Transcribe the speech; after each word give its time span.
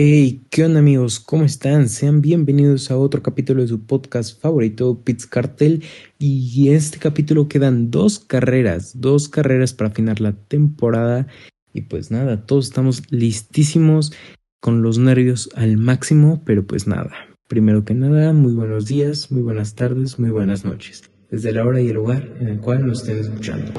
Hey, 0.00 0.42
¿qué 0.50 0.64
onda 0.64 0.78
amigos? 0.78 1.18
¿Cómo 1.18 1.42
están? 1.42 1.88
Sean 1.88 2.20
bienvenidos 2.20 2.92
a 2.92 2.96
otro 2.96 3.20
capítulo 3.20 3.62
de 3.62 3.66
su 3.66 3.84
podcast 3.84 4.40
favorito, 4.40 5.02
Pits 5.02 5.26
Cartel. 5.26 5.82
Y 6.20 6.68
en 6.68 6.76
este 6.76 6.98
capítulo 6.98 7.48
quedan 7.48 7.90
dos 7.90 8.20
carreras, 8.20 9.00
dos 9.00 9.28
carreras 9.28 9.74
para 9.74 9.90
afinar 9.90 10.20
la 10.20 10.34
temporada. 10.34 11.26
Y 11.74 11.80
pues 11.80 12.12
nada, 12.12 12.46
todos 12.46 12.66
estamos 12.66 13.10
listísimos 13.10 14.12
con 14.60 14.82
los 14.82 14.98
nervios 14.98 15.50
al 15.56 15.78
máximo, 15.78 16.42
pero 16.46 16.64
pues 16.64 16.86
nada. 16.86 17.10
Primero 17.48 17.84
que 17.84 17.94
nada, 17.94 18.32
muy 18.32 18.52
buenos 18.52 18.86
días, 18.86 19.32
muy 19.32 19.42
buenas 19.42 19.74
tardes, 19.74 20.16
muy 20.20 20.30
buenas 20.30 20.64
noches. 20.64 21.10
Desde 21.28 21.50
la 21.50 21.64
hora 21.64 21.80
y 21.80 21.88
el 21.88 21.94
lugar 21.94 22.36
en 22.38 22.46
el 22.46 22.60
cual 22.60 22.86
nos 22.86 23.00
estén 23.00 23.18
escuchando. 23.18 23.72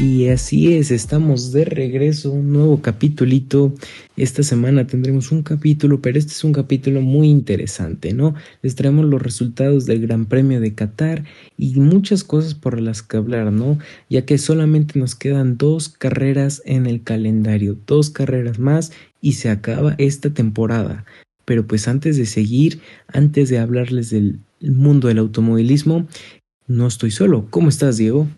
Y 0.00 0.28
así 0.28 0.74
es, 0.74 0.92
estamos 0.92 1.50
de 1.50 1.64
regreso, 1.64 2.30
un 2.30 2.52
nuevo 2.52 2.80
capítulito. 2.80 3.74
Esta 4.16 4.44
semana 4.44 4.86
tendremos 4.86 5.32
un 5.32 5.42
capítulo, 5.42 6.00
pero 6.00 6.20
este 6.20 6.30
es 6.30 6.44
un 6.44 6.52
capítulo 6.52 7.00
muy 7.00 7.28
interesante, 7.28 8.14
¿no? 8.14 8.36
Les 8.62 8.76
traemos 8.76 9.06
los 9.06 9.20
resultados 9.20 9.86
del 9.86 10.00
Gran 10.06 10.26
Premio 10.26 10.60
de 10.60 10.72
Qatar 10.72 11.24
y 11.56 11.80
muchas 11.80 12.22
cosas 12.22 12.54
por 12.54 12.80
las 12.80 13.02
que 13.02 13.16
hablar, 13.16 13.50
¿no? 13.50 13.80
Ya 14.08 14.24
que 14.24 14.38
solamente 14.38 15.00
nos 15.00 15.16
quedan 15.16 15.56
dos 15.56 15.88
carreras 15.88 16.62
en 16.64 16.86
el 16.86 17.02
calendario, 17.02 17.76
dos 17.84 18.10
carreras 18.10 18.60
más 18.60 18.92
y 19.20 19.32
se 19.32 19.50
acaba 19.50 19.96
esta 19.98 20.30
temporada. 20.30 21.06
Pero 21.44 21.66
pues 21.66 21.88
antes 21.88 22.16
de 22.16 22.26
seguir, 22.26 22.78
antes 23.08 23.48
de 23.48 23.58
hablarles 23.58 24.10
del 24.10 24.38
mundo 24.60 25.08
del 25.08 25.18
automovilismo, 25.18 26.06
no 26.68 26.86
estoy 26.86 27.10
solo. 27.10 27.48
¿Cómo 27.50 27.68
estás, 27.68 27.96
Diego? 27.96 28.28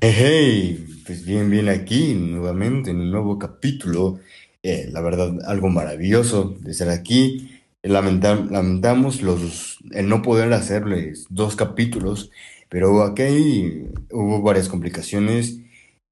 Hey, 0.00 1.02
pues 1.06 1.24
bien, 1.26 1.50
bien 1.50 1.68
aquí 1.68 2.14
nuevamente 2.14 2.90
en 2.90 3.00
un 3.00 3.10
nuevo 3.10 3.36
capítulo. 3.36 4.20
Eh, 4.62 4.88
la 4.92 5.00
verdad, 5.00 5.36
algo 5.44 5.70
maravilloso 5.70 6.56
de 6.60 6.70
estar 6.70 6.88
aquí. 6.88 7.50
lamentamos 7.82 9.22
los, 9.22 9.78
el 9.90 10.08
no 10.08 10.22
poder 10.22 10.52
hacerles 10.52 11.26
dos 11.30 11.56
capítulos, 11.56 12.30
pero 12.68 13.02
aquí 13.02 13.86
hubo 14.12 14.40
varias 14.40 14.68
complicaciones. 14.68 15.58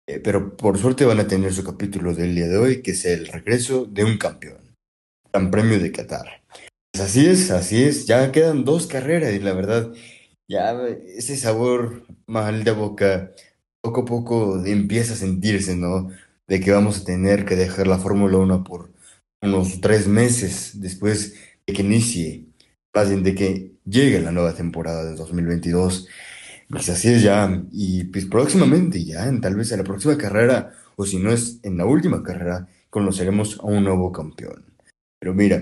Eh, 0.08 0.18
pero 0.18 0.56
por 0.56 0.78
suerte 0.78 1.04
van 1.04 1.20
a 1.20 1.28
tener 1.28 1.52
su 1.52 1.62
capítulo 1.62 2.12
del 2.12 2.34
día 2.34 2.48
de 2.48 2.58
hoy, 2.58 2.82
que 2.82 2.90
es 2.90 3.04
el 3.04 3.28
regreso 3.28 3.86
de 3.86 4.04
un 4.04 4.18
campeón. 4.18 4.58
Gran 5.32 5.52
Premio 5.52 5.78
de 5.78 5.92
Qatar. 5.92 6.42
Pues 6.92 7.04
así 7.04 7.26
es, 7.26 7.52
así 7.52 7.84
es. 7.84 8.06
Ya 8.06 8.32
quedan 8.32 8.64
dos 8.64 8.88
carreras 8.88 9.32
y 9.32 9.38
la 9.38 9.52
verdad, 9.52 9.92
ya 10.48 10.72
ese 11.06 11.36
sabor 11.36 12.04
mal 12.26 12.64
de 12.64 12.72
boca 12.72 13.32
poco 13.86 14.00
a 14.02 14.04
poco 14.04 14.64
empieza 14.64 15.14
a 15.14 15.16
sentirse, 15.16 15.76
¿no? 15.76 16.10
De 16.48 16.60
que 16.60 16.72
vamos 16.72 17.00
a 17.00 17.04
tener 17.04 17.44
que 17.44 17.56
dejar 17.56 17.86
la 17.86 17.98
Fórmula 17.98 18.38
1 18.38 18.64
por 18.64 18.90
unos 19.42 19.80
tres 19.80 20.08
meses 20.08 20.80
después 20.80 21.36
de 21.66 21.72
que 21.72 21.82
inicie, 21.82 22.46
más 22.94 23.10
de 23.10 23.34
que 23.34 23.72
llegue 23.84 24.20
la 24.20 24.32
nueva 24.32 24.54
temporada 24.54 25.04
de 25.04 25.14
2022. 25.14 26.08
Pues 26.68 26.88
así 26.88 27.10
es 27.10 27.22
ya, 27.22 27.62
y 27.70 28.04
pues 28.04 28.24
próximamente 28.26 29.04
ya, 29.04 29.28
en, 29.28 29.40
tal 29.40 29.54
vez 29.54 29.70
en 29.70 29.78
la 29.78 29.84
próxima 29.84 30.18
carrera, 30.18 30.72
o 30.96 31.06
si 31.06 31.18
no 31.18 31.30
es 31.30 31.60
en 31.62 31.76
la 31.78 31.86
última 31.86 32.22
carrera, 32.24 32.68
conoceremos 32.90 33.60
a 33.60 33.66
un 33.66 33.84
nuevo 33.84 34.10
campeón. 34.10 34.64
Pero 35.20 35.32
mira, 35.34 35.58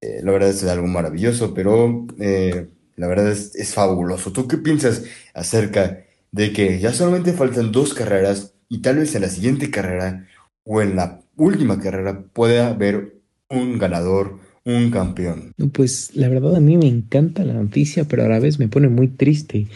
eh, 0.00 0.20
la 0.24 0.32
verdad 0.32 0.50
es 0.50 0.64
algo 0.64 0.88
maravilloso, 0.88 1.54
pero 1.54 2.06
eh, 2.18 2.68
la 2.96 3.06
verdad 3.06 3.30
es, 3.30 3.54
es 3.54 3.74
fabuloso. 3.74 4.32
¿Tú 4.32 4.48
qué 4.48 4.56
piensas 4.58 5.04
acerca 5.34 6.04
de 6.32 6.52
que 6.52 6.78
ya 6.78 6.92
solamente 6.92 7.32
faltan 7.32 7.72
dos 7.72 7.94
carreras 7.94 8.54
y 8.68 8.82
tal 8.82 8.98
vez 8.98 9.14
en 9.14 9.22
la 9.22 9.28
siguiente 9.28 9.70
carrera 9.70 10.26
o 10.64 10.80
en 10.82 10.96
la 10.96 11.20
última 11.36 11.80
carrera 11.80 12.22
pueda 12.32 12.68
haber 12.68 13.16
un 13.48 13.78
ganador, 13.78 14.38
un 14.64 14.90
campeón. 14.90 15.52
Pues 15.72 16.14
la 16.14 16.28
verdad 16.28 16.56
a 16.56 16.60
mí 16.60 16.76
me 16.76 16.86
encanta 16.86 17.44
la 17.44 17.54
noticia, 17.54 18.04
pero 18.04 18.24
a 18.24 18.28
la 18.28 18.38
vez 18.38 18.58
me 18.58 18.68
pone 18.68 18.88
muy 18.88 19.08
triste. 19.08 19.66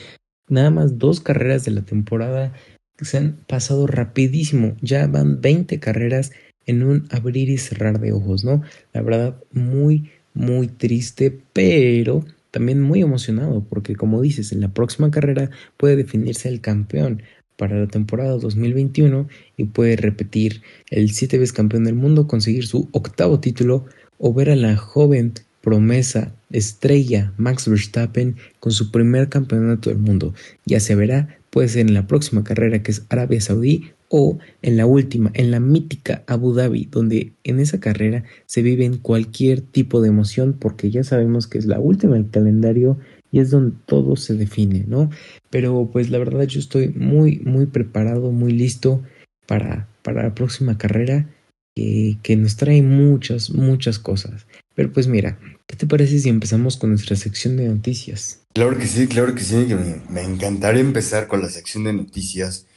Nada 0.49 0.71
más 0.71 0.99
dos 0.99 1.21
carreras 1.21 1.65
de 1.65 1.73
la 1.73 1.83
temporada 1.83 2.53
se 3.01 3.19
han 3.19 3.39
pasado 3.49 3.87
rapidísimo. 3.87 4.77
Ya 4.81 5.07
van 5.07 5.41
20 5.41 5.81
carreras 5.81 6.33
en 6.67 6.83
un 6.83 7.07
abrir 7.11 7.51
y 7.51 7.59
cerrar 7.59 8.01
de 8.01 8.13
ojos, 8.13 8.45
¿no? 8.45 8.63
La 8.93 9.03
verdad, 9.03 9.43
muy, 9.53 10.11
muy 10.35 10.69
triste, 10.69 11.37
pero 11.53 12.25
también 12.55 12.81
muy 12.81 13.03
emocionado 13.03 13.67
porque 13.69 13.97
como 13.97 14.23
dices, 14.23 14.53
en 14.53 14.61
la 14.61 14.73
próxima 14.73 15.11
carrera 15.11 15.51
puede 15.77 15.97
definirse 15.97 16.49
el 16.49 16.61
campeón 16.61 17.25
para 17.57 17.77
la 17.81 17.89
temporada 17.89 18.39
2021 18.39 19.27
y 19.57 19.65
puede 19.65 19.97
repetir 19.97 20.63
el 20.89 21.11
siete 21.11 21.37
veces 21.37 21.53
campeón 21.53 21.83
del 21.83 21.97
mundo, 21.97 22.29
conseguir 22.29 22.69
su 22.69 22.89
octavo 22.93 23.41
título 23.41 23.87
o 24.19 24.33
ver 24.33 24.51
a 24.51 24.55
la 24.55 24.77
joven 24.77 25.33
promesa, 25.63 26.33
estrella 26.53 27.33
Max 27.39 27.69
Verstappen 27.69 28.37
con 28.61 28.71
su 28.71 28.93
primer 28.93 29.29
campeonato 29.29 29.91
del 29.91 29.99
mundo. 29.99 30.33
Ya 30.65 30.79
se 30.79 30.95
verá, 30.95 31.37
puede 31.51 31.67
ser 31.67 31.89
en 31.89 31.95
la 31.95 32.07
próxima 32.07 32.45
carrera 32.45 32.85
que 32.85 32.93
es 32.93 33.05
Arabia 33.09 33.41
Saudí 33.41 33.91
o 34.17 34.39
en 34.63 34.77
la 34.77 34.87
última, 34.87 35.33
en 35.35 35.51
la 35.51 35.59
mítica 35.59 36.23
Abu 36.29 36.55
Dhabi, 36.55 36.87
donde 36.89 37.33
en 37.43 37.59
esa 37.59 37.81
carrera 37.81 38.23
se 38.47 38.63
vive 38.63 38.85
en 38.85 38.99
cualquier 38.99 39.61
tipo 39.61 40.01
de 40.01 40.09
emoción 40.09 40.53
porque 40.57 40.89
ya 40.93 41.03
sabemos 41.03 41.49
que 41.49 41.59
es 41.59 41.67
la 41.67 41.81
última 41.81 42.15
del 42.15 42.31
calendario 42.31 42.97
y 43.33 43.41
es 43.41 43.51
donde 43.51 43.77
todo 43.87 44.15
se 44.15 44.35
define, 44.35 44.85
¿no? 44.87 45.11
Pero 45.51 45.91
pues 45.93 46.11
la 46.11 46.19
verdad 46.19 46.45
yo 46.45 46.61
estoy 46.61 46.91
muy, 46.91 47.41
muy 47.41 47.67
preparado, 47.67 48.31
muy 48.31 48.53
listo 48.53 49.03
para, 49.49 49.89
para 50.03 50.23
la 50.23 50.33
próxima 50.33 50.79
carrera 50.79 51.29
que, 51.75 52.17
que 52.23 52.37
nos 52.37 52.55
trae 52.55 52.83
muchas, 52.83 53.51
muchas 53.51 53.99
cosas. 53.99 54.47
Pero 54.77 54.93
pues 54.93 55.09
mira, 55.09 55.41
¿qué 55.67 55.75
te 55.75 55.89
parece 55.89 56.21
si 56.21 56.29
empezamos 56.29 56.77
con 56.77 56.91
nuestra 56.91 57.17
sección 57.17 57.57
de 57.57 57.67
noticias? 57.67 58.43
Claro 58.55 58.79
que 58.79 58.87
sí, 58.87 59.09
claro 59.09 59.35
que 59.35 59.43
sí, 59.43 59.67
me 60.09 60.23
encantaría 60.23 60.83
empezar 60.83 61.27
con 61.27 61.43
la 61.43 61.49
sección 61.49 61.83
de 61.83 61.95
noticias 61.95 62.69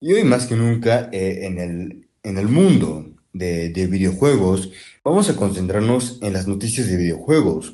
y 0.00 0.12
hoy 0.12 0.24
más 0.24 0.46
que 0.46 0.56
nunca 0.56 1.08
eh, 1.12 1.46
en, 1.46 1.58
el, 1.58 2.08
en 2.22 2.38
el 2.38 2.48
mundo 2.48 3.06
de, 3.32 3.70
de, 3.70 3.86
videojuegos 3.86 4.70
vamos 5.04 5.28
a 5.30 5.36
concentrarnos 5.36 6.18
en 6.22 6.32
las 6.32 6.46
noticias 6.46 6.88
de 6.88 6.96
videojuegos. 6.96 7.72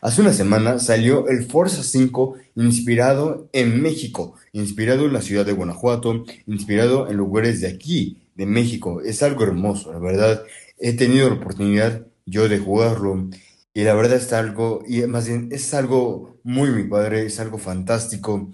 Hace 0.00 0.20
una 0.20 0.32
semana 0.32 0.78
salió 0.78 1.28
el 1.28 1.44
Forza 1.44 1.82
5 1.82 2.36
inspirado 2.56 3.48
en 3.52 3.80
México, 3.80 4.34
inspirado 4.52 5.06
en 5.06 5.12
la 5.12 5.22
ciudad 5.22 5.46
de 5.46 5.52
Guanajuato, 5.52 6.24
inspirado 6.46 7.08
en 7.08 7.16
lugares 7.16 7.60
de 7.60 7.68
aquí, 7.68 8.18
de 8.34 8.46
México. 8.46 9.00
Es 9.00 9.22
algo 9.22 9.44
hermoso, 9.44 9.92
la 9.92 10.00
verdad. 10.00 10.42
He 10.78 10.94
tenido 10.94 11.28
la 11.28 11.36
oportunidad 11.36 12.06
yo 12.26 12.48
de 12.48 12.58
jugarlo 12.58 13.28
y 13.74 13.84
la 13.84 13.94
verdad 13.94 14.18
es 14.18 14.32
algo, 14.32 14.82
y 14.86 15.02
más 15.02 15.28
bien 15.28 15.48
es 15.50 15.72
algo 15.72 16.38
muy 16.42 16.70
mi 16.70 16.84
padre, 16.84 17.24
es 17.24 17.40
algo 17.40 17.58
fantástico. 17.58 18.50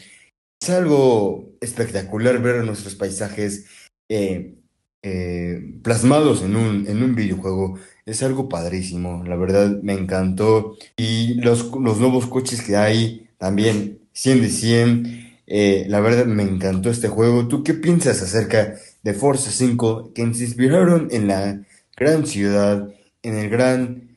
Es 0.61 0.71
algo 0.71 1.55
espectacular 1.61 2.41
ver 2.43 2.65
nuestros 2.65 2.95
paisajes 2.95 3.67
eh, 4.09 4.57
eh, 5.03 5.79
plasmados 5.83 6.43
en 6.43 6.57
un, 6.57 6.87
en 6.87 7.03
un 7.03 7.15
videojuego. 7.15 7.79
Es 8.07 8.23
algo 8.23 8.49
padrísimo, 8.49 9.23
la 9.25 9.37
verdad 9.37 9.81
me 9.83 9.95
encantó. 9.95 10.77
Y 10.97 11.35
los, 11.35 11.71
los 11.81 11.99
nuevos 11.99 12.27
coches 12.27 12.63
que 12.63 12.77
hay 12.77 13.29
también, 13.39 14.01
100 14.13 14.43
de 14.43 14.49
100. 14.51 15.29
Eh, 15.47 15.87
la 15.89 16.01
verdad 16.01 16.27
me 16.27 16.43
encantó 16.43 16.91
este 16.91 17.09
juego. 17.09 17.49
¿Tú 17.49 17.63
qué 17.63 17.75
piensas 17.75 18.21
acerca 18.23 18.75
de 19.03 19.15
Forza 19.15 19.51
5 19.51 20.13
que 20.15 20.23
se 20.35 20.45
inspiraron 20.45 21.09
en 21.13 21.29
la 21.29 21.63
gran 21.97 22.27
ciudad, 22.27 22.89
en 23.23 23.35
el 23.35 23.49
gran 23.49 24.09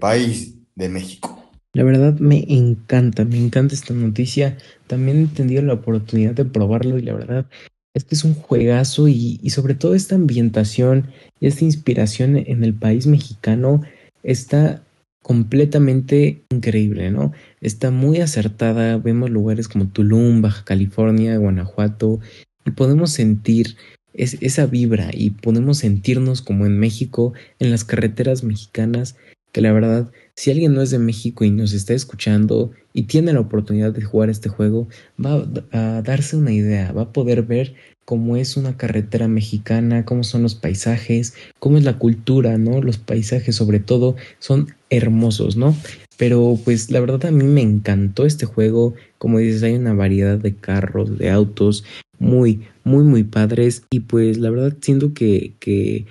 país 0.00 0.54
de 0.74 0.88
México? 0.88 1.41
La 1.74 1.84
verdad 1.84 2.18
me 2.18 2.44
encanta, 2.48 3.24
me 3.24 3.38
encanta 3.38 3.74
esta 3.74 3.94
noticia. 3.94 4.58
También 4.86 5.24
he 5.24 5.34
tenido 5.34 5.62
la 5.62 5.74
oportunidad 5.74 6.34
de 6.34 6.44
probarlo 6.44 6.98
y 6.98 7.02
la 7.02 7.14
verdad 7.14 7.46
es 7.94 8.04
que 8.04 8.14
es 8.14 8.24
un 8.24 8.34
juegazo 8.34 9.08
y, 9.08 9.40
y 9.42 9.50
sobre 9.50 9.74
todo 9.74 9.94
esta 9.94 10.14
ambientación 10.14 11.10
y 11.40 11.46
esta 11.46 11.64
inspiración 11.64 12.36
en 12.36 12.64
el 12.64 12.74
país 12.74 13.06
mexicano 13.06 13.82
está 14.22 14.82
completamente 15.22 16.44
increíble, 16.50 17.10
¿no? 17.10 17.32
Está 17.60 17.90
muy 17.90 18.18
acertada. 18.18 18.98
Vemos 18.98 19.30
lugares 19.30 19.68
como 19.68 19.88
Tulum, 19.88 20.42
Baja 20.42 20.64
California, 20.64 21.36
Guanajuato 21.36 22.20
y 22.64 22.72
podemos 22.72 23.12
sentir 23.12 23.76
es, 24.14 24.36
esa 24.40 24.66
vibra 24.66 25.10
y 25.12 25.30
podemos 25.30 25.78
sentirnos 25.78 26.42
como 26.42 26.66
en 26.66 26.78
México, 26.78 27.32
en 27.58 27.70
las 27.70 27.84
carreteras 27.84 28.44
mexicanas, 28.44 29.16
que 29.52 29.60
la 29.60 29.72
verdad 29.72 30.10
si 30.34 30.50
alguien 30.50 30.74
no 30.74 30.82
es 30.82 30.90
de 30.90 30.98
México 30.98 31.44
y 31.44 31.50
nos 31.50 31.72
está 31.72 31.94
escuchando 31.94 32.72
y 32.92 33.04
tiene 33.04 33.32
la 33.32 33.40
oportunidad 33.40 33.92
de 33.92 34.02
jugar 34.02 34.30
este 34.30 34.48
juego, 34.48 34.88
va 35.24 35.46
a 35.72 36.02
darse 36.02 36.36
una 36.36 36.52
idea, 36.52 36.92
va 36.92 37.02
a 37.02 37.12
poder 37.12 37.42
ver 37.42 37.74
cómo 38.04 38.36
es 38.36 38.56
una 38.56 38.76
carretera 38.76 39.28
mexicana, 39.28 40.04
cómo 40.04 40.24
son 40.24 40.42
los 40.42 40.54
paisajes, 40.54 41.34
cómo 41.58 41.78
es 41.78 41.84
la 41.84 41.98
cultura, 41.98 42.58
¿no? 42.58 42.82
Los 42.82 42.98
paisajes 42.98 43.56
sobre 43.56 43.80
todo 43.80 44.16
son 44.38 44.74
hermosos, 44.90 45.56
¿no? 45.56 45.76
Pero 46.16 46.58
pues 46.64 46.90
la 46.90 47.00
verdad 47.00 47.26
a 47.26 47.30
mí 47.30 47.44
me 47.44 47.62
encantó 47.62 48.26
este 48.26 48.46
juego. 48.46 48.94
Como 49.18 49.38
dices, 49.38 49.62
hay 49.62 49.74
una 49.74 49.94
variedad 49.94 50.38
de 50.38 50.54
carros, 50.54 51.18
de 51.18 51.30
autos 51.30 51.84
muy, 52.18 52.62
muy, 52.84 53.04
muy 53.04 53.24
padres. 53.24 53.84
Y 53.90 54.00
pues 54.00 54.38
la 54.38 54.50
verdad 54.50 54.76
siento 54.80 55.14
que, 55.14 55.54
que, 55.58 56.06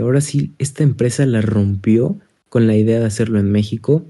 ahora 0.00 0.20
sí 0.20 0.52
esta 0.58 0.82
empresa 0.82 1.24
la 1.26 1.40
rompió 1.40 2.18
con 2.48 2.66
la 2.66 2.76
idea 2.76 3.00
de 3.00 3.06
hacerlo 3.06 3.38
en 3.38 3.50
México, 3.50 4.06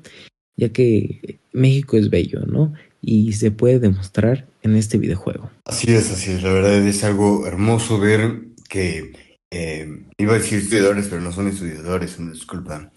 ya 0.56 0.70
que 0.70 1.38
México 1.52 1.96
es 1.96 2.10
bello, 2.10 2.40
¿no? 2.46 2.74
Y 3.00 3.32
se 3.32 3.50
puede 3.50 3.78
demostrar 3.78 4.46
en 4.62 4.76
este 4.76 4.98
videojuego. 4.98 5.50
Así 5.64 5.92
es, 5.92 6.10
así 6.10 6.32
es. 6.32 6.42
La 6.42 6.52
verdad 6.52 6.74
es 6.74 7.04
algo 7.04 7.46
hermoso 7.46 7.98
ver 7.98 8.40
que 8.68 9.12
eh, 9.50 10.04
iba 10.18 10.34
a 10.34 10.38
decir 10.38 10.58
estudiadores, 10.58 11.06
pero 11.08 11.20
no 11.20 11.32
son 11.32 11.48
estudiadores, 11.48 12.18
una 12.18 12.32
disculpa. 12.32 12.90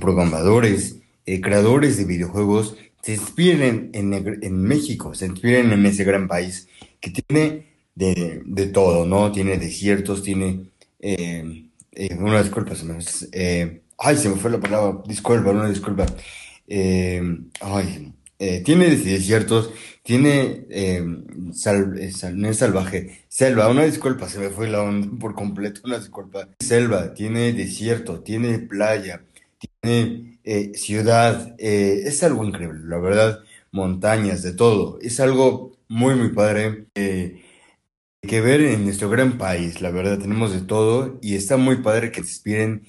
Programadores 0.00 0.96
eh, 1.26 1.40
creadores 1.40 1.96
de 1.96 2.04
videojuegos 2.04 2.76
se 3.02 3.14
inspiren 3.14 3.90
en, 3.94 4.62
México, 4.62 5.14
se 5.14 5.26
inspiren 5.26 5.72
en 5.72 5.86
ese 5.86 6.04
gran 6.04 6.28
país 6.28 6.68
que 7.00 7.10
tiene 7.10 7.66
de, 7.94 8.42
de 8.44 8.66
todo, 8.66 9.06
¿no? 9.06 9.32
Tiene 9.32 9.58
desiertos, 9.58 10.22
tiene... 10.22 10.70
Eh, 11.00 11.64
eh 11.92 12.16
una 12.18 12.42
disculpa, 12.42 12.74
se 12.74 12.84
me, 12.84 12.98
eh, 13.32 13.82
ay, 13.98 14.16
se 14.16 14.28
me 14.28 14.36
fue 14.36 14.50
la 14.50 14.60
palabra, 14.60 15.02
disculpa, 15.06 15.50
una 15.50 15.68
disculpa. 15.68 16.06
ay, 17.60 18.12
tiene 18.64 18.96
desiertos, 18.96 19.70
tiene 20.02 20.66
sal, 21.52 21.94
no 22.34 22.48
es 22.48 22.58
salvaje, 22.58 23.24
selva, 23.28 23.68
una 23.68 23.84
disculpa, 23.84 24.28
se 24.28 24.38
me 24.38 24.50
fue 24.50 24.68
la 24.68 24.82
onda 24.82 25.08
por 25.18 25.34
completo, 25.34 25.80
una 25.84 25.98
disculpa. 25.98 26.48
Selva, 26.60 27.14
tiene 27.14 27.52
desierto, 27.52 28.20
tiene 28.20 28.58
playa, 28.58 29.22
tiene 29.82 30.38
eh, 30.44 30.72
ciudad, 30.74 31.54
eh, 31.58 32.02
es 32.04 32.22
algo 32.22 32.44
increíble, 32.44 32.80
la 32.84 32.98
verdad, 32.98 33.40
montañas, 33.72 34.42
de 34.42 34.52
todo, 34.52 34.98
es 35.00 35.20
algo 35.20 35.72
muy, 35.88 36.14
muy 36.16 36.30
padre 36.34 36.86
eh, 36.94 37.42
que 38.22 38.40
ver 38.40 38.60
en 38.60 38.84
nuestro 38.84 39.08
gran 39.10 39.38
país, 39.38 39.80
la 39.80 39.90
verdad, 39.90 40.18
tenemos 40.18 40.52
de 40.52 40.60
todo 40.62 41.18
y 41.22 41.34
está 41.36 41.56
muy 41.56 41.76
padre 41.76 42.10
que 42.10 42.22
se 42.22 42.28
inspiren, 42.28 42.86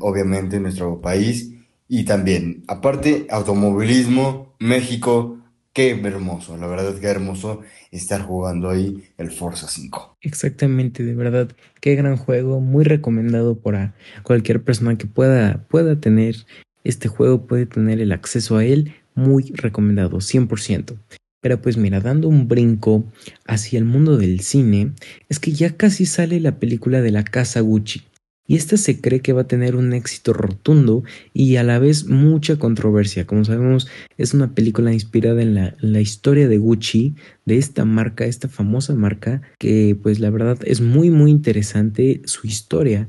obviamente, 0.00 0.56
en 0.56 0.64
nuestro 0.64 1.00
país 1.00 1.52
y 1.88 2.04
también, 2.04 2.64
aparte, 2.66 3.26
automovilismo, 3.30 4.54
México, 4.58 5.38
qué 5.72 5.90
hermoso, 5.90 6.56
la 6.56 6.66
verdad, 6.66 6.98
qué 6.98 7.08
hermoso 7.08 7.60
estar 7.90 8.22
jugando 8.22 8.70
ahí 8.70 9.02
el 9.18 9.30
Forza 9.30 9.68
5. 9.68 10.16
Exactamente, 10.22 11.04
de 11.04 11.14
verdad, 11.14 11.50
qué 11.80 11.94
gran 11.94 12.16
juego, 12.16 12.60
muy 12.60 12.84
recomendado 12.84 13.58
para 13.58 13.94
cualquier 14.22 14.62
persona 14.62 14.96
que 14.96 15.06
pueda, 15.06 15.66
pueda 15.68 16.00
tener 16.00 16.36
este 16.84 17.08
juego, 17.08 17.46
puede 17.46 17.66
tener 17.66 18.00
el 18.00 18.12
acceso 18.12 18.56
a 18.56 18.64
él, 18.64 18.94
muy 19.14 19.52
recomendado, 19.54 20.20
100%. 20.20 20.96
Pero 21.40 21.60
pues 21.60 21.76
mira, 21.76 22.00
dando 22.00 22.28
un 22.28 22.48
brinco 22.48 23.04
hacia 23.46 23.78
el 23.78 23.84
mundo 23.84 24.16
del 24.16 24.40
cine, 24.40 24.92
es 25.28 25.38
que 25.38 25.52
ya 25.52 25.76
casi 25.76 26.06
sale 26.06 26.40
la 26.40 26.58
película 26.58 27.02
de 27.02 27.10
la 27.10 27.24
casa 27.24 27.60
Gucci 27.60 28.02
y 28.46 28.56
esta 28.56 28.76
se 28.76 29.00
cree 29.00 29.20
que 29.20 29.32
va 29.32 29.42
a 29.42 29.48
tener 29.48 29.74
un 29.74 29.92
éxito 29.94 30.32
rotundo 30.32 31.02
y 31.32 31.56
a 31.56 31.62
la 31.62 31.78
vez 31.78 32.06
mucha 32.06 32.58
controversia. 32.58 33.26
Como 33.26 33.44
sabemos, 33.44 33.88
es 34.18 34.34
una 34.34 34.54
película 34.54 34.92
inspirada 34.92 35.42
en 35.42 35.54
la, 35.54 36.00
historia 36.00 36.48
de 36.48 36.58
Gucci, 36.58 37.14
de 37.46 37.56
esta 37.56 37.84
marca, 37.86 38.26
esta 38.26 38.48
famosa 38.48 38.94
marca, 38.94 39.40
que 39.58 39.96
pues 40.02 40.20
la 40.20 40.28
verdad 40.28 40.58
es 40.64 40.82
muy 40.82 41.08
muy 41.08 41.30
interesante 41.30 42.20
su 42.26 42.46
historia. 42.46 43.08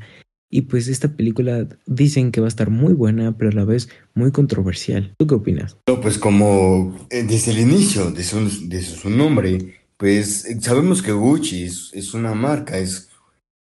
Y 0.50 0.62
pues 0.62 0.88
esta 0.88 1.18
película 1.18 1.68
dicen 1.86 2.32
que 2.32 2.40
va 2.40 2.48
a 2.48 2.50
estar 2.50 2.70
muy 2.70 2.94
buena, 2.94 3.38
pero 3.38 3.50
a 3.52 3.54
la 3.54 3.66
vez 3.66 3.90
muy 4.14 4.32
controversial. 4.32 5.14
¿Tú 5.18 5.28
qué 5.28 5.36
opinas? 5.36 5.78
pues 6.02 6.18
como 6.18 6.96
eh, 7.10 7.24
desde 7.24 7.52
el 7.52 7.60
inicio 7.60 8.12
de 8.12 8.24
su, 8.24 9.10
nombre, 9.10 9.82
pues 9.98 10.48
sabemos 10.62 11.02
que 11.02 11.12
Gucci 11.12 11.64
es, 11.64 11.90
es 11.94 12.14
una 12.14 12.34
marca, 12.36 12.78
es 12.78 13.10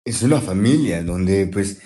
es 0.05 0.23
una 0.23 0.41
familia 0.41 1.03
donde 1.03 1.47
pues 1.47 1.81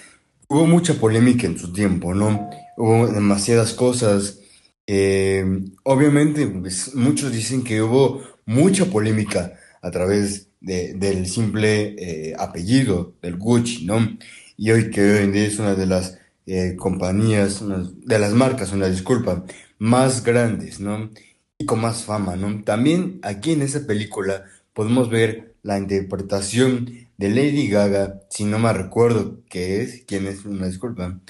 hubo 0.49 0.67
mucha 0.67 0.95
polémica 0.95 1.47
en 1.47 1.59
su 1.59 1.73
tiempo, 1.73 2.15
¿no? 2.15 2.51
Hubo 2.77 3.07
demasiadas 3.09 3.75
cosas. 3.75 4.41
Eh, 4.87 5.45
obviamente, 5.85 6.47
pues, 6.47 6.95
muchos 6.95 7.33
dicen 7.33 7.63
que 7.63 7.83
hubo 7.83 8.23
mucha 8.47 8.87
polémica 8.87 9.55
a 9.83 9.91
través 9.91 10.49
del 10.61 11.29
simple 11.29 11.95
eh, 11.99 12.35
apellido 12.39 13.15
del 13.23 13.37
Gucci, 13.37 13.85
¿no? 13.85 14.19
Y 14.57 14.71
hoy 14.73 14.91
que 14.91 15.01
hoy 15.03 15.25
en 15.25 15.33
día 15.33 15.47
es 15.47 15.59
una 15.59 15.75
de 15.75 15.87
las 15.87 16.19
eh, 16.47 16.75
compañías, 16.77 17.63
de 18.05 18.19
las 18.19 18.33
marcas, 18.33 18.73
una 18.73 18.89
disculpa, 18.89 19.45
más 19.79 20.25
grandes, 20.25 20.81
¿no? 20.81 21.11
Y 21.59 21.67
con 21.67 21.81
más 21.81 22.05
fama, 22.05 22.35
¿no? 22.37 22.65
También 22.65 23.21
aquí 23.23 23.53
en 23.53 23.63
esa 23.63 23.87
película 23.87 24.45
podemos 24.73 25.11
ver 25.11 25.55
la 25.63 25.79
interpretación 25.79 27.08
de 27.19 27.31
Lady 27.31 27.69
Gaga, 27.69 28.23
si 28.31 28.45
no 28.45 28.59
me 28.59 28.73
recuerdo 28.73 29.43
qué 29.51 29.83
es, 29.83 30.05
quién 30.07 30.27
es, 30.27 30.45
una 30.47 30.67
disculpa, 30.69 31.21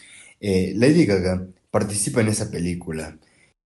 eh, 0.40 0.72
Lady 0.76 1.06
Gaga 1.06 1.48
participa 1.70 2.20
en 2.20 2.28
esa 2.28 2.50
película 2.50 3.18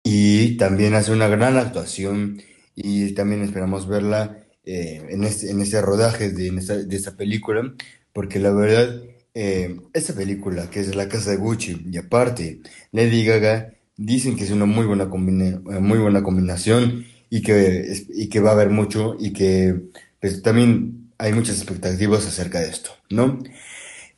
y 0.03 0.57
también 0.57 0.93
hace 0.95 1.11
una 1.11 1.27
gran 1.27 1.57
actuación 1.57 2.41
y 2.75 3.13
también 3.13 3.43
esperamos 3.43 3.87
verla 3.87 4.45
eh, 4.65 5.05
en, 5.09 5.23
este, 5.23 5.51
en 5.51 5.61
este 5.61 5.81
rodaje 5.81 6.29
de, 6.31 6.51
de 6.51 6.95
esta 6.95 7.17
película, 7.17 7.73
porque 8.13 8.39
la 8.39 8.51
verdad, 8.53 9.01
eh, 9.33 9.79
esta 9.93 10.13
película 10.13 10.69
que 10.69 10.81
es 10.81 10.95
La 10.95 11.09
Casa 11.09 11.31
de 11.31 11.37
Gucci 11.37 11.81
y 11.91 11.97
aparte 11.97 12.61
Lady 12.91 13.25
Gaga, 13.25 13.73
dicen 13.97 14.35
que 14.35 14.43
es 14.43 14.51
una 14.51 14.65
muy 14.65 14.85
buena, 14.85 15.05
muy 15.05 15.99
buena 15.99 16.23
combinación 16.23 17.05
y 17.29 17.41
que, 17.41 18.05
y 18.09 18.29
que 18.29 18.39
va 18.39 18.51
a 18.51 18.53
haber 18.53 18.69
mucho 18.69 19.15
y 19.19 19.33
que 19.33 19.89
pues, 20.21 20.41
también 20.43 21.02
hay 21.17 21.33
muchas 21.33 21.57
expectativas 21.57 22.25
acerca 22.25 22.59
de 22.59 22.69
esto, 22.69 22.91
¿no? 23.09 23.39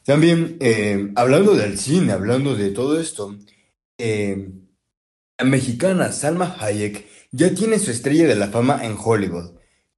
También, 0.05 0.57
eh, 0.59 1.11
hablando 1.15 1.55
del 1.55 1.79
cine, 1.79 2.13
hablando 2.13 2.55
de 2.55 2.69
todo 2.69 2.99
esto, 2.99 3.35
eh, 3.97 4.51
la 5.37 5.45
mexicana 5.45 6.11
Salma 6.11 6.55
Hayek 6.59 7.05
ya 7.31 7.53
tiene 7.53 7.79
su 7.79 7.91
estrella 7.91 8.27
de 8.27 8.35
la 8.35 8.47
fama 8.47 8.85
en 8.85 8.95
Hollywood. 9.03 9.51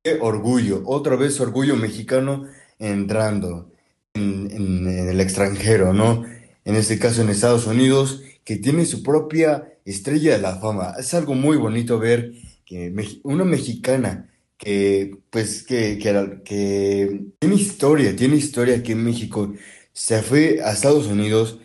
Qué 0.03 0.17
orgullo, 0.21 0.83
otra 0.85 1.15
vez 1.15 1.39
orgullo 1.39 1.75
mexicano 1.75 2.45
entrando 2.79 3.71
en, 4.13 4.88
el 4.88 5.19
extranjero, 5.21 5.94
¿no? 5.94 6.25
En 6.65 6.75
este 6.75 6.97
caso 6.99 7.21
en 7.21 7.29
Estados 7.29 7.67
Unidos, 7.67 8.23
que 8.44 8.57
tiene 8.57 8.85
su 8.85 9.03
propia 9.03 9.73
estrella 9.85 10.33
de 10.33 10.41
la 10.41 10.55
fama. 10.55 10.95
Es 10.97 11.13
algo 11.13 11.35
muy 11.35 11.57
bonito 11.57 11.99
ver 11.99 12.31
que 12.65 12.94
una 13.23 13.44
mexicana 13.45 14.30
que 14.57 15.18
pues 15.30 15.64
que, 15.64 15.97
que, 15.99 17.31
tiene 17.40 17.56
historia, 17.56 18.16
tiene 18.16 18.35
historia 18.35 18.78
aquí 18.78 18.94
en 18.94 19.04
México. 19.04 19.54
Se 19.94 20.21
fue 20.21 20.61
a 20.64 20.71
Estados 20.71 21.07
Unidos. 21.07 21.59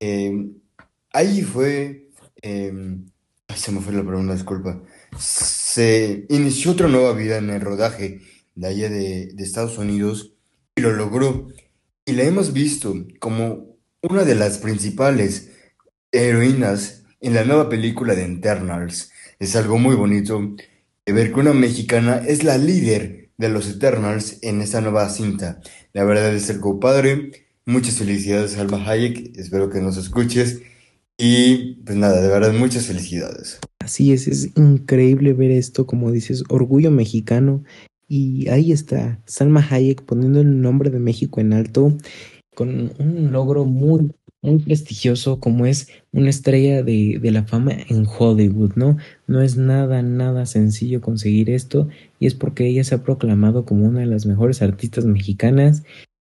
Eh, 0.00 0.50
ahí 1.12 1.42
fue. 1.42 2.08
Eh, 2.42 2.72
se 3.54 3.72
me 3.72 3.80
fue 3.80 3.92
la 3.94 4.04
pregunta, 4.04 4.34
disculpa. 4.34 4.82
Se 5.18 6.26
inició 6.28 6.72
otra 6.72 6.88
nueva 6.88 7.12
vida 7.12 7.38
en 7.38 7.50
el 7.50 7.60
rodaje 7.60 8.20
de 8.54 8.66
allá 8.66 8.88
de, 8.88 9.26
de 9.32 9.44
Estados 9.44 9.78
Unidos 9.78 10.34
y 10.76 10.82
lo 10.82 10.92
logró. 10.92 11.48
Y 12.04 12.12
la 12.12 12.24
hemos 12.24 12.52
visto 12.52 12.94
como 13.18 13.76
una 14.02 14.24
de 14.24 14.34
las 14.34 14.58
principales 14.58 15.50
heroínas 16.12 17.04
en 17.20 17.34
la 17.34 17.44
nueva 17.44 17.68
película 17.68 18.14
de 18.14 18.24
Internals. 18.24 19.10
Es 19.38 19.56
algo 19.56 19.78
muy 19.78 19.96
bonito 19.96 20.54
ver 21.12 21.32
que 21.32 21.40
una 21.40 21.52
mexicana 21.52 22.22
es 22.26 22.44
la 22.44 22.58
líder 22.58 23.30
de 23.38 23.48
los 23.48 23.68
Eternals 23.68 24.38
en 24.42 24.60
esta 24.60 24.80
nueva 24.80 25.08
cinta. 25.08 25.60
La 25.92 26.04
verdad 26.04 26.34
es 26.34 26.50
el 26.50 26.60
padre. 26.80 27.46
Muchas 27.64 27.96
felicidades, 27.96 28.56
Alba 28.58 28.84
Hayek. 28.84 29.36
Espero 29.36 29.70
que 29.70 29.80
nos 29.80 29.96
escuches. 29.96 30.62
Y 31.18 31.76
pues 31.84 31.96
nada, 31.96 32.20
de 32.20 32.28
verdad, 32.28 32.52
muchas 32.52 32.86
felicidades. 32.86 33.58
Así 33.78 34.12
es, 34.12 34.28
es 34.28 34.50
increíble 34.56 35.32
ver 35.32 35.50
esto, 35.50 35.86
como 35.86 36.10
dices, 36.10 36.44
orgullo 36.48 36.90
mexicano. 36.90 37.64
Y 38.08 38.48
ahí 38.48 38.72
está, 38.72 39.20
Salma 39.26 39.66
Hayek 39.68 40.02
poniendo 40.02 40.40
el 40.40 40.60
nombre 40.60 40.90
de 40.90 41.00
México 41.00 41.40
en 41.40 41.52
alto 41.52 41.96
con 42.54 42.92
un 42.98 43.32
logro 43.32 43.64
muy, 43.64 44.12
muy 44.46 44.60
prestigioso 44.60 45.40
como 45.40 45.66
es 45.66 45.88
una 46.12 46.30
estrella 46.30 46.82
de, 46.82 47.18
de, 47.20 47.30
la 47.30 47.44
fama 47.44 47.72
en 47.72 48.06
Hollywood, 48.06 48.72
¿no? 48.76 48.96
No 49.26 49.42
es 49.42 49.56
nada, 49.56 50.02
nada 50.02 50.46
sencillo 50.46 51.00
conseguir 51.00 51.50
esto 51.50 51.88
y 52.20 52.26
es 52.26 52.34
porque 52.34 52.66
ella 52.66 52.84
se 52.84 52.94
ha 52.94 53.02
proclamado 53.02 53.64
como 53.64 53.86
una 53.86 54.00
de 54.00 54.06
las 54.06 54.24
mejores 54.24 54.62
artistas 54.62 55.04
mexicanas 55.04 55.82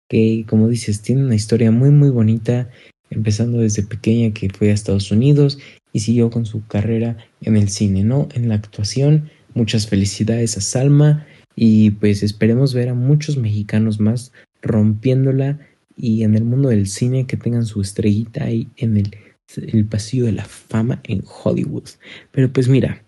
que, 0.08 0.44
como 0.48 0.68
dices, 0.68 1.02
tiene 1.02 1.24
una 1.24 1.34
historia 1.34 1.70
muy, 1.70 1.90
muy 1.90 2.10
bonita, 2.10 2.70
empezando 3.10 3.58
desde 3.58 3.82
pequeña 3.82 4.32
que 4.32 4.50
fue 4.50 4.70
a 4.70 4.74
Estados 4.74 5.10
Unidos 5.10 5.58
y 5.92 6.00
siguió 6.00 6.30
con 6.30 6.46
su 6.46 6.66
carrera 6.66 7.16
en 7.40 7.56
el 7.56 7.68
cine, 7.68 8.04
¿no? 8.04 8.28
En 8.34 8.48
la 8.48 8.54
actuación. 8.54 9.30
Muchas 9.54 9.86
felicidades 9.86 10.56
a 10.56 10.60
Salma 10.60 11.26
y 11.56 11.90
pues 11.92 12.22
esperemos 12.22 12.72
ver 12.72 12.88
a 12.88 12.94
muchos 12.94 13.36
mexicanos 13.36 14.00
más 14.00 14.32
rompiéndola 14.62 15.58
y 15.96 16.22
en 16.24 16.34
el 16.34 16.44
mundo 16.44 16.68
del 16.68 16.86
cine 16.86 17.26
que 17.26 17.36
tengan 17.36 17.66
su 17.66 17.80
estrellita 17.80 18.44
ahí 18.44 18.68
en 18.76 18.96
el 18.96 19.10
el 19.56 19.86
pasillo 19.86 20.26
de 20.26 20.32
la 20.32 20.44
fama 20.44 21.00
en 21.04 21.22
Hollywood. 21.44 21.84
Pero 22.30 22.52
pues 22.52 22.68
mira, 22.68 23.02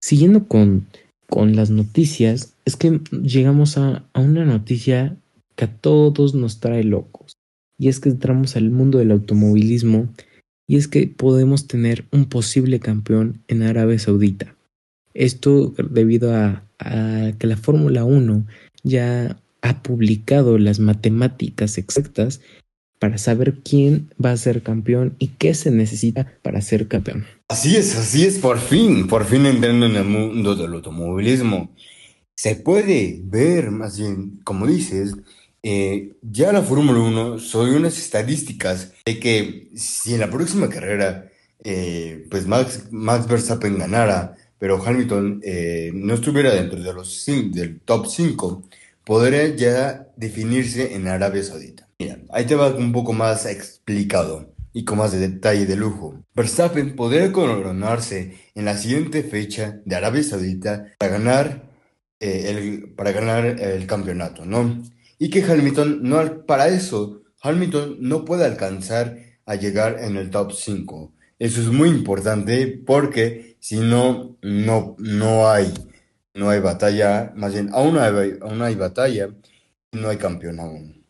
siguiendo 0.00 0.46
con, 0.46 0.86
con 1.28 1.56
las 1.56 1.70
noticias, 1.70 2.54
es 2.64 2.76
que 2.76 3.00
llegamos 3.22 3.78
a, 3.78 4.04
a 4.12 4.20
una 4.20 4.44
noticia 4.44 5.16
que 5.56 5.66
a 5.66 5.72
todos 5.72 6.34
nos 6.34 6.60
trae 6.60 6.84
locos. 6.84 7.36
Y 7.78 7.88
es 7.88 8.00
que 8.00 8.08
entramos 8.08 8.56
al 8.56 8.70
mundo 8.70 8.98
del 8.98 9.10
automovilismo 9.10 10.08
y 10.66 10.76
es 10.76 10.88
que 10.88 11.06
podemos 11.08 11.66
tener 11.66 12.04
un 12.12 12.26
posible 12.26 12.80
campeón 12.80 13.42
en 13.48 13.62
Arabia 13.62 13.98
Saudita. 13.98 14.56
Esto 15.12 15.74
debido 15.90 16.34
a, 16.34 16.64
a 16.78 17.32
que 17.38 17.46
la 17.46 17.56
Fórmula 17.56 18.04
1 18.04 18.46
ya 18.82 19.36
ha 19.64 19.82
publicado 19.82 20.58
las 20.58 20.78
matemáticas 20.78 21.78
exactas 21.78 22.40
para 22.98 23.18
saber 23.18 23.62
quién 23.64 24.10
va 24.22 24.30
a 24.30 24.36
ser 24.36 24.62
campeón 24.62 25.16
y 25.18 25.28
qué 25.28 25.54
se 25.54 25.70
necesita 25.70 26.38
para 26.42 26.60
ser 26.60 26.86
campeón. 26.86 27.26
Así 27.48 27.74
es, 27.76 27.96
así 27.96 28.24
es, 28.24 28.38
por 28.38 28.58
fin, 28.58 29.08
por 29.08 29.24
fin 29.24 29.46
entrando 29.46 29.86
en 29.86 29.96
el 29.96 30.04
mundo 30.04 30.54
del 30.54 30.74
automovilismo. 30.74 31.74
Se 32.36 32.56
puede 32.56 33.20
ver, 33.24 33.70
más 33.70 33.98
bien, 33.98 34.40
como 34.44 34.66
dices, 34.66 35.14
eh, 35.62 36.12
ya 36.22 36.52
la 36.52 36.62
Fórmula 36.62 37.00
1 37.00 37.38
son 37.38 37.70
unas 37.70 37.98
estadísticas 37.98 38.92
de 39.06 39.18
que 39.18 39.70
si 39.74 40.12
en 40.14 40.20
la 40.20 40.30
próxima 40.30 40.68
carrera 40.68 41.30
eh, 41.64 42.26
pues 42.30 42.46
Max, 42.46 42.88
Max 42.90 43.26
Verstappen 43.26 43.78
ganara, 43.78 44.36
pero 44.58 44.82
Hamilton 44.84 45.40
eh, 45.42 45.90
no 45.94 46.14
estuviera 46.14 46.54
dentro 46.54 46.82
de 46.82 46.92
los 46.92 47.24
del 47.26 47.80
top 47.80 48.06
5, 48.06 48.62
podría 49.04 49.54
ya 49.54 50.08
definirse 50.16 50.94
en 50.94 51.08
Arabia 51.08 51.42
Saudita. 51.42 51.88
Mira, 51.98 52.18
ahí 52.32 52.44
te 52.44 52.54
va 52.54 52.74
un 52.74 52.92
poco 52.92 53.12
más 53.12 53.46
explicado 53.46 54.54
y 54.72 54.84
con 54.84 54.98
más 54.98 55.12
de 55.12 55.18
detalle 55.18 55.66
de 55.66 55.76
lujo. 55.76 56.24
Verstappen 56.34 56.96
podría 56.96 57.30
coronarse 57.32 58.36
en 58.54 58.64
la 58.64 58.76
siguiente 58.76 59.22
fecha 59.22 59.80
de 59.84 59.96
Arabia 59.96 60.22
Saudita 60.22 60.86
para 60.98 61.12
ganar, 61.12 61.70
el, 62.18 62.92
para 62.96 63.12
ganar 63.12 63.44
el 63.46 63.86
campeonato, 63.86 64.44
¿no? 64.44 64.82
y 65.18 65.30
que 65.30 65.42
Hamilton 65.42 66.00
no, 66.02 66.44
para 66.46 66.68
eso, 66.68 67.22
Hamilton 67.40 67.96
no 68.00 68.24
puede 68.24 68.44
alcanzar 68.44 69.18
a 69.46 69.54
llegar 69.54 69.98
en 70.00 70.16
el 70.16 70.30
top 70.30 70.52
5. 70.52 71.12
Eso 71.38 71.60
es 71.60 71.68
muy 71.68 71.88
importante 71.88 72.66
porque 72.66 73.56
si 73.60 73.80
no, 73.80 74.36
no, 74.42 74.96
no 74.98 75.48
hay, 75.48 75.72
no 76.34 76.50
hay 76.50 76.60
batalla, 76.60 77.32
más 77.36 77.54
bien, 77.54 77.70
aún 77.72 77.98
hay, 77.98 78.38
aún 78.42 78.62
hay 78.62 78.74
batalla 78.74 79.30
no 79.94 80.08
hay 80.08 80.16
campeón 80.16 80.60
aún. 80.60 81.04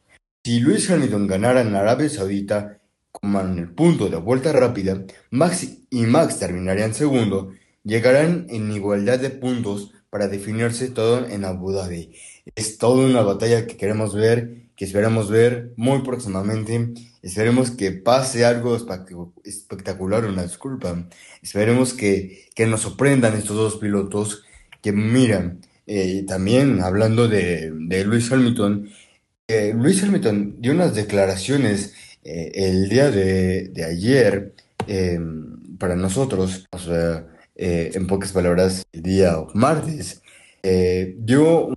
Si 0.44 0.60
Luis 0.60 0.90
Hamilton 0.90 1.26
ganara 1.26 1.62
en 1.62 1.74
Arabia 1.74 2.08
Saudita, 2.08 2.80
como 3.10 3.40
en 3.40 3.58
el 3.58 3.70
punto 3.70 4.08
de 4.08 4.16
vuelta 4.16 4.52
rápida, 4.52 5.04
Max 5.30 5.68
y 5.90 6.02
Max 6.06 6.38
terminarían 6.38 6.94
segundo, 6.94 7.52
llegarán 7.82 8.46
en 8.50 8.70
igualdad 8.70 9.18
de 9.18 9.30
puntos 9.30 9.92
para 10.10 10.28
definirse 10.28 10.88
todo 10.88 11.26
en 11.26 11.44
Abu 11.44 11.72
Dhabi. 11.72 12.14
Es 12.54 12.78
toda 12.78 13.06
una 13.06 13.22
batalla 13.22 13.66
que 13.66 13.76
queremos 13.76 14.14
ver, 14.14 14.68
que 14.76 14.84
esperamos 14.84 15.30
ver 15.30 15.72
muy 15.76 16.02
próximamente. 16.02 16.92
Esperemos 17.22 17.70
que 17.70 17.92
pase 17.92 18.44
algo 18.44 18.76
espectacular, 19.44 20.26
una 20.26 20.42
disculpa. 20.42 21.08
Esperemos 21.40 21.94
que, 21.94 22.50
que 22.54 22.66
nos 22.66 22.82
sorprendan 22.82 23.34
estos 23.34 23.56
dos 23.56 23.76
pilotos 23.76 24.44
que 24.84 24.92
miran. 24.92 25.60
Eh, 25.86 26.24
también 26.28 26.82
hablando 26.82 27.26
de, 27.26 27.72
de 27.72 28.04
Luis 28.04 28.30
Hamilton, 28.30 28.90
eh, 29.48 29.72
Luis 29.74 30.02
Hamilton 30.02 30.56
dio 30.60 30.72
unas 30.72 30.94
declaraciones 30.94 31.94
eh, 32.22 32.52
el 32.54 32.90
día 32.90 33.10
de, 33.10 33.68
de 33.68 33.84
ayer 33.84 34.54
para 35.78 35.96
nosotros, 35.96 36.66
o 36.70 36.78
sea, 36.78 37.26
en 37.56 38.06
pocas 38.06 38.32
palabras, 38.32 38.84
el 38.92 39.02
día 39.02 39.34
martes, 39.54 40.20
dio, 40.62 41.74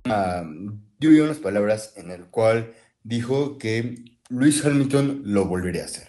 dio 0.98 1.24
unas 1.24 1.38
palabras 1.38 1.94
en 1.96 2.10
el 2.10 2.26
cual 2.26 2.74
dijo 3.02 3.56
que 3.56 4.04
Luis 4.28 4.62
Hamilton 4.62 5.22
lo 5.24 5.46
volvería 5.46 5.82
a 5.82 5.86
hacer. 5.86 6.07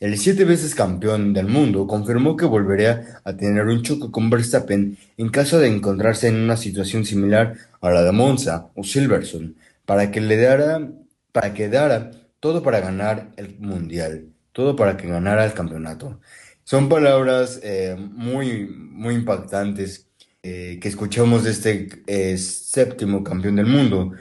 El 0.00 0.16
siete 0.16 0.44
veces 0.44 0.76
campeón 0.76 1.32
del 1.32 1.48
mundo 1.48 1.88
confirmó 1.88 2.36
que 2.36 2.44
volvería 2.44 3.20
a 3.24 3.36
tener 3.36 3.66
un 3.66 3.82
choque 3.82 4.12
con 4.12 4.30
Verstappen 4.30 4.96
en 5.16 5.28
caso 5.28 5.58
de 5.58 5.66
encontrarse 5.66 6.28
en 6.28 6.36
una 6.36 6.56
situación 6.56 7.04
similar 7.04 7.54
a 7.80 7.90
la 7.90 8.04
de 8.04 8.12
Monza 8.12 8.70
o 8.76 8.84
Silverstone, 8.84 9.54
para 9.84 10.12
que 10.12 10.20
le 10.20 10.36
diera, 10.36 10.88
para 11.32 11.52
que 11.52 11.68
dara 11.68 12.12
todo 12.38 12.62
para 12.62 12.78
ganar 12.78 13.32
el 13.36 13.58
mundial, 13.58 14.26
todo 14.52 14.76
para 14.76 14.96
que 14.96 15.08
ganara 15.08 15.44
el 15.44 15.52
campeonato. 15.52 16.20
Son 16.62 16.88
palabras 16.88 17.58
eh, 17.64 17.96
muy, 17.98 18.68
muy 18.68 19.14
impactantes 19.14 20.06
eh, 20.44 20.78
que 20.80 20.88
escuchamos 20.88 21.42
de 21.42 21.50
este 21.50 21.88
eh, 22.06 22.38
séptimo 22.38 23.24
campeón 23.24 23.56
del 23.56 23.66
mundo. 23.66 24.12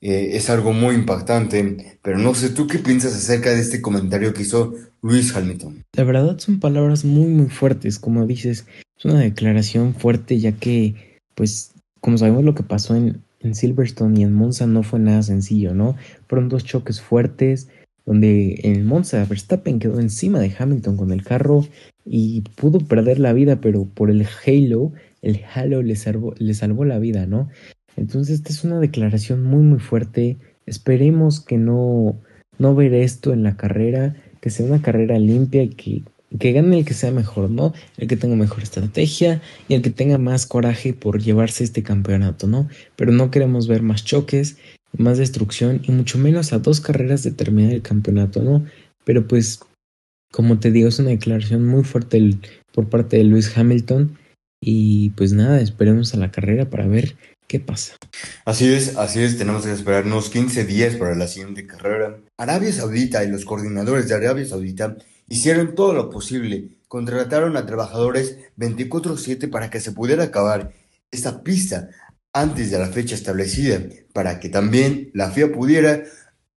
Eh, 0.00 0.36
es 0.36 0.50
algo 0.50 0.72
muy 0.72 0.94
impactante, 0.94 1.98
pero 2.02 2.18
no 2.18 2.34
sé, 2.34 2.50
¿tú 2.50 2.66
qué 2.66 2.78
piensas 2.78 3.14
acerca 3.14 3.50
de 3.50 3.60
este 3.60 3.80
comentario 3.80 4.34
que 4.34 4.42
hizo 4.42 4.74
Luis 5.02 5.34
Hamilton? 5.34 5.84
La 5.94 6.04
verdad 6.04 6.38
son 6.38 6.60
palabras 6.60 7.04
muy, 7.04 7.28
muy 7.28 7.48
fuertes, 7.48 7.98
como 7.98 8.26
dices, 8.26 8.66
es 8.98 9.04
una 9.04 9.20
declaración 9.20 9.94
fuerte 9.94 10.38
ya 10.38 10.52
que, 10.52 10.94
pues, 11.34 11.72
como 12.00 12.18
sabemos 12.18 12.44
lo 12.44 12.54
que 12.54 12.62
pasó 12.62 12.94
en, 12.94 13.22
en 13.40 13.54
Silverstone 13.54 14.20
y 14.20 14.22
en 14.22 14.34
Monza 14.34 14.66
no 14.66 14.82
fue 14.82 14.98
nada 14.98 15.22
sencillo, 15.22 15.74
¿no? 15.74 15.96
Fueron 16.28 16.48
dos 16.48 16.64
choques 16.64 17.00
fuertes, 17.00 17.68
donde 18.04 18.60
en 18.62 18.86
Monza 18.86 19.24
Verstappen 19.24 19.78
quedó 19.78 19.98
encima 19.98 20.38
de 20.40 20.54
Hamilton 20.56 20.96
con 20.96 21.10
el 21.10 21.24
carro 21.24 21.66
y 22.04 22.42
pudo 22.54 22.78
perder 22.78 23.18
la 23.18 23.32
vida, 23.32 23.60
pero 23.60 23.84
por 23.84 24.10
el 24.10 24.26
halo 24.46 24.92
el 25.26 25.42
Halo 25.52 25.82
le 25.82 25.96
salvó, 25.96 26.34
le 26.38 26.54
salvó 26.54 26.84
la 26.84 26.98
vida, 26.98 27.26
¿no? 27.26 27.48
Entonces 27.96 28.36
esta 28.36 28.50
es 28.50 28.64
una 28.64 28.78
declaración 28.78 29.42
muy 29.42 29.62
muy 29.62 29.78
fuerte. 29.78 30.36
Esperemos 30.66 31.40
que 31.40 31.56
no, 31.56 32.20
no 32.58 32.74
ver 32.74 32.94
esto 32.94 33.32
en 33.32 33.42
la 33.42 33.56
carrera, 33.56 34.16
que 34.40 34.50
sea 34.50 34.66
una 34.66 34.82
carrera 34.82 35.18
limpia 35.18 35.62
y 35.62 35.68
que, 35.70 36.02
que 36.38 36.52
gane 36.52 36.78
el 36.78 36.84
que 36.84 36.94
sea 36.94 37.10
mejor, 37.10 37.50
¿no? 37.50 37.72
El 37.96 38.08
que 38.08 38.16
tenga 38.16 38.36
mejor 38.36 38.62
estrategia 38.62 39.40
y 39.68 39.74
el 39.74 39.82
que 39.82 39.90
tenga 39.90 40.18
más 40.18 40.46
coraje 40.46 40.92
por 40.92 41.20
llevarse 41.20 41.64
este 41.64 41.82
campeonato, 41.82 42.46
¿no? 42.46 42.68
Pero 42.96 43.12
no 43.12 43.30
queremos 43.30 43.68
ver 43.68 43.82
más 43.82 44.04
choques, 44.04 44.58
más 44.96 45.18
destrucción 45.18 45.80
y 45.84 45.92
mucho 45.92 46.18
menos 46.18 46.52
a 46.52 46.58
dos 46.58 46.80
carreras 46.80 47.22
de 47.22 47.32
terminar 47.32 47.72
el 47.72 47.82
campeonato, 47.82 48.42
¿no? 48.42 48.64
Pero 49.04 49.26
pues, 49.26 49.60
como 50.32 50.58
te 50.58 50.70
digo, 50.70 50.88
es 50.88 50.98
una 50.98 51.10
declaración 51.10 51.64
muy 51.64 51.84
fuerte 51.84 52.30
por 52.72 52.88
parte 52.88 53.16
de 53.16 53.24
Lewis 53.24 53.56
Hamilton 53.56 54.18
y 54.60 55.10
pues 55.10 55.32
nada, 55.32 55.60
esperemos 55.60 56.14
a 56.14 56.18
la 56.18 56.30
carrera 56.30 56.68
para 56.68 56.86
ver 56.86 57.16
qué 57.46 57.60
pasa. 57.60 57.94
Así 58.44 58.72
es, 58.72 58.96
así 58.96 59.22
es, 59.22 59.38
tenemos 59.38 59.64
que 59.64 59.72
esperarnos 59.72 60.30
15 60.30 60.64
días 60.64 60.96
para 60.96 61.14
la 61.14 61.28
siguiente 61.28 61.66
carrera. 61.66 62.18
Arabia 62.36 62.72
Saudita 62.72 63.24
y 63.24 63.28
los 63.28 63.44
coordinadores 63.44 64.08
de 64.08 64.14
Arabia 64.14 64.46
Saudita 64.46 64.96
hicieron 65.28 65.74
todo 65.74 65.92
lo 65.92 66.10
posible, 66.10 66.78
contrataron 66.88 67.56
a 67.56 67.66
trabajadores 67.66 68.38
24/7 68.56 69.48
para 69.48 69.70
que 69.70 69.80
se 69.80 69.92
pudiera 69.92 70.24
acabar 70.24 70.72
esta 71.10 71.42
pista 71.42 71.90
antes 72.32 72.70
de 72.70 72.78
la 72.78 72.88
fecha 72.88 73.14
establecida, 73.14 73.80
para 74.12 74.38
que 74.40 74.48
también 74.48 75.10
la 75.14 75.30
FIA 75.30 75.52
pudiera 75.52 76.02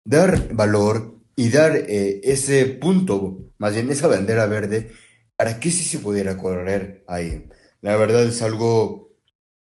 dar 0.03 0.53
valor 0.53 1.15
y 1.35 1.49
dar 1.49 1.75
eh, 1.75 2.19
ese 2.23 2.65
punto, 2.65 3.51
más 3.57 3.73
bien 3.73 3.89
esa 3.89 4.07
bandera 4.07 4.45
verde, 4.45 4.91
para 5.37 5.59
que 5.59 5.71
sí 5.71 5.85
se 5.85 5.99
pudiera 5.99 6.37
correr 6.37 7.05
ahí. 7.07 7.47
La 7.81 7.95
verdad 7.95 8.25
es 8.25 8.41
algo 8.41 9.13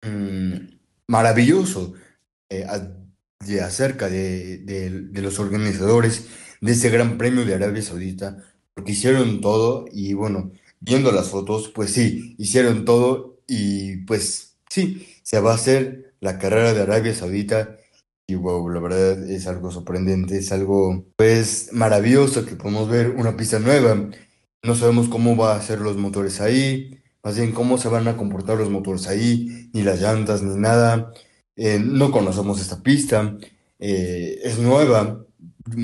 mm, 0.03 0.42
maravilloso 1.13 1.93
eh, 2.49 2.67
de 3.47 3.61
acerca 3.61 4.09
de, 4.09 5.11
los 5.13 5.39
organizadores 5.39 6.27
de 6.63 6.73
ese 6.73 6.89
Gran 6.89 7.19
Premio 7.19 7.45
de 7.45 7.55
Arabia 7.55 7.83
Saudita, 7.83 8.39
porque 8.73 8.93
hicieron 8.93 9.43
todo 9.43 9.85
y 9.93 10.15
bueno, 10.15 10.53
viendo 10.81 11.13
las 11.13 11.29
fotos, 11.29 11.69
pues 11.69 11.93
sí, 11.93 12.35
hicieron 12.39 12.87
todo 12.87 13.41
y 13.47 13.99
pues 14.07 14.57
sí, 14.71 15.07
se 15.23 15.39
va 15.41 15.53
a 15.53 15.57
hacer 15.57 16.15
la 16.21 16.39
carrera 16.39 16.73
de 16.73 16.81
Arabia 16.81 17.15
Saudita 17.15 17.77
y 18.27 18.35
wow, 18.35 18.71
la 18.71 18.81
verdad 18.81 19.31
es 19.31 19.47
algo 19.47 19.71
sorprendente, 19.71 20.39
es 20.39 20.51
algo 20.51 21.05
pues 21.17 21.69
maravilloso 21.73 22.47
que 22.47 22.57
podemos 22.57 22.89
ver 22.89 23.11
una 23.11 23.37
pista 23.37 23.59
nueva. 23.59 24.09
No 24.63 24.75
sabemos 24.77 25.09
cómo 25.09 25.37
va 25.37 25.57
a 25.57 25.63
ser 25.63 25.81
los 25.81 25.97
motores 25.99 26.41
ahí, 26.41 27.02
más 27.23 27.37
bien 27.37 27.53
cómo 27.53 27.79
se 27.79 27.89
van 27.89 28.09
a 28.09 28.17
comportar 28.17 28.59
los 28.59 28.71
motores 28.71 29.07
ahí, 29.09 29.71
ni 29.73 29.83
las 29.83 30.01
llantas, 30.01 30.43
ni 30.43 30.59
nada. 30.59 31.13
Eh, 31.57 31.79
no 31.85 32.11
conocemos 32.11 32.61
esta 32.61 32.83
pista, 32.83 33.37
eh, 33.79 34.41
es 34.43 34.59
nueva, 34.59 35.25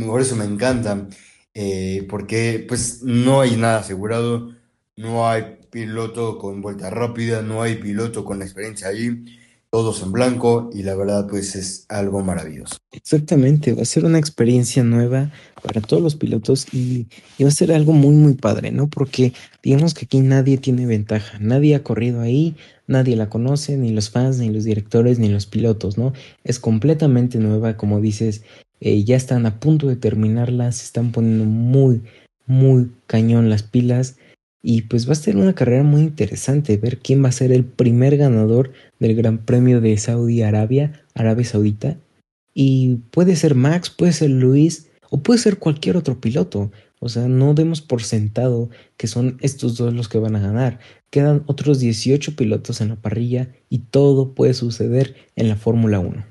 por 0.07 0.21
eso 0.21 0.37
me 0.37 0.45
encanta, 0.45 1.09
eh, 1.55 2.07
porque 2.09 2.65
pues 2.69 3.03
no 3.03 3.41
hay 3.41 3.57
nada 3.57 3.81
asegurado, 3.81 4.55
no 4.97 5.29
hay 5.29 5.59
piloto 5.71 6.39
con 6.39 6.61
vuelta 6.63 6.91
rápida, 6.91 7.43
no 7.43 7.63
hay 7.63 7.77
piloto 7.77 8.25
con 8.25 8.43
experiencia 8.43 8.89
ahí. 8.89 9.25
Todos 9.71 10.03
en 10.03 10.13
blanco 10.13 10.71
y 10.73 10.83
la 10.83 10.95
verdad 10.95 11.27
pues 11.29 11.55
es 11.55 11.85
algo 11.89 12.23
maravilloso. 12.23 12.79
Exactamente, 12.93 13.75
va 13.75 13.83
a 13.83 13.87
ser 13.87 14.05
una 14.05 14.19
experiencia 14.19 14.83
nueva 14.83 15.31
para 15.63 15.81
todos 15.81 16.03
los 16.03 16.17
pilotos 16.17 16.67
y, 16.73 17.07
va 17.43 17.49
a 17.49 17.53
ser 17.53 17.73
algo 17.73 17.93
muy 17.93 18.15
muy 18.15 18.35
padre, 18.35 18.71
¿no? 18.73 18.89
Porque 18.89 19.33
digamos 19.63 19.95
que 19.95 20.07
aquí 20.07 20.21
nadie 20.21 20.57
tiene 20.57 20.87
ventaja, 20.87 21.39
nadie 21.39 21.75
ha 21.75 21.83
corrido 21.83 22.21
ahí, 22.21 22.57
nadie 22.87 23.17
la 23.17 23.29
conoce, 23.29 23.77
ni 23.77 23.91
los 23.91 24.11
fans, 24.11 24.39
ni 24.39 24.49
los 24.49 24.65
directores, 24.65 25.19
ni 25.19 25.29
los 25.29 25.47
pilotos, 25.47 25.99
¿no? 25.99 26.13
Es 26.45 26.59
completamente 26.59 27.39
nueva, 27.39 27.77
como 27.77 28.01
dices, 28.01 28.43
eh, 28.81 29.05
ya 29.05 29.17
están 29.17 29.45
a 29.45 29.61
punto 29.61 29.89
de 29.89 29.97
terminarla, 29.97 30.73
se 30.73 30.85
están 30.85 31.13
poniendo 31.13 31.45
muy, 31.45 32.03
muy 32.47 32.91
cañón 33.07 33.51
las 33.51 33.63
pilas 33.63 34.17
y 34.63 34.83
pues 34.83 35.09
va 35.09 35.13
a 35.13 35.17
ser 35.17 35.37
una 35.37 35.55
carrera 35.55 35.83
muy 35.83 36.03
interesante 36.03 36.77
ver 36.77 36.99
quién 36.99 37.23
va 37.25 37.29
a 37.29 37.33
ser 37.33 37.53
el 37.53 37.65
primer 37.65 38.17
ganador 38.17 38.73
del 38.99 39.15
Gran 39.15 39.39
Premio 39.39 39.81
de 39.81 39.97
Saudi 39.97 40.43
Arabia, 40.43 41.05
Arabia 41.15 41.45
Saudita. 41.45 41.97
Y 42.55 42.97
puede 43.13 43.37
ser 43.37 43.55
Max, 43.55 43.89
puede 43.91 44.13
ser 44.13 44.31
Luis 44.31 44.89
o 45.11 45.23
puede 45.23 45.39
ser 45.39 45.59
cualquier 45.59 45.97
otro 45.97 46.21
piloto. 46.21 46.73
O 47.01 47.09
sea, 47.09 47.29
no 47.29 47.55
demos 47.55 47.81
por 47.81 48.03
sentado 48.03 48.71
que 48.97 49.07
son 49.07 49.39
estos 49.41 49.77
dos 49.77 49.95
los 49.95 50.09
que 50.09 50.19
van 50.19 50.35
a 50.35 50.41
ganar. 50.41 50.81
Quedan 51.11 51.45
otros 51.47 51.79
18 51.79 52.35
pilotos 52.35 52.81
en 52.81 52.89
la 52.89 52.97
parrilla 52.97 53.55
y 53.69 53.79
todo 53.79 54.35
puede 54.35 54.55
suceder 54.55 55.15
en 55.37 55.49
la 55.49 55.55
Fórmula 55.55 56.01
1. 56.01 56.27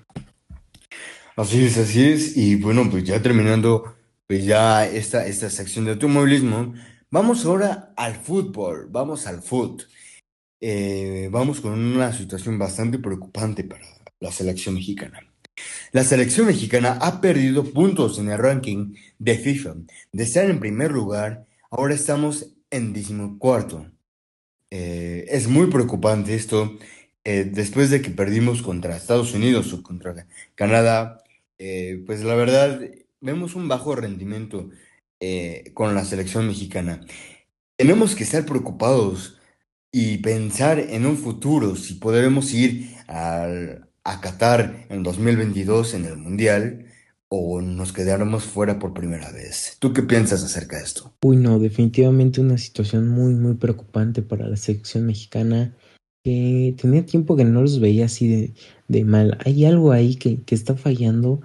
Así 1.37 1.63
es, 1.63 1.77
así 1.77 2.03
es. 2.03 2.35
Y 2.35 2.55
bueno, 2.55 2.89
pues 2.91 3.05
ya 3.05 3.21
terminando 3.21 3.95
pues 4.27 4.43
ya 4.43 4.85
esta, 4.85 5.25
esta 5.25 5.49
sección 5.49 5.85
de 5.85 5.91
automovilismo, 5.91 6.73
vamos 7.09 7.45
ahora 7.45 7.93
al 7.95 8.15
fútbol, 8.15 8.87
vamos 8.89 9.27
al 9.27 9.41
fútbol. 9.41 9.85
Eh, 10.59 11.29
vamos 11.31 11.61
con 11.61 11.73
una 11.73 12.11
situación 12.11 12.57
bastante 12.57 12.97
preocupante 12.97 13.63
para 13.63 13.85
la 14.19 14.31
selección 14.31 14.75
mexicana. 14.75 15.21
La 15.91 16.03
selección 16.03 16.47
mexicana 16.47 16.97
ha 17.01 17.21
perdido 17.21 17.63
puntos 17.71 18.19
en 18.19 18.29
el 18.29 18.37
ranking 18.37 18.95
de 19.19 19.37
FIFA. 19.37 19.75
De 20.11 20.23
estar 20.23 20.49
en 20.49 20.59
primer 20.59 20.91
lugar, 20.91 21.45
ahora 21.69 21.93
estamos 21.93 22.55
en 22.71 22.93
decimocuarto. 22.93 23.91
Eh, 24.71 25.25
es 25.29 25.47
muy 25.47 25.67
preocupante 25.67 26.35
esto. 26.35 26.77
Eh, 27.23 27.45
después 27.51 27.89
de 27.89 28.01
que 28.01 28.09
perdimos 28.11 28.61
contra 28.61 28.95
Estados 28.95 29.33
Unidos 29.33 29.73
o 29.73 29.83
contra 29.83 30.27
Canadá, 30.55 31.23
pues 32.05 32.23
la 32.23 32.35
verdad 32.35 32.79
vemos 33.19 33.55
un 33.55 33.67
bajo 33.67 33.95
rendimiento 33.95 34.69
con 35.73 35.95
la 35.95 36.05
selección 36.05 36.47
mexicana. 36.47 37.01
Tenemos 37.77 38.15
que 38.15 38.23
estar 38.23 38.45
preocupados 38.45 39.37
y 39.91 40.17
pensar 40.17 40.79
en 40.79 41.05
un 41.05 41.17
futuro, 41.17 41.75
si 41.75 41.95
podremos 41.95 42.53
ir 42.53 42.89
al, 43.07 43.87
a 44.03 44.21
Qatar 44.21 44.85
en 44.89 45.03
2022 45.03 45.93
en 45.93 46.05
el 46.05 46.17
Mundial 46.17 46.85
o 47.29 47.61
nos 47.61 47.93
quedaremos 47.93 48.43
fuera 48.43 48.79
por 48.79 48.93
primera 48.93 49.31
vez. 49.31 49.77
¿Tú 49.79 49.93
qué 49.93 50.01
piensas 50.01 50.43
acerca 50.43 50.77
de 50.77 50.83
esto? 50.83 51.13
Uy, 51.21 51.37
no, 51.37 51.59
definitivamente 51.59 52.39
una 52.39 52.57
situación 52.57 53.09
muy, 53.09 53.33
muy 53.33 53.55
preocupante 53.55 54.21
para 54.21 54.47
la 54.47 54.55
selección 54.55 55.05
mexicana 55.05 55.75
que 56.23 56.75
tenía 56.79 57.05
tiempo 57.05 57.35
que 57.35 57.45
no 57.45 57.61
los 57.61 57.79
veía 57.79 58.05
así 58.05 58.27
de, 58.27 58.53
de 58.87 59.03
mal. 59.03 59.37
Hay 59.45 59.65
algo 59.65 59.91
ahí 59.91 60.15
que, 60.15 60.41
que 60.43 60.55
está 60.55 60.75
fallando, 60.75 61.41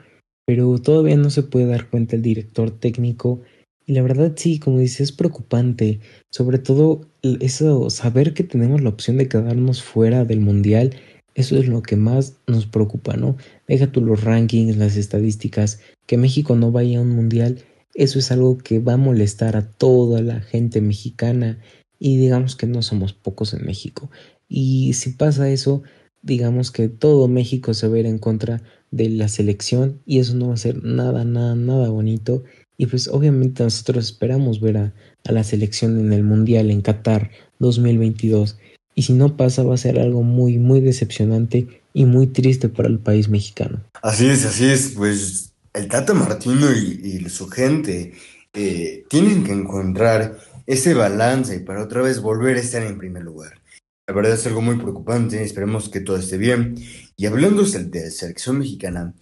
pero 0.47 0.79
todavía 0.79 1.17
no 1.17 1.31
se 1.31 1.43
puede 1.43 1.67
dar 1.67 1.89
cuenta 1.91 2.17
el 2.17 2.23
director 2.23 2.71
técnico 2.71 3.43
y 3.87 3.93
la 3.95 4.03
verdad 4.03 4.33
sí, 4.37 4.59
como 4.59 4.79
dices, 4.79 5.01
es 5.01 5.13
preocupante. 5.13 6.01
Sobre 6.31 6.59
todo 6.59 7.09
eso, 7.23 7.91
saber 7.91 8.35
que 8.35 8.45
tenemos 8.45 8.81
la 8.83 8.91
opción 8.91 9.19
de 9.19 9.29
quedarnos 9.29 9.83
fuera 9.83 10.25
del 10.25 10.41
mundial, 10.41 10.95
eso 11.35 11.57
es 11.57 11.67
lo 11.67 11.83
que 11.83 11.97
más 11.97 12.37
nos 12.47 12.67
preocupa, 12.67 13.17
¿no? 13.17 13.37
Deja 13.67 13.91
tú 13.91 14.03
los 14.03 14.23
rankings, 14.23 14.77
las 14.77 14.97
estadísticas, 14.97 15.81
que 16.07 16.19
México 16.19 16.57
no 16.57 16.71
vaya 16.71 16.99
a 16.99 17.03
un 17.03 17.11
mundial, 17.11 17.65
eso 17.95 18.19
es 18.19 18.31
algo 18.31 18.59
que 18.59 18.79
va 18.79 18.95
a 18.95 18.99
molestar 18.99 19.57
a 19.57 19.71
toda 19.71 20.21
la 20.23 20.41
gente 20.41 20.81
mexicana 20.81 21.59
y 21.99 22.17
digamos 22.17 22.57
que 22.57 22.67
no 22.67 22.83
somos 22.83 23.13
pocos 23.13 23.55
en 23.55 23.65
México. 23.65 24.11
Y 24.49 24.93
si 24.95 25.11
pasa 25.11 25.51
eso, 25.51 25.83
digamos 26.21 26.71
que 26.71 26.89
todo 26.89 27.29
México 27.29 27.75
se 27.75 27.89
va 27.89 27.97
a 27.97 28.01
ir 28.01 28.07
en 28.07 28.19
contra 28.19 28.63
de 28.91 29.09
la 29.09 29.29
selección 29.29 30.03
y 30.05 30.19
eso 30.19 30.35
no 30.35 30.49
va 30.49 30.55
a 30.55 30.59
ser 30.59 30.85
nada, 30.85 31.25
nada, 31.25 31.55
nada 31.55 31.89
bonito 31.89 32.45
y 32.77 32.87
pues 32.87 33.09
obviamente 33.09 33.63
nosotros 33.63 34.07
esperamos 34.07 34.61
ver 34.61 34.77
a, 34.77 34.93
la 35.25 35.45
selección 35.45 36.01
en 36.01 36.13
el 36.13 36.25
Mundial 36.25 36.71
en 36.71 36.83
Qatar 36.83 37.31
2022. 37.59 38.59
Y 38.95 39.03
si 39.03 39.13
no 39.13 39.37
pasa 39.37 39.63
va 39.63 39.75
a 39.75 39.79
ser 39.79 39.99
algo 39.99 40.23
muy, 40.23 40.59
muy 40.59 40.81
decepcionante 40.81 41.83
y 41.95 42.07
muy 42.07 42.27
triste 42.27 42.69
para 42.69 42.89
el 42.89 42.99
país 42.99 43.29
mexicano. 43.29 43.81
Así 44.03 44.27
es, 44.27 44.45
así 44.45 44.67
es. 44.67 44.95
Pues 44.97 45.53
el 45.73 45.89
Tata 45.89 46.13
Martino 46.13 46.73
y, 46.73 47.25
su 47.29 47.49
gente 47.49 48.13
eh, 48.53 49.05
tienen 49.09 49.45
que 49.45 49.53
encontrar 49.53 50.39
ese 50.67 50.95
balance 50.95 51.61
para 51.61 51.83
otra 51.83 52.03
vez 52.03 52.21
volver 52.21 52.57
a 52.57 52.61
estar 52.61 52.83
en 52.83 52.99
primer 52.99 53.23
lugar. 53.23 53.63
La 54.07 54.15
verdad 54.15 54.35
es 54.35 54.47
algo 54.47 54.61
muy 54.61 54.77
preocupante, 54.77 55.43
esperemos 55.43 55.89
que 55.89 56.01
todo 56.01 56.17
esté 56.17 56.37
bien. 56.37 56.75
Y 57.17 57.27
hablando 57.27 57.63
de 57.63 58.11
selección 58.11 58.59
mexicana, 58.59 59.15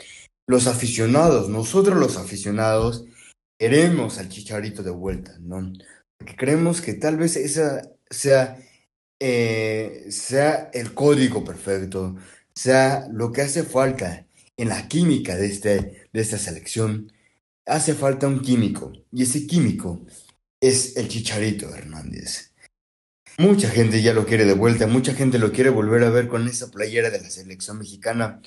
los 0.47 0.67
aficionados, 0.67 1.49
nosotros 1.49 1.99
los 1.99 2.17
aficionados, 2.17 3.05
queremos 3.61 4.17
al 4.19 4.31
Chicharito 4.31 4.83
de 4.83 4.91
vuelta, 4.91 5.37
¿no? 5.39 5.71
Porque 6.17 6.35
creemos 6.35 6.81
que 6.81 6.95
tal 6.95 7.19
vez 7.19 7.37
esa 7.37 7.83
sea, 8.09 8.59
eh, 9.21 10.07
sea 10.09 10.71
el 10.73 10.95
código 10.95 11.45
perfecto, 11.45 12.17
sea 12.55 13.07
lo 13.13 13.31
que 13.33 13.43
hace 13.43 13.63
falta 13.63 14.27
en 14.57 14.71
la 14.71 14.89
química 14.89 15.37
de, 15.37 15.47
este, 15.47 16.09
de 16.11 16.21
esta 16.21 16.39
selección. 16.39 17.13
Hace 17.67 17.93
falta 17.93 18.27
un 18.27 18.41
químico, 18.41 18.93
y 19.13 19.25
ese 19.25 19.47
químico 19.47 20.07
es 20.59 20.97
el 20.97 21.09
Chicharito 21.09 21.69
Hernández. 21.75 22.55
Mucha 23.37 23.69
gente 23.69 24.01
ya 24.01 24.15
lo 24.15 24.25
quiere 24.25 24.47
de 24.47 24.55
vuelta, 24.55 24.87
mucha 24.87 25.13
gente 25.13 25.39
lo 25.39 25.53
quiere 25.53 25.69
volver 25.69 26.03
a 26.05 26.11
ver 26.11 26.29
con 26.29 26.49
esa 26.49 26.71
playera 26.71 27.11
de 27.11 27.21
la 27.21 27.29
selección 27.29 27.79
mexicana, 27.79 28.41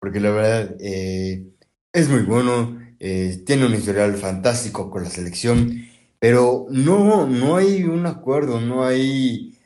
porque 0.00 0.18
la 0.18 0.30
verdad 0.30 0.76
eh, 0.80 1.46
es 1.92 2.08
muy 2.08 2.22
bueno, 2.22 2.85
eh, 3.00 3.42
tiene 3.46 3.66
un 3.66 3.74
historial 3.74 4.16
fantástico 4.16 4.90
con 4.90 5.04
la 5.04 5.10
selección, 5.10 5.86
pero 6.18 6.66
no, 6.70 7.26
no 7.26 7.56
hay 7.56 7.84
un 7.84 8.06
acuerdo, 8.06 8.60
no 8.60 8.84
hay, 8.84 9.58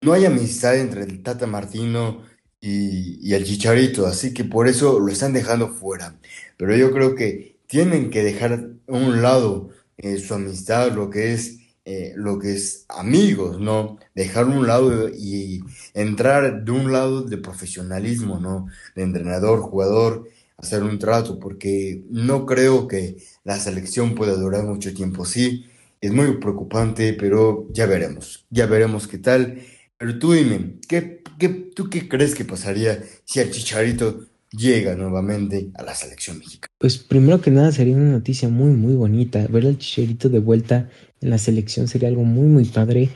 no 0.00 0.12
hay 0.12 0.24
amistad 0.26 0.78
entre 0.78 1.02
el 1.04 1.22
Tata 1.22 1.46
Martino 1.46 2.22
y, 2.60 3.32
el 3.34 3.44
Chicharito, 3.44 4.06
así 4.06 4.34
que 4.34 4.44
por 4.44 4.68
eso 4.68 5.00
lo 5.00 5.12
están 5.12 5.32
dejando 5.32 5.68
fuera. 5.68 6.18
Pero 6.56 6.76
yo 6.76 6.92
creo 6.92 7.14
que 7.14 7.58
tienen 7.66 8.10
que 8.10 8.22
dejar 8.24 8.52
a 8.88 8.92
un 8.92 9.22
lado 9.22 9.70
eh, 9.96 10.18
su 10.18 10.34
amistad, 10.34 10.92
lo 10.92 11.10
que 11.10 11.32
es 11.34 11.62
eh, 11.84 12.12
lo 12.16 12.38
que 12.38 12.52
es 12.52 12.86
amigos, 12.88 13.58
¿no? 13.60 13.98
Dejar 14.14 14.46
un 14.46 14.68
lado 14.68 15.08
y 15.08 15.64
entrar 15.94 16.62
de 16.64 16.70
un 16.70 16.92
lado 16.92 17.22
de 17.22 17.38
profesionalismo, 17.38 18.38
¿no? 18.38 18.68
De 18.94 19.02
entrenador, 19.02 19.60
jugador 19.62 20.28
hacer 20.62 20.82
un 20.84 20.98
trato, 20.98 21.38
porque 21.38 22.04
no 22.08 22.46
creo 22.46 22.86
que 22.86 23.16
la 23.44 23.58
selección 23.58 24.14
pueda 24.14 24.34
durar 24.34 24.64
mucho 24.64 24.94
tiempo. 24.94 25.24
Sí, 25.24 25.66
es 26.00 26.12
muy 26.12 26.36
preocupante, 26.38 27.12
pero 27.14 27.68
ya 27.72 27.86
veremos, 27.86 28.46
ya 28.48 28.66
veremos 28.66 29.08
qué 29.08 29.18
tal. 29.18 29.60
Pero 29.98 30.18
tú 30.18 30.32
dime, 30.32 30.76
¿qué, 30.88 31.22
qué, 31.38 31.48
¿tú 31.48 31.90
qué 31.90 32.08
crees 32.08 32.34
que 32.34 32.44
pasaría 32.44 33.02
si 33.24 33.40
el 33.40 33.50
Chicharito 33.50 34.26
llega 34.50 34.94
nuevamente 34.94 35.70
a 35.74 35.82
la 35.82 35.94
selección 35.94 36.38
mexicana? 36.38 36.72
Pues 36.78 36.98
primero 36.98 37.40
que 37.40 37.50
nada 37.50 37.72
sería 37.72 37.96
una 37.96 38.12
noticia 38.12 38.48
muy, 38.48 38.70
muy 38.70 38.94
bonita. 38.94 39.46
Ver 39.48 39.66
al 39.66 39.78
Chicharito 39.78 40.28
de 40.28 40.38
vuelta 40.38 40.88
en 41.20 41.30
la 41.30 41.38
selección 41.38 41.88
sería 41.88 42.08
algo 42.08 42.24
muy, 42.24 42.46
muy 42.46 42.64
padre. 42.64 43.10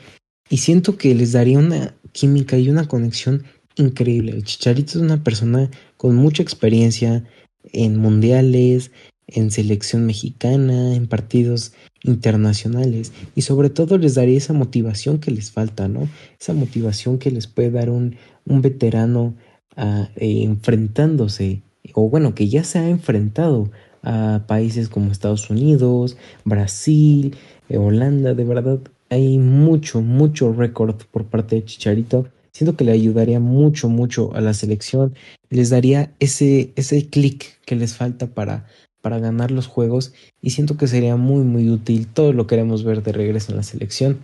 Y 0.49 0.57
siento 0.57 0.97
que 0.97 1.15
les 1.15 1.31
daría 1.33 1.59
una 1.59 1.95
química 2.11 2.57
y 2.57 2.69
una 2.69 2.87
conexión 2.87 3.43
increíble. 3.75 4.31
El 4.31 4.43
Chicharito 4.43 4.91
es 4.91 4.95
una 4.97 5.23
persona 5.23 5.69
con 5.97 6.15
mucha 6.15 6.43
experiencia 6.43 7.25
en 7.73 7.97
mundiales, 7.97 8.91
en 9.27 9.51
selección 9.51 10.05
mexicana, 10.05 10.95
en 10.95 11.07
partidos 11.07 11.73
internacionales 12.03 13.11
y 13.35 13.41
sobre 13.41 13.69
todo 13.69 13.97
les 13.97 14.15
daría 14.15 14.37
esa 14.37 14.53
motivación 14.53 15.19
que 15.19 15.31
les 15.31 15.51
falta, 15.51 15.87
¿no? 15.87 16.07
Esa 16.39 16.53
motivación 16.53 17.19
que 17.19 17.31
les 17.31 17.47
puede 17.47 17.71
dar 17.71 17.89
un, 17.89 18.15
un 18.45 18.61
veterano 18.61 19.35
ah, 19.75 20.09
eh, 20.15 20.43
enfrentándose, 20.43 21.61
o 21.93 22.09
bueno, 22.09 22.35
que 22.35 22.47
ya 22.47 22.63
se 22.63 22.79
ha 22.79 22.89
enfrentado 22.89 23.69
a 24.03 24.45
países 24.47 24.87
como 24.87 25.11
Estados 25.11 25.49
Unidos, 25.49 26.17
Brasil, 26.45 27.35
eh, 27.69 27.77
Holanda, 27.77 28.33
de 28.33 28.43
verdad 28.45 28.79
hay 29.09 29.37
mucho, 29.37 30.01
mucho 30.01 30.53
récord 30.53 30.95
por 31.11 31.25
parte 31.25 31.55
de 31.55 31.65
Chicharito 31.65 32.27
Siento 32.57 32.75
que 32.75 32.85
le 32.85 32.91
ayudaría 32.91 33.39
mucho, 33.39 33.87
mucho 33.87 34.33
a 34.33 34.41
la 34.41 34.51
selección. 34.55 35.13
Les 35.49 35.69
daría 35.69 36.13
ese, 36.19 36.73
ese 36.75 37.09
clic 37.09 37.59
que 37.65 37.75
les 37.75 37.95
falta 37.95 38.27
para, 38.27 38.67
para 39.01 39.19
ganar 39.19 39.51
los 39.51 39.67
juegos. 39.67 40.13
Y 40.41 40.51
siento 40.51 40.77
que 40.77 40.87
sería 40.87 41.15
muy, 41.15 41.43
muy 41.43 41.69
útil. 41.69 42.07
Todo 42.07 42.33
lo 42.33 42.47
queremos 42.47 42.83
ver 42.83 43.03
de 43.03 43.11
regreso 43.11 43.51
en 43.51 43.57
la 43.57 43.63
selección. 43.63 44.19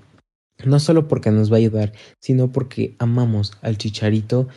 No 0.66 0.80
solo 0.80 1.08
porque 1.08 1.32
nos 1.32 1.52
va 1.52 1.56
a 1.56 1.60
ayudar, 1.60 1.94
sino 2.20 2.52
porque 2.52 2.96
amamos 3.00 3.54
al 3.62 3.78
chicharito. 3.78 4.48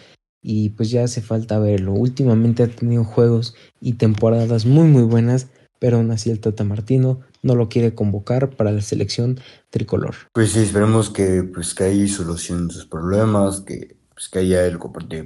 y 0.43 0.71
pues 0.71 0.91
ya 0.91 1.03
hace 1.03 1.23
falta 1.23 1.59
verlo. 1.59 1.93
Últimamente 1.93 2.63
ha 2.63 2.69
tenido 2.69 3.03
juegos 3.05 3.57
y 3.81 3.95
temporadas 3.95 4.65
muy 4.65 4.87
muy 4.87 5.03
buenas, 5.03 5.49
pero 5.81 5.97
aún 5.97 6.11
así 6.13 6.31
el 6.31 6.41
Tata 6.41 6.63
Martino 6.65 7.21
no 7.43 7.55
lo 7.55 7.69
quiere 7.69 7.95
convocar 7.95 8.51
para 8.51 8.73
la 8.73 8.81
selección 8.81 9.41
tricolor. 9.71 10.15
Pues 10.33 10.53
sí, 10.53 10.61
esperemos 10.61 11.11
que, 11.11 11.43
pues, 11.43 11.75
que 11.75 11.85
ahí 11.85 12.09
solucionen 12.09 12.71
sus 12.71 12.87
problemas, 12.87 13.61
que, 13.61 13.97
pues, 14.17 14.31
que 14.31 14.39
haya 14.39 14.65
el 14.65 14.79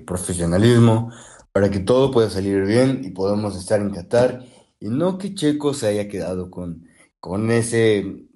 profesionalismo 0.05 1.13
para 1.53 1.71
que 1.71 1.79
todo 1.79 2.11
pueda 2.11 2.29
salir 2.29 2.65
bien 2.65 3.03
y 3.05 3.11
podamos 3.11 3.57
estar 3.57 3.81
en 3.81 3.91
Qatar 3.91 4.45
y 4.81 4.89
no 4.89 5.17
que 5.17 5.35
Checo 5.35 5.75
se 5.75 5.87
haya 5.87 6.09
quedado 6.09 6.51
con, 6.51 6.89
con, 7.21 7.53
ese, 7.53 8.27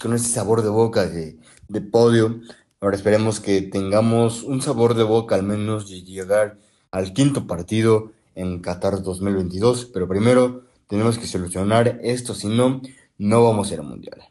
con 0.00 0.14
ese 0.14 0.28
sabor 0.28 0.62
de 0.62 0.68
boca 0.68 1.08
de, 1.08 1.38
de 1.68 1.80
podio. 1.80 2.40
Ahora 2.80 2.96
esperemos 2.96 3.40
que 3.40 3.62
tengamos 3.62 4.44
un 4.44 4.62
sabor 4.62 4.94
de 4.94 5.02
boca 5.02 5.34
al 5.34 5.42
menos 5.42 5.90
de 5.90 6.02
llegar 6.02 6.58
al 6.92 7.12
quinto 7.12 7.48
partido 7.48 8.12
en 8.36 8.60
Qatar 8.60 9.02
2022, 9.02 9.86
pero 9.86 10.06
primero 10.06 10.62
tenemos 10.86 11.18
que 11.18 11.26
solucionar 11.26 11.98
esto, 12.04 12.32
si 12.34 12.46
no, 12.46 12.80
no 13.18 13.42
vamos 13.42 13.70
a 13.70 13.74
ir 13.74 13.80
al 13.80 13.86
Mundial. 13.86 14.22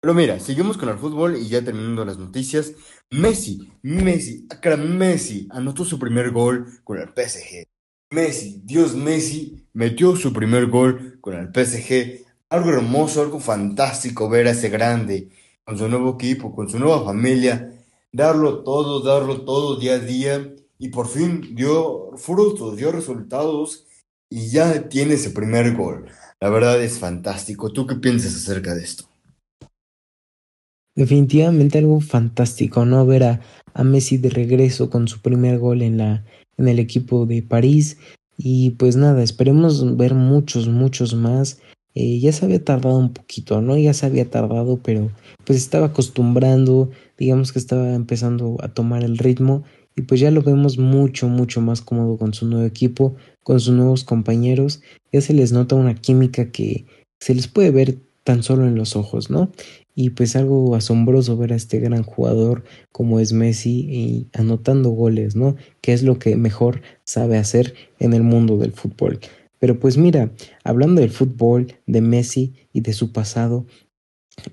Pero 0.00 0.14
mira, 0.14 0.38
seguimos 0.38 0.78
con 0.78 0.88
el 0.88 0.98
fútbol 0.98 1.36
y 1.36 1.48
ya 1.48 1.64
terminando 1.64 2.04
las 2.04 2.18
noticias. 2.18 2.72
Messi, 3.10 3.72
Messi, 3.82 4.46
cara, 4.60 4.76
Messi 4.76 5.48
anotó 5.50 5.84
su 5.84 5.98
primer 5.98 6.30
gol 6.30 6.66
con 6.84 6.98
el 6.98 7.08
PSG. 7.08 7.66
Messi, 8.10 8.60
Dios 8.64 8.94
Messi, 8.94 9.66
metió 9.72 10.14
su 10.14 10.32
primer 10.32 10.66
gol 10.66 11.18
con 11.20 11.34
el 11.34 11.48
PSG. 11.48 12.26
Algo 12.50 12.70
hermoso, 12.70 13.22
algo 13.22 13.40
fantástico 13.40 14.28
ver 14.28 14.46
a 14.46 14.50
ese 14.50 14.68
grande 14.68 15.30
con 15.64 15.78
su 15.78 15.88
nuevo 15.88 16.14
equipo, 16.14 16.54
con 16.54 16.68
su 16.68 16.78
nueva 16.78 17.04
familia, 17.04 17.72
darlo 18.12 18.62
todo, 18.62 19.00
darlo 19.00 19.42
todo 19.42 19.78
día 19.78 19.94
a 19.94 19.98
día 19.98 20.54
y 20.78 20.88
por 20.88 21.08
fin 21.08 21.54
dio 21.54 22.10
frutos, 22.16 22.76
dio 22.76 22.92
resultados 22.92 23.86
y 24.30 24.50
ya 24.50 24.88
tiene 24.88 25.14
ese 25.14 25.30
primer 25.30 25.74
gol. 25.74 26.10
La 26.40 26.50
verdad 26.50 26.82
es 26.82 26.98
fantástico. 26.98 27.72
¿Tú 27.72 27.86
qué 27.86 27.96
piensas 27.96 28.34
acerca 28.34 28.74
de 28.74 28.84
esto? 28.84 29.07
Definitivamente 30.98 31.78
algo 31.78 32.00
fantástico, 32.00 32.84
¿no? 32.84 33.06
Ver 33.06 33.22
a, 33.22 33.40
Messi 33.84 34.18
de 34.18 34.30
regreso 34.30 34.90
con 34.90 35.06
su 35.06 35.20
primer 35.20 35.60
gol 35.60 35.82
en, 35.82 35.96
la, 35.96 36.24
en 36.56 36.66
el 36.66 36.80
equipo 36.80 37.24
de 37.24 37.40
París. 37.40 37.98
Y 38.36 38.70
pues 38.70 38.96
nada, 38.96 39.22
esperemos 39.22 39.96
ver 39.96 40.14
muchos, 40.14 40.66
muchos 40.66 41.14
más. 41.14 41.60
Eh, 41.94 42.18
ya 42.18 42.32
se 42.32 42.44
había 42.44 42.64
tardado 42.64 42.98
un 42.98 43.12
poquito, 43.12 43.62
¿no? 43.62 43.78
Ya 43.78 43.94
se 43.94 44.06
había 44.06 44.28
tardado, 44.28 44.80
pero 44.82 45.12
pues 45.44 45.58
estaba 45.58 45.86
acostumbrando, 45.86 46.90
digamos 47.16 47.52
que 47.52 47.60
estaba 47.60 47.94
empezando 47.94 48.56
a 48.60 48.66
tomar 48.66 49.04
el 49.04 49.18
ritmo 49.18 49.62
y 49.94 50.02
pues 50.02 50.18
ya 50.18 50.32
lo 50.32 50.42
vemos 50.42 50.78
mucho, 50.78 51.28
mucho 51.28 51.60
más 51.60 51.80
cómodo 51.80 52.18
con 52.18 52.34
su 52.34 52.44
nuevo 52.44 52.66
equipo, 52.66 53.14
con 53.44 53.60
sus 53.60 53.72
nuevos 53.72 54.02
compañeros, 54.02 54.82
ya 55.12 55.20
se 55.20 55.32
les 55.32 55.52
nota 55.52 55.76
una 55.76 55.94
química 55.94 56.50
que 56.50 56.86
se 57.20 57.36
les 57.36 57.46
puede 57.46 57.70
ver 57.70 57.98
tan 58.28 58.42
solo 58.42 58.66
en 58.66 58.74
los 58.74 58.94
ojos, 58.94 59.30
¿no? 59.30 59.50
Y 60.00 60.10
pues 60.10 60.36
algo 60.36 60.76
asombroso 60.76 61.36
ver 61.36 61.52
a 61.52 61.56
este 61.56 61.80
gran 61.80 62.04
jugador 62.04 62.62
como 62.92 63.18
es 63.18 63.32
Messi 63.32 63.80
y 63.90 64.28
anotando 64.32 64.90
goles, 64.90 65.34
¿no? 65.34 65.56
Que 65.80 65.92
es 65.92 66.04
lo 66.04 66.20
que 66.20 66.36
mejor 66.36 66.82
sabe 67.02 67.36
hacer 67.36 67.74
en 67.98 68.12
el 68.12 68.22
mundo 68.22 68.58
del 68.58 68.70
fútbol. 68.70 69.18
Pero 69.58 69.80
pues 69.80 69.96
mira, 69.98 70.30
hablando 70.62 71.00
del 71.00 71.10
fútbol, 71.10 71.74
de 71.88 72.00
Messi 72.00 72.54
y 72.72 72.82
de 72.82 72.92
su 72.92 73.10
pasado, 73.10 73.66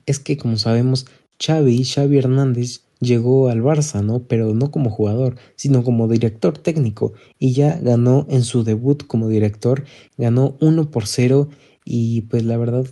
es 0.08 0.18
que 0.18 0.36
como 0.36 0.58
sabemos, 0.58 1.06
Xavi, 1.40 1.84
Xavi 1.84 2.18
Hernández 2.18 2.82
llegó 3.00 3.50
al 3.50 3.62
Barça, 3.62 4.04
¿no? 4.04 4.24
Pero 4.24 4.56
no 4.56 4.72
como 4.72 4.90
jugador, 4.90 5.36
sino 5.58 5.84
como 5.84 6.08
director 6.08 6.58
técnico 6.58 7.14
y 7.38 7.54
ya 7.54 7.78
ganó 7.80 8.26
en 8.32 8.42
su 8.42 8.64
debut 8.64 9.06
como 9.06 9.28
director, 9.28 9.84
ganó 10.18 10.58
1 10.60 10.90
por 10.90 11.06
0 11.06 11.50
y 11.84 12.22
pues 12.22 12.44
la 12.44 12.58
verdad, 12.58 12.88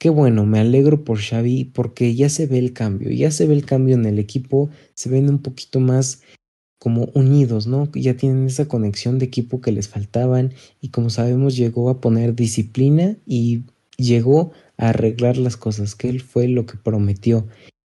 qué 0.00 0.08
bueno, 0.08 0.46
me 0.46 0.58
alegro 0.58 1.04
por 1.04 1.20
Xavi 1.20 1.66
porque 1.66 2.14
ya 2.14 2.30
se 2.30 2.46
ve 2.46 2.58
el 2.58 2.72
cambio, 2.72 3.10
ya 3.10 3.30
se 3.30 3.46
ve 3.46 3.54
el 3.54 3.66
cambio 3.66 3.94
en 3.94 4.06
el 4.06 4.18
equipo, 4.18 4.70
se 4.94 5.10
ven 5.10 5.28
un 5.28 5.40
poquito 5.40 5.78
más 5.78 6.22
como 6.80 7.10
unidos, 7.14 7.66
¿no? 7.66 7.90
Ya 7.92 8.16
tienen 8.16 8.46
esa 8.46 8.66
conexión 8.66 9.18
de 9.18 9.26
equipo 9.26 9.60
que 9.60 9.72
les 9.72 9.88
faltaban 9.88 10.54
y 10.80 10.88
como 10.88 11.10
sabemos 11.10 11.54
llegó 11.56 11.90
a 11.90 12.00
poner 12.00 12.34
disciplina 12.34 13.18
y 13.26 13.64
llegó 13.98 14.52
a 14.78 14.88
arreglar 14.88 15.36
las 15.36 15.58
cosas, 15.58 15.94
que 15.94 16.08
él 16.08 16.22
fue 16.22 16.48
lo 16.48 16.64
que 16.64 16.78
prometió 16.78 17.46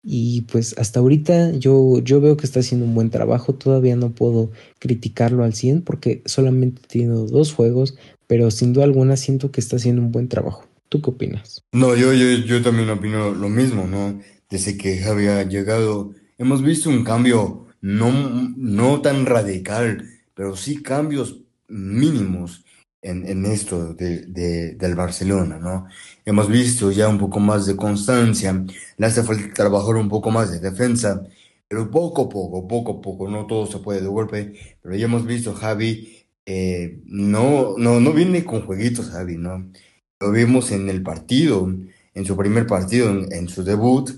y 0.04 0.42
pues 0.42 0.76
hasta 0.78 1.00
ahorita 1.00 1.52
yo, 1.52 2.00
yo 2.00 2.20
veo 2.20 2.36
que 2.36 2.44
está 2.44 2.60
haciendo 2.60 2.84
un 2.84 2.94
buen 2.94 3.08
trabajo. 3.08 3.54
Todavía 3.54 3.96
no 3.96 4.14
puedo 4.14 4.50
criticarlo 4.78 5.44
al 5.44 5.54
100 5.54 5.80
porque 5.82 6.22
solamente 6.26 6.82
tiene 6.86 7.14
dos 7.14 7.54
juegos, 7.54 7.96
pero 8.26 8.50
sin 8.50 8.74
duda 8.74 8.84
alguna 8.84 9.16
siento 9.16 9.50
que 9.50 9.62
está 9.62 9.76
haciendo 9.76 10.02
un 10.02 10.12
buen 10.12 10.28
trabajo. 10.28 10.66
¿Tú 10.94 11.02
qué 11.02 11.10
opinas? 11.10 11.60
No, 11.72 11.96
yo, 11.96 12.12
yo, 12.12 12.44
yo 12.46 12.62
también 12.62 12.88
opino 12.88 13.32
lo 13.32 13.48
mismo, 13.48 13.84
¿no? 13.88 14.20
Desde 14.48 14.78
que 14.78 15.02
había 15.02 15.42
llegado, 15.42 16.14
hemos 16.38 16.62
visto 16.62 16.88
un 16.88 17.02
cambio 17.02 17.66
no, 17.80 18.12
no 18.56 19.00
tan 19.00 19.26
radical, 19.26 20.08
pero 20.34 20.54
sí 20.54 20.84
cambios 20.84 21.40
mínimos 21.66 22.64
en, 23.02 23.44
esto 23.44 23.92
de, 23.94 24.76
del 24.76 24.94
Barcelona, 24.94 25.58
¿no? 25.58 25.88
Hemos 26.24 26.48
visto 26.48 26.92
ya 26.92 27.08
un 27.08 27.18
poco 27.18 27.40
más 27.40 27.66
de 27.66 27.74
constancia, 27.74 28.64
le 28.96 29.06
hace 29.06 29.24
falta 29.24 29.52
trabajar 29.52 29.96
un 29.96 30.08
poco 30.08 30.30
más 30.30 30.52
de 30.52 30.60
defensa, 30.60 31.26
pero 31.66 31.90
poco 31.90 32.26
a 32.26 32.28
poco, 32.28 32.68
poco 32.68 32.92
a 32.92 33.00
poco, 33.00 33.28
no 33.28 33.48
todo 33.48 33.66
se 33.66 33.78
puede 33.78 34.00
de 34.00 34.06
golpe, 34.06 34.78
pero 34.80 34.94
ya 34.94 35.06
hemos 35.06 35.26
visto 35.26 35.54
Javi, 35.54 36.24
eh, 36.46 37.00
no, 37.06 37.74
no, 37.78 37.98
no 37.98 38.12
viene 38.12 38.44
con 38.44 38.64
jueguitos 38.64 39.10
Javi, 39.10 39.38
¿no? 39.38 39.72
Lo 40.20 40.32
vimos 40.32 40.70
en 40.70 40.88
el 40.88 41.02
partido, 41.02 41.70
en 42.14 42.24
su 42.24 42.36
primer 42.36 42.66
partido, 42.66 43.10
en, 43.10 43.48
su 43.48 43.64
debut, 43.64 44.10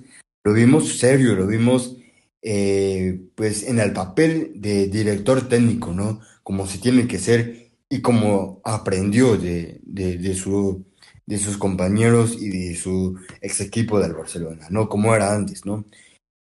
lo 0.45 0.53
vimos 0.53 0.99
serio, 0.99 1.35
lo 1.35 1.47
vimos 1.47 1.97
eh, 2.43 3.21
pues 3.35 3.65
en 3.65 3.81
el 3.81 3.93
papel 3.93 4.53
de 4.55 4.87
director 4.89 5.49
técnico, 5.49 5.93
¿no? 5.93 6.21
Como 6.43 6.67
se 6.67 6.79
tiene 6.79 7.09
que 7.09 7.19
ser 7.19 7.73
y 7.89 8.03
como 8.03 8.61
aprendió 8.65 9.37
de, 9.37 9.81
de, 9.83 10.35
su, 10.35 10.85
de 11.25 11.39
sus 11.39 11.57
compañeros 11.57 12.37
y 12.41 12.51
de 12.51 12.77
su 12.77 13.19
ex 13.41 13.61
equipo 13.61 13.99
del 13.99 14.15
Barcelona, 14.15 14.67
¿no? 14.71 14.89
Como 14.89 15.15
era 15.15 15.35
antes, 15.35 15.65
¿no? 15.65 15.85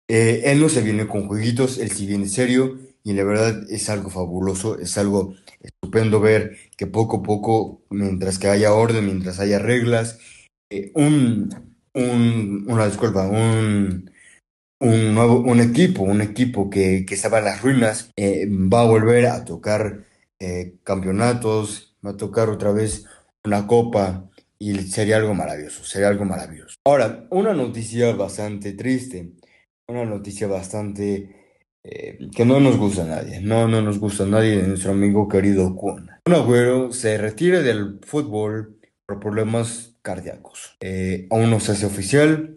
Eh, 0.09 0.42
él 0.46 0.61
no 0.61 0.68
se 0.68 0.82
viene 0.82 1.06
con 1.06 1.26
jueguitos, 1.26 1.78
él 1.78 1.90
sí 1.90 2.06
viene 2.06 2.28
serio 2.28 2.78
y 3.06 3.12
la 3.12 3.22
verdad 3.22 3.62
es 3.70 3.88
algo 3.88 4.10
fabuloso, 4.10 4.80
es 4.80 4.98
algo 4.98 5.32
estupendo 5.60 6.18
ver 6.18 6.56
que 6.76 6.88
poco 6.88 7.18
a 7.18 7.22
poco, 7.22 7.84
mientras 7.88 8.36
que 8.40 8.48
haya 8.48 8.72
orden, 8.72 9.06
mientras 9.06 9.38
haya 9.38 9.60
reglas, 9.60 10.18
eh, 10.70 10.90
un, 10.96 11.76
un, 11.94 12.64
una 12.68 12.86
disculpa, 12.86 13.28
un, 13.28 14.10
un 14.80 15.14
nuevo, 15.14 15.38
un 15.38 15.60
equipo, 15.60 16.02
un 16.02 16.20
equipo 16.20 16.68
que, 16.68 17.06
que 17.06 17.14
estaba 17.14 17.38
en 17.38 17.44
las 17.44 17.62
ruinas, 17.62 18.10
eh, 18.16 18.48
va 18.50 18.80
a 18.80 18.86
volver 18.88 19.26
a 19.26 19.44
tocar 19.44 20.04
eh, 20.40 20.74
campeonatos, 20.82 21.96
va 22.04 22.10
a 22.10 22.16
tocar 22.16 22.48
otra 22.48 22.72
vez 22.72 23.06
una 23.44 23.68
copa 23.68 24.28
y 24.58 24.76
sería 24.80 25.18
algo 25.18 25.32
maravilloso, 25.32 25.84
sería 25.84 26.08
algo 26.08 26.24
maravilloso. 26.24 26.74
Ahora, 26.84 27.28
una 27.30 27.54
noticia 27.54 28.12
bastante 28.14 28.72
triste, 28.72 29.30
una 29.86 30.04
noticia 30.04 30.48
bastante 30.48 31.36
eh, 31.88 32.18
que 32.35 32.44
no 32.44 32.61
nos 32.61 32.77
gusta 32.77 33.05
nadie, 33.05 33.40
no, 33.40 33.68
no 33.68 33.81
nos 33.81 33.99
gusta 33.99 34.25
a 34.25 34.27
nadie 34.27 34.62
nuestro 34.62 34.92
amigo 34.92 35.29
querido 35.29 35.75
Kun. 35.77 36.11
Un 36.27 36.35
agüero 36.35 36.92
se 36.92 37.16
retira 37.18 37.62
del 37.62 38.01
fútbol 38.03 38.79
por 39.07 39.20
problemas 39.20 39.96
cardíacos. 40.03 40.77
Eh, 40.81 41.27
aún 41.31 41.51
no 41.51 41.61
se 41.61 41.72
hace 41.72 41.87
oficial, 41.87 42.57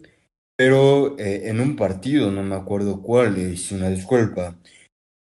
pero 0.56 1.16
en 1.18 1.60
un 1.60 1.76
partido, 1.76 2.30
no 2.30 2.42
me 2.42 2.54
acuerdo 2.54 3.00
cuál, 3.00 3.34
le 3.34 3.54
hice 3.54 3.74
una 3.76 3.88
disculpa, 3.88 4.58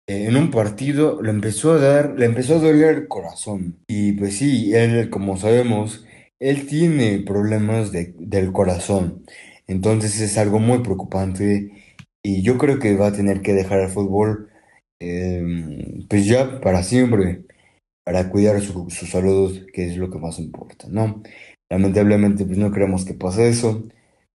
en 0.07 0.37
un 0.37 0.51
partido 0.51 1.21
le 1.21 1.31
empezó 1.31 1.73
a 1.73 1.79
dar, 1.79 2.15
le 2.17 2.25
empezó 2.25 2.55
a 2.55 2.59
doler 2.59 2.95
el 2.95 3.07
corazón. 3.09 3.77
Y 3.87 4.13
pues 4.13 4.37
sí, 4.37 4.73
él, 4.73 5.09
como 5.09 5.37
sabemos, 5.37 6.05
él 6.39 6.65
tiene 6.65 7.19
problemas 7.19 7.91
de, 7.91 8.15
del 8.17 8.53
corazón. 8.53 9.25
Entonces 9.67 10.19
es 10.21 10.37
algo 10.37 10.59
muy 10.59 10.79
preocupante 10.79 11.76
y 12.23 12.41
yo 12.43 12.57
creo 12.57 12.79
que 12.79 12.95
va 12.95 13.07
a 13.07 13.13
tener 13.13 13.41
que 13.41 13.53
dejar 13.53 13.79
el 13.79 13.89
fútbol 13.89 14.49
em, 14.99 16.07
pues 16.07 16.25
ya 16.25 16.59
para 16.61 16.83
siempre, 16.83 17.43
para 18.03 18.29
cuidar 18.29 18.61
su, 18.61 18.89
su, 18.89 19.05
salud, 19.05 19.67
que 19.73 19.85
es 19.87 19.97
lo 19.97 20.09
que 20.09 20.19
más 20.19 20.39
importa, 20.39 20.87
¿no? 20.89 21.21
Lamentablemente 21.69 22.45
pues 22.45 22.57
no 22.57 22.71
queremos 22.71 23.05
que 23.05 23.13
pase 23.13 23.49
eso, 23.49 23.87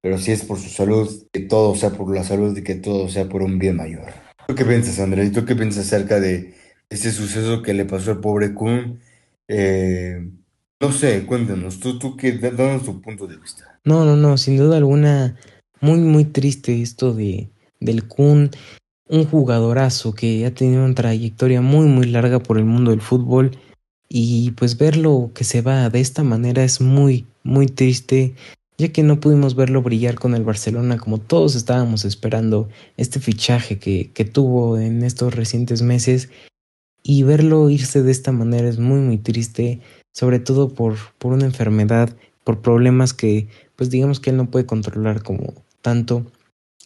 pero 0.03 0.19
si 0.19 0.33
es 0.33 0.45
por 0.45 0.59
su 0.59 0.69
salud, 0.69 1.09
que 1.33 1.41
todo 1.41 1.75
sea 1.75 1.91
por 1.91 2.15
la 2.15 2.25
salud 2.25 2.57
y 2.57 2.65
que 2.65 2.75
todo 2.75 3.09
sea 3.09 3.29
por 3.29 3.43
un 3.43 3.59
bien 3.59 3.77
mayor. 3.77 4.13
¿Tú 4.47 4.55
qué 4.55 4.65
piensas, 4.65 4.99
Andrés? 4.99 5.29
¿Y 5.29 5.33
tú 5.33 5.45
qué 5.45 5.55
piensas 5.55 5.87
acerca 5.87 6.21
de 6.21 6.55
este 6.91 7.11
suceso 7.13 7.63
que 7.63 7.73
le 7.73 7.85
pasó 7.85 8.11
al 8.11 8.21
pobre 8.21 8.53
Kun? 8.53 9.01
Eh, 9.49 10.29
no 10.81 10.91
sé, 10.91 11.25
cuéntanos, 11.25 11.79
tú, 11.79 11.99
tú 11.99 12.17
qué, 12.17 12.33
danos 12.33 12.85
tu 12.85 13.01
punto 13.01 13.29
de 13.29 13.37
vista. 13.37 13.79
No, 13.85 14.05
no, 14.05 14.17
no, 14.17 14.37
sin 14.37 14.57
duda 14.57 14.79
alguna, 14.79 15.37
muy, 15.81 16.01
muy 16.01 16.25
triste 16.25 16.83
esto 16.83 17.15
de, 17.15 17.52
del 17.85 18.07
Kun. 18.07 18.51
un 19.09 19.25
jugadorazo 19.27 20.15
que 20.15 20.47
ha 20.47 20.55
tenido 20.55 20.85
una 20.85 20.95
trayectoria 20.95 21.61
muy 21.61 21.87
muy 21.87 22.07
larga 22.07 22.39
por 22.39 22.59
el 22.59 22.65
mundo 22.65 22.91
del 22.93 23.01
fútbol 23.01 23.51
y 24.09 24.53
pues 24.53 24.79
verlo 24.79 25.31
que 25.35 25.45
se 25.45 25.63
va 25.63 25.91
de 25.91 26.01
esta 26.01 26.23
manera 26.23 26.65
es 26.65 26.81
muy 26.81 27.27
muy 27.43 27.67
triste 27.67 28.35
ya 28.79 28.89
que 28.89 29.03
no 29.03 29.21
pudimos 29.21 29.55
verlo 29.55 29.83
brillar 29.83 30.15
con 30.15 30.35
el 30.35 30.45
Barcelona 30.45 30.99
como 30.99 31.19
todos 31.19 31.55
estábamos 31.55 32.05
esperando 32.05 32.69
este 32.97 33.21
fichaje 33.21 33.79
que, 33.79 34.11
que 34.13 34.25
tuvo 34.25 34.79
en 34.79 35.03
estos 35.03 35.35
recientes 35.35 35.83
meses 35.83 36.31
y 37.03 37.23
verlo 37.23 37.71
irse 37.71 38.03
de 38.03 38.13
esta 38.13 38.33
manera 38.33 38.69
es 38.69 38.79
muy 38.79 39.01
muy 39.01 39.19
triste 39.19 39.81
sobre 40.13 40.39
todo 40.39 40.69
por, 40.71 40.97
por 41.19 41.33
una 41.33 41.45
enfermedad 41.45 42.15
por 42.45 42.61
problemas 42.61 43.13
que 43.15 43.49
pues 43.77 43.91
digamos 43.91 44.21
que 44.21 44.31
él 44.31 44.37
no 44.37 44.51
puede 44.51 44.67
controlar 44.67 45.23
como 45.23 45.55
tanto 45.81 46.25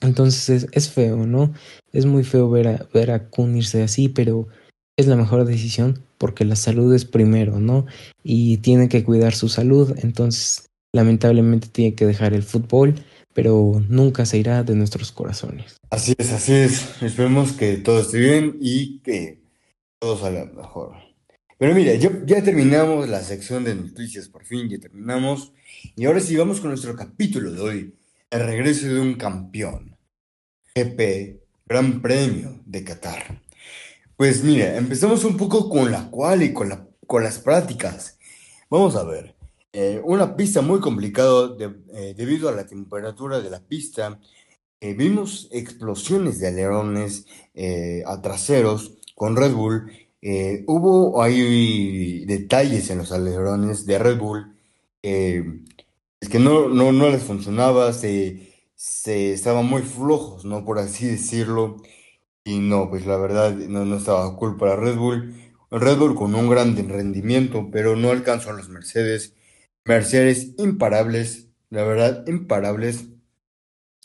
entonces 0.00 0.68
es, 0.72 0.90
feo, 0.90 1.26
¿no? 1.26 1.54
Es 1.92 2.06
muy 2.06 2.24
feo 2.24 2.50
ver 2.50 2.68
a, 2.68 2.88
ver 2.92 3.10
a 3.10 3.28
Kun 3.28 3.56
irse 3.56 3.82
así, 3.82 4.08
pero 4.08 4.46
es 4.96 5.06
la 5.06 5.16
mejor 5.16 5.44
decisión 5.44 6.02
porque 6.18 6.44
la 6.44 6.56
salud 6.56 6.94
es 6.94 7.04
primero, 7.04 7.60
¿no? 7.60 7.86
Y 8.22 8.58
tiene 8.58 8.88
que 8.88 9.04
cuidar 9.04 9.34
su 9.34 9.48
salud, 9.48 9.94
entonces 10.02 10.66
lamentablemente 10.92 11.68
tiene 11.68 11.94
que 11.94 12.06
dejar 12.06 12.32
el 12.32 12.42
fútbol, 12.42 12.94
pero 13.34 13.82
nunca 13.88 14.24
se 14.24 14.38
irá 14.38 14.62
de 14.62 14.74
nuestros 14.74 15.12
corazones. 15.12 15.76
Así 15.90 16.14
es, 16.16 16.32
así 16.32 16.52
es. 16.52 17.02
Esperemos 17.02 17.52
que 17.52 17.76
todo 17.76 18.00
esté 18.00 18.18
bien 18.18 18.56
y 18.60 19.00
que 19.00 19.40
todo 19.98 20.18
salga 20.18 20.46
mejor. 20.46 20.94
Pero 21.58 21.74
mire, 21.74 21.98
ya 21.98 22.42
terminamos 22.42 23.08
la 23.08 23.22
sección 23.22 23.64
de 23.64 23.74
noticias, 23.74 24.28
por 24.28 24.44
fin, 24.44 24.68
ya 24.68 24.78
terminamos. 24.78 25.52
Y 25.96 26.04
ahora 26.04 26.20
sí, 26.20 26.36
vamos 26.36 26.60
con 26.60 26.70
nuestro 26.70 26.94
capítulo 26.94 27.50
de 27.50 27.60
hoy 27.60 27.94
el 28.30 28.44
regreso 28.44 28.86
de 28.86 29.00
un 29.00 29.14
campeón. 29.14 29.96
GP, 30.74 31.40
Gran 31.66 32.02
Premio 32.02 32.60
de 32.64 32.84
Qatar. 32.84 33.40
Pues 34.16 34.42
mira, 34.42 34.76
empezamos 34.76 35.24
un 35.24 35.36
poco 35.36 35.68
con 35.68 35.90
la 35.90 36.10
cual 36.10 36.42
y 36.42 36.52
con, 36.52 36.68
la, 36.68 36.86
con 37.06 37.22
las 37.22 37.38
prácticas. 37.38 38.18
Vamos 38.68 38.96
a 38.96 39.04
ver. 39.04 39.34
Eh, 39.72 40.00
una 40.04 40.36
pista 40.36 40.62
muy 40.62 40.80
complicada 40.80 41.54
eh, 41.58 42.14
debido 42.16 42.48
a 42.48 42.52
la 42.52 42.66
temperatura 42.66 43.40
de 43.40 43.50
la 43.50 43.60
pista. 43.60 44.18
Eh, 44.80 44.94
vimos 44.94 45.48
explosiones 45.52 46.38
de 46.38 46.48
alerones 46.48 47.26
a 48.06 48.20
traseros 48.22 48.98
con 49.14 49.36
Red 49.36 49.52
Bull. 49.52 49.90
hubo 50.66 51.22
ahí 51.22 52.24
detalles 52.26 52.90
en 52.90 52.98
los 52.98 53.12
alerones 53.12 53.86
de 53.86 53.98
Red 53.98 54.18
Bull 54.18 54.56
es 56.20 56.28
que 56.28 56.38
no, 56.38 56.68
no, 56.68 56.92
no 56.92 57.10
les 57.10 57.22
funcionaba, 57.22 57.92
se, 57.92 58.52
se 58.74 59.32
estaban 59.32 59.66
muy 59.66 59.82
flojos, 59.82 60.44
¿no? 60.44 60.64
Por 60.64 60.78
así 60.78 61.06
decirlo. 61.06 61.76
Y 62.44 62.60
no, 62.60 62.90
pues 62.90 63.06
la 63.06 63.16
verdad 63.18 63.54
no, 63.54 63.84
no 63.84 63.96
estaba 63.98 64.36
cool 64.36 64.56
para 64.56 64.76
Red 64.76 64.96
Bull. 64.96 65.34
Red 65.70 65.98
Bull 65.98 66.14
con 66.16 66.34
un 66.34 66.48
gran 66.50 66.76
rendimiento, 66.88 67.70
pero 67.72 67.96
no 67.96 68.10
alcanzó 68.10 68.50
a 68.50 68.54
los 68.54 68.68
Mercedes. 68.70 69.34
Mercedes 69.84 70.54
imparables, 70.58 71.48
la 71.70 71.84
verdad, 71.84 72.24
imparables. 72.28 73.06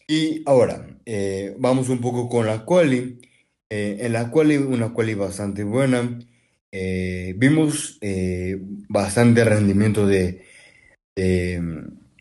Y 0.08 0.44
ahora, 0.46 1.00
eh, 1.06 1.56
vamos 1.60 1.90
un 1.90 2.02
poco 2.02 2.28
con 2.30 2.46
la 2.46 2.66
quali. 2.66 3.22
Eh, 3.70 3.98
en 4.02 4.14
la 4.14 4.30
quali, 4.32 4.58
una 4.58 4.94
quali 4.94 5.14
bastante 5.14 5.64
buena. 5.64 6.20
Eh, 6.72 7.34
vimos 7.38 8.00
bastante 8.90 9.44
rendimiento 9.44 10.06
de, 10.08 10.46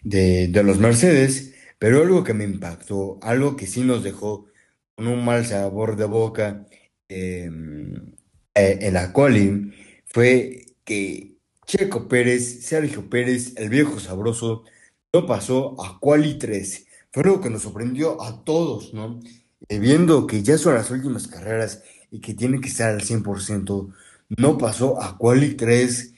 los 0.05 0.79
Mercedes, 0.79 1.55
pero 1.79 2.03
algo 2.03 2.25
que 2.25 2.35
me 2.35 2.45
impactó, 2.45 3.19
algo 3.23 3.57
que 3.57 3.67
sí 3.67 3.83
nos 3.83 4.03
dejó 4.03 4.47
con 4.95 5.07
un 5.09 5.25
mal 5.25 5.47
sabor 5.47 5.97
de 5.97 6.05
boca 6.05 6.67
em, 7.09 8.15
eh, 8.55 8.79
en 8.83 8.95
la 8.95 9.13
quali 9.13 9.73
fue 10.07 10.67
que 10.85 11.37
Checo 11.67 12.09
Pérez, 12.09 12.67
Sergio 12.67 13.09
Pérez, 13.09 13.55
el 13.57 13.69
viejo 13.69 14.01
sabroso, 14.01 14.65
no 15.13 15.27
pasó 15.27 15.81
a 15.83 15.99
quali 16.01 16.39
3. 16.39 16.87
Fue 17.13 17.23
algo 17.23 17.41
que 17.41 17.51
nos 17.51 17.63
sorprendió 17.63 18.21
a 18.23 18.45
todos, 18.45 18.93
¿no? 18.95 19.21
Eh, 19.69 19.79
viendo 19.79 20.27
que 20.27 20.43
ya 20.43 20.59
son 20.59 20.75
las 20.75 20.91
últimas 20.91 21.29
carreras 21.29 21.83
y 22.11 22.21
que 22.21 22.35
tiene 22.35 22.61
que 22.61 22.69
estar 22.69 22.91
al 22.91 23.03
100%, 23.03 23.93
no 24.31 24.59
pasó 24.59 25.01
a 25.03 25.17
quali 25.19 25.55
3 25.55 26.15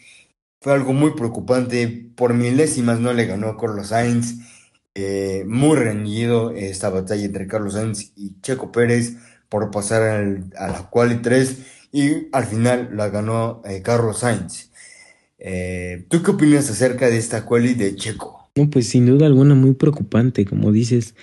fue 0.62 0.72
algo 0.72 0.92
muy 0.92 1.10
preocupante. 1.10 2.06
Por 2.14 2.34
milésimas 2.34 3.00
no 3.00 3.12
le 3.12 3.26
ganó 3.26 3.56
Carlos 3.56 3.88
Sainz. 3.88 4.38
Eh, 4.94 5.44
muy 5.46 5.76
reñido 5.76 6.52
esta 6.52 6.88
batalla 6.88 7.24
entre 7.24 7.46
Carlos 7.46 7.74
Sainz 7.74 8.12
y 8.14 8.40
Checo 8.42 8.70
Pérez 8.70 9.16
por 9.48 9.70
pasar 9.70 10.02
a 10.56 10.68
la 10.68 10.88
quali 10.90 11.16
3 11.16 11.58
y 11.92 12.28
al 12.30 12.44
final 12.44 12.90
la 12.94 13.08
ganó 13.08 13.62
eh, 13.64 13.82
Carlos 13.82 14.20
Sainz. 14.20 14.70
Eh, 15.38 16.06
¿Tú 16.08 16.22
qué 16.22 16.30
opinas 16.30 16.70
acerca 16.70 17.08
de 17.08 17.16
esta 17.16 17.44
quali 17.44 17.74
de 17.74 17.96
Checo? 17.96 18.48
No, 18.54 18.70
pues 18.70 18.88
sin 18.88 19.06
duda 19.06 19.26
alguna 19.26 19.54
muy 19.54 19.72
preocupante, 19.72 20.44
como 20.44 20.70
dices, 20.70 21.16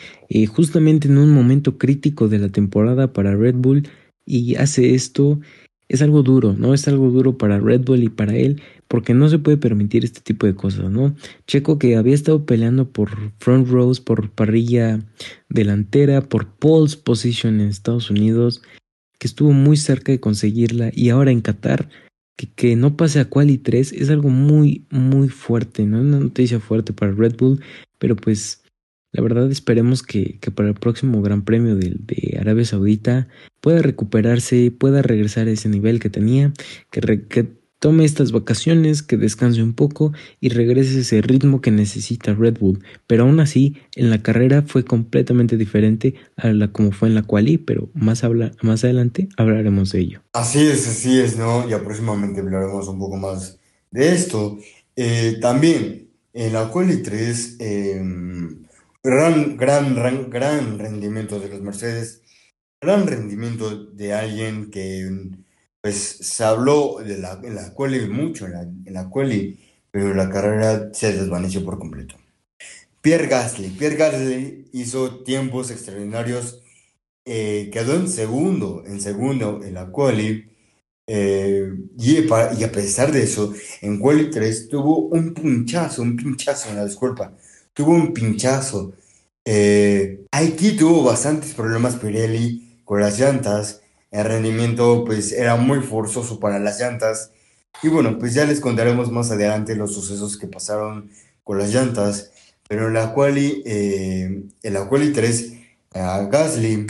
justamente 0.54 1.08
en 1.08 1.18
un 1.18 1.30
momento 1.30 1.78
crítico 1.78 2.28
de 2.28 2.40
la 2.40 2.50
temporada 2.50 3.14
para 3.14 3.36
Red 3.36 3.56
Bull 3.56 3.88
y 4.26 4.56
hace 4.56 4.96
esto, 4.96 5.40
es 5.90 6.04
algo 6.04 6.22
duro, 6.22 6.54
¿no? 6.54 6.74
Es 6.74 6.88
algo 6.88 7.10
duro 7.10 7.38
para 7.38 7.60
Red 7.60 7.82
Bull 7.82 8.04
y 8.04 8.10
para 8.10 8.36
él, 8.36 8.62
porque 8.88 9.16
no 9.16 9.28
se 9.28 9.40
puede 9.40 9.58
permitir 9.58 10.06
este 10.06 10.22
tipo 10.22 10.46
de 10.46 10.54
cosas, 10.54 10.90
¿no? 10.92 11.16
Checo 11.48 11.80
que 11.80 11.98
había 11.98 12.14
estado 12.14 12.46
peleando 12.46 12.90
por 12.90 13.10
front 13.40 13.68
rows, 13.68 14.00
por 14.00 14.30
parrilla 14.30 15.00
delantera, 15.50 16.22
por 16.22 16.48
pole 16.48 16.96
position 17.04 17.60
en 17.60 17.68
Estados 17.68 18.12
Unidos, 18.12 18.62
que 19.20 19.28
estuvo 19.28 19.52
muy 19.52 19.78
cerca 19.78 20.12
de 20.12 20.20
conseguirla 20.20 20.92
y 20.94 21.10
ahora 21.10 21.32
en 21.32 21.42
Qatar, 21.42 21.90
que, 22.38 22.48
que 22.48 22.76
no 22.76 22.96
pase 22.96 23.20
a 23.20 23.30
quali 23.30 23.58
3 23.58 23.92
es 23.92 24.10
algo 24.12 24.30
muy, 24.30 24.86
muy 24.92 25.28
fuerte, 25.28 25.86
¿no? 25.86 26.00
Una 26.02 26.20
noticia 26.20 26.60
fuerte 26.60 26.94
para 26.94 27.12
Red 27.12 27.36
Bull, 27.36 27.62
pero 27.98 28.16
pues 28.16 28.64
la 29.12 29.24
verdad 29.24 29.50
esperemos 29.52 30.04
que, 30.04 30.38
que 30.40 30.52
para 30.52 30.70
el 30.70 30.76
próximo 30.76 31.22
Gran 31.22 31.44
Premio 31.44 31.76
de, 31.76 31.96
de, 31.98 32.38
Arabia 32.40 32.66
Saudita 32.66 33.28
pueda 33.62 33.82
recuperarse, 33.82 34.72
pueda 34.72 35.02
regresar 35.02 35.48
a 35.48 35.52
ese 35.52 35.70
nivel 35.70 36.00
que 36.00 36.10
tenía, 36.10 36.54
que, 36.92 37.26
que 37.28 37.60
tome 37.80 38.04
estas 38.04 38.32
vacaciones, 38.32 39.02
que 39.02 39.18
descanse 39.18 39.64
un 39.64 39.74
poco 39.74 40.12
y 40.40 40.50
regrese 40.50 41.00
ese 41.00 41.22
ritmo 41.22 41.62
que 41.62 41.72
necesita 41.72 42.34
Red 42.34 42.60
Bull. 42.60 42.84
Pero 43.08 43.24
aún 43.24 43.40
así, 43.40 43.78
en 43.96 44.10
la 44.10 44.22
carrera 44.22 44.64
fue 44.64 44.84
completamente 44.84 45.58
diferente 45.58 46.16
a 46.36 46.50
la 46.50 46.68
como 46.72 46.92
fue 46.92 47.08
en 47.08 47.16
la 47.16 47.24
quali, 47.24 47.58
pero 47.58 47.90
más, 47.94 48.24
habla, 48.24 48.52
más 48.62 48.84
adelante 48.84 49.30
hablaremos 49.38 49.92
de 49.92 50.00
ello. 50.02 50.22
Así 50.34 50.60
es, 50.60 50.88
así 50.88 51.20
es, 51.20 51.38
¿no? 51.38 51.68
Ya 51.68 51.82
próximamente 51.84 52.42
hablaremos 52.42 52.88
un 52.88 53.00
poco 53.00 53.18
más 53.18 53.58
de 53.92 54.14
esto. 54.14 54.60
Eh, 54.96 55.38
también 55.42 56.10
en 56.34 56.54
la 56.54 56.70
quali 56.70 56.98
3, 57.02 57.56
em, 57.60 58.66
gran, 59.04 59.58
gran, 59.58 59.96
gran, 59.96 60.30
gran 60.30 60.80
rendimiento 60.80 61.40
de 61.40 61.50
los 61.50 61.62
Mercedes, 61.62 62.22
gran 62.82 63.08
rendimiento 63.08 63.86
de 63.86 64.14
alguien 64.14 64.72
que 64.72 65.10
pues 65.82 65.96
se 65.98 66.44
habló 66.44 67.00
de 67.00 67.18
la, 67.18 67.40
en 67.44 67.56
la 67.56 67.74
quali 67.74 68.08
mucho, 68.08 68.46
en 68.46 68.52
la, 68.54 68.62
en 68.62 69.10
quali, 69.10 69.60
pero 69.92 70.14
la 70.14 70.30
carrera 70.30 70.90
se 70.94 71.14
desvaneció 71.14 71.64
por 71.64 71.80
completo. 71.80 72.16
Pierre 73.02 73.28
Gasly, 73.28 73.70
Pierre 73.70 73.96
Gasly 73.96 74.70
hizo 74.74 75.24
tiempos 75.24 75.72
extraordinarios, 75.72 76.62
eh, 77.26 77.70
quedó 77.72 77.96
en 77.96 78.10
segundo, 78.10 78.84
en 78.86 79.00
segundo 79.00 79.62
en 79.64 79.76
la 79.76 79.90
quali, 79.92 80.50
eh, 81.08 81.74
y, 81.98 82.18
y, 82.20 82.64
a 82.64 82.72
pesar 82.72 83.12
de 83.12 83.24
eso, 83.24 83.54
en 83.82 84.00
quali 84.00 84.30
3 84.30 84.70
tuvo 84.70 85.08
un 85.08 85.34
pinchazo, 85.34 86.02
un 86.02 86.16
pinchazo 86.18 86.70
en 86.70 86.76
la 86.76 86.86
disculpa, 86.86 87.36
tuvo 87.80 87.94
un 87.94 88.14
pinchazo. 88.14 88.92
Eh, 89.46 90.26
aquí 90.32 90.74
tuvo 90.74 91.02
bastantes 91.02 91.54
problemas 91.54 91.96
Pirelli 91.96 92.82
con 92.84 93.00
las 93.00 93.18
llantas, 93.18 93.80
el 94.12 94.26
rendimiento 94.26 95.06
pues 95.06 95.32
era 95.32 95.56
muy 95.56 95.80
forzoso 95.80 96.42
para 96.42 96.60
las 96.60 96.82
llantas. 96.82 97.32
Y 97.82 97.88
bueno, 97.88 98.20
pues 98.20 98.34
ya 98.34 98.44
les 98.44 98.60
contaremos 98.60 99.12
más 99.12 99.32
adelante 99.32 99.78
los 99.78 99.94
sucesos 99.94 100.38
que 100.38 100.48
pasaron 100.48 101.10
con 101.46 101.58
las 101.58 101.74
llantas. 101.74 102.32
Pero 102.68 102.88
en 102.88 102.96
la 102.96 103.14
quali, 103.14 103.64
eh, 103.66 104.44
en 104.62 104.74
la 104.74 104.90
quali 104.90 105.14
3, 105.14 105.54
a 105.94 106.24
Gasly 106.24 106.86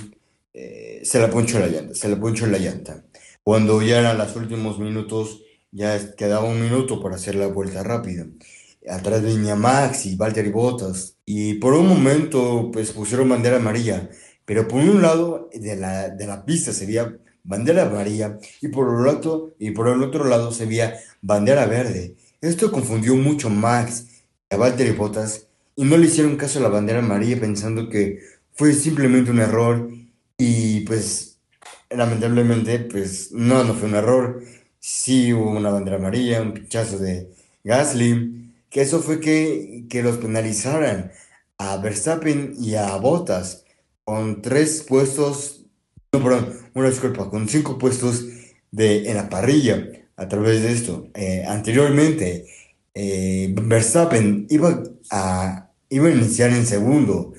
eh, 0.56 1.02
se 1.04 1.19
la 1.19 1.30
ponchó 1.30 1.60
la 1.60 1.67
llanta, 1.67 1.93
se 1.93 2.10
la 2.10 2.19
ponchó 2.19 2.47
la 2.47 2.58
llanta. 2.58 3.04
Cuando 3.43 3.84
ya 3.84 3.99
eran 3.99 4.17
los 4.17 4.36
últimos 4.36 4.80
minutos, 4.80 5.43
ya 5.71 6.15
quedaba 6.15 6.45
un 6.45 6.60
minuto 6.60 6.99
para 6.99 7.15
hacer 7.15 7.36
la 7.36 7.45
vuelta 7.45 7.84
rápida. 7.84 8.25
Atrás 8.89 9.21
venía 9.21 9.56
Max 9.56 10.06
y 10.06 10.15
Valtteri 10.15 10.49
Bottas. 10.49 11.15
Y 11.25 11.56
por 11.56 11.73
un 11.73 11.88
momento, 11.88 12.69
pues 12.71 12.91
pusieron 12.91 13.30
bandera 13.30 13.58
amarilla. 13.58 14.10
Pero 14.45 14.67
por 14.67 14.82
un 14.82 15.02
lado 15.02 15.49
de 15.54 15.75
la, 15.75 16.10
de 16.10 16.25
la 16.25 16.45
pista 16.45 16.73
se 16.73 16.86
veía 16.86 17.15
bandera 17.43 17.84
amarilla 17.84 18.38
y 18.62 18.67
por, 18.69 18.99
el 18.99 19.08
otro, 19.08 19.56
y 19.60 19.71
por 19.71 19.88
el 19.88 20.02
otro 20.04 20.25
lado 20.25 20.52
se 20.52 20.65
veía 20.65 20.99
bandera 21.21 21.65
verde. 21.65 22.15
Esto 22.41 22.71
confundió 22.71 23.15
mucho 23.15 23.49
Max 23.49 24.08
y 24.49 24.56
a 24.56 24.58
Valtteri 24.58 24.91
Bottas 24.91 25.47
y 25.75 25.84
no 25.84 25.97
le 25.97 26.08
hicieron 26.08 26.36
caso 26.36 26.60
a 26.60 26.63
la 26.63 26.69
bandera 26.69 26.99
amarilla 26.99 27.39
pensando 27.39 27.89
que 27.89 28.19
fue 28.54 28.73
simplemente 28.73 29.32
un 29.32 29.39
error 29.39 29.89
y 30.38 30.82
pues 30.82 31.30
lamentablemente, 31.89 32.80
pues 32.80 33.32
no, 33.32 33.63
no 33.63 33.73
fue 33.73 33.89
un 33.89 33.95
error. 33.95 34.43
Sí 34.80 35.34
hubo 35.34 35.52
una 35.52 35.69
bandera 35.69 35.97
amarilla, 35.97 36.41
un 36.41 36.54
pinchazo 36.54 36.97
de 36.99 37.30
Gasly, 37.63 38.48
que 38.69 38.82
eso 38.82 39.01
fue 39.01 39.19
que, 39.19 39.86
que 39.89 40.03
los 40.03 40.17
penalizaran 40.17 41.12
a 41.58 41.77
Verstappen 41.77 42.53
y 42.60 42.75
a 42.75 42.95
Bottas 42.97 43.65
con 44.03 44.41
tres 44.41 44.86
puestos, 44.88 45.65
no, 46.12 46.23
perdón, 46.23 46.53
una 46.73 46.89
disculpa, 46.89 47.29
con 47.29 47.47
cinco 47.49 47.77
puestos 47.77 48.25
de, 48.71 49.10
en 49.10 49.17
la 49.17 49.29
parrilla 49.29 49.88
a 50.15 50.27
través 50.27 50.62
de 50.63 50.71
esto. 50.71 51.10
Eh, 51.13 51.43
anteriormente, 51.47 52.45
eh, 52.93 53.53
Verstappen 53.62 54.47
iba 54.49 54.84
a, 55.12 55.71
iba 55.89 56.08
a 56.08 56.12
iniciar 56.12 56.51
en 56.51 56.65
segundo, 56.65 57.34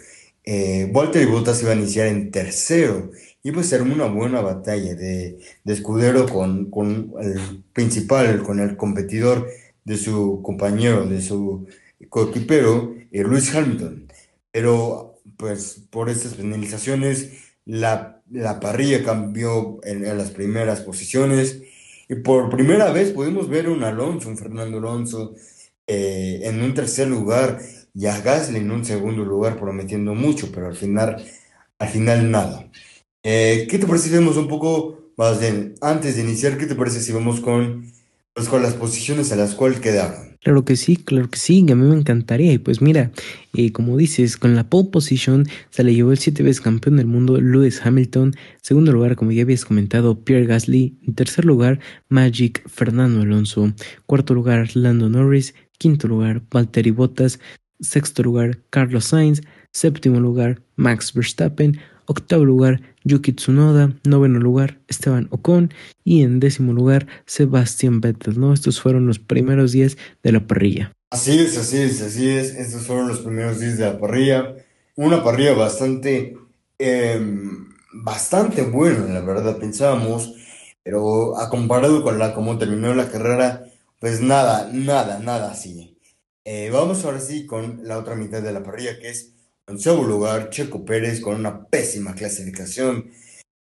eh, 0.44 0.90
Walter 0.92 1.22
y 1.22 1.26
Bottas 1.26 1.62
iba 1.62 1.72
a 1.72 1.76
iniciar 1.76 2.06
en 2.08 2.30
tercero. 2.30 3.10
Iba 3.42 3.62
a 3.62 3.64
ser 3.64 3.80
una 3.80 4.04
buena 4.04 4.42
batalla 4.42 4.94
de, 4.94 5.38
de 5.64 5.72
escudero 5.72 6.28
con, 6.28 6.70
con 6.70 7.14
el 7.22 7.64
principal, 7.72 8.42
con 8.42 8.60
el 8.60 8.76
competidor 8.76 9.48
de 9.84 9.96
su 9.96 10.40
compañero, 10.42 11.06
de 11.06 11.20
su 11.22 11.66
coequipero, 12.08 12.94
eh, 13.10 13.22
Luis 13.22 13.54
Hamilton. 13.54 14.08
Pero, 14.52 15.20
pues, 15.36 15.86
por 15.90 16.10
estas 16.10 16.34
penalizaciones, 16.34 17.32
la, 17.64 18.22
la 18.30 18.60
parrilla 18.60 19.04
cambió 19.04 19.80
en, 19.84 20.04
en, 20.06 20.18
las 20.18 20.30
primeras 20.30 20.80
posiciones. 20.80 21.62
Y 22.08 22.16
por 22.16 22.50
primera 22.50 22.92
vez 22.92 23.12
pudimos 23.12 23.48
ver 23.48 23.68
un 23.68 23.84
Alonso, 23.84 24.28
un 24.28 24.38
Fernando 24.38 24.78
Alonso, 24.78 25.34
eh, 25.86 26.40
en 26.44 26.62
un 26.62 26.74
tercer 26.74 27.08
lugar 27.08 27.60
y 27.94 28.06
a 28.06 28.20
Gasly 28.20 28.58
en 28.58 28.70
un 28.70 28.84
segundo 28.84 29.24
lugar, 29.24 29.58
prometiendo 29.58 30.14
mucho, 30.14 30.50
pero 30.52 30.68
al 30.68 30.76
final, 30.76 31.24
al 31.78 31.88
final 31.88 32.30
nada. 32.30 32.70
Eh, 33.22 33.66
¿Qué 33.70 33.78
te 33.78 33.86
parece 33.86 34.08
si 34.08 34.14
vemos 34.14 34.36
un 34.36 34.48
poco 34.48 35.00
más 35.20 35.38
bien, 35.38 35.74
antes 35.82 36.16
de 36.16 36.22
iniciar, 36.22 36.56
qué 36.56 36.64
te 36.64 36.74
parece 36.74 36.98
si 37.02 37.12
vamos 37.12 37.40
con, 37.40 37.92
pues, 38.34 38.48
con 38.48 38.62
las 38.62 38.74
posiciones 38.74 39.32
a 39.32 39.36
las 39.36 39.54
cuales 39.54 39.80
quedaron? 39.80 40.30
Claro 40.42 40.64
que 40.64 40.76
sí, 40.76 40.96
claro 40.96 41.28
que 41.28 41.38
sí, 41.38 41.66
a 41.70 41.74
mí 41.74 41.86
me 41.86 41.94
encantaría. 41.94 42.52
Y 42.52 42.58
pues 42.58 42.80
mira, 42.80 43.10
eh, 43.52 43.72
como 43.72 43.98
dices, 43.98 44.38
con 44.38 44.56
la 44.56 44.70
pole 44.70 44.88
position 44.90 45.46
se 45.68 45.84
le 45.84 45.94
llevó 45.94 46.12
el 46.12 46.18
siete 46.18 46.42
veces 46.42 46.62
campeón 46.62 46.96
del 46.96 47.06
mundo 47.06 47.38
Lewis 47.38 47.84
Hamilton. 47.84 48.34
Segundo 48.62 48.92
lugar, 48.92 49.16
como 49.16 49.32
ya 49.32 49.42
habías 49.42 49.66
comentado, 49.66 50.24
Pierre 50.24 50.46
Gasly. 50.46 50.98
En 51.06 51.14
tercer 51.14 51.44
lugar, 51.44 51.80
Magic 52.08 52.66
Fernando 52.70 53.20
Alonso. 53.20 53.74
Cuarto 54.06 54.32
lugar, 54.32 54.74
Lando 54.74 55.10
Norris. 55.10 55.54
Quinto 55.76 56.08
lugar, 56.08 56.40
Valtteri 56.50 56.90
Bottas. 56.90 57.38
Sexto 57.80 58.22
lugar, 58.22 58.60
Carlos 58.70 59.04
Sainz. 59.04 59.42
Séptimo 59.72 60.20
lugar, 60.20 60.62
Max 60.76 61.12
Verstappen. 61.12 61.78
Octavo 62.10 62.44
lugar, 62.44 62.80
Yuki 63.04 63.32
Tsunoda. 63.32 63.94
Noveno 64.02 64.40
lugar, 64.40 64.80
Esteban 64.88 65.28
Ocon. 65.30 65.72
Y 66.02 66.24
en 66.24 66.40
décimo 66.40 66.72
lugar, 66.72 67.06
Sebastian 67.24 68.00
Vettel. 68.00 68.40
¿no? 68.40 68.52
Estos 68.52 68.80
fueron 68.80 69.06
los 69.06 69.20
primeros 69.20 69.70
días 69.70 69.96
de 70.24 70.32
la 70.32 70.44
parrilla. 70.44 70.92
Así 71.10 71.38
es, 71.38 71.56
así 71.56 71.78
es, 71.78 72.02
así 72.02 72.28
es. 72.28 72.56
Estos 72.56 72.84
fueron 72.84 73.06
los 73.06 73.20
primeros 73.20 73.60
días 73.60 73.78
de 73.78 73.84
la 73.84 74.00
parrilla. 74.00 74.56
Una 74.96 75.22
parrilla 75.22 75.54
bastante, 75.54 76.36
eh, 76.80 77.20
bastante 77.92 78.62
buena, 78.62 79.06
la 79.06 79.20
verdad, 79.20 79.58
pensábamos. 79.58 80.34
Pero 80.82 81.38
a 81.38 81.48
comparado 81.48 82.02
con 82.02 82.18
la 82.18 82.34
cómo 82.34 82.58
terminó 82.58 82.92
la 82.92 83.08
carrera, 83.08 83.66
pues 84.00 84.20
nada, 84.20 84.68
nada, 84.72 85.20
nada 85.20 85.52
así. 85.52 85.96
Eh, 86.44 86.70
vamos 86.72 87.04
ahora 87.04 87.20
sí 87.20 87.46
con 87.46 87.82
la 87.84 87.98
otra 87.98 88.16
mitad 88.16 88.42
de 88.42 88.52
la 88.52 88.64
parrilla, 88.64 88.98
que 88.98 89.10
es 89.10 89.34
onceavo 89.70 90.02
lugar, 90.02 90.50
Checo 90.50 90.84
Pérez 90.84 91.20
con 91.20 91.36
una 91.36 91.66
pésima 91.66 92.14
clasificación. 92.14 93.10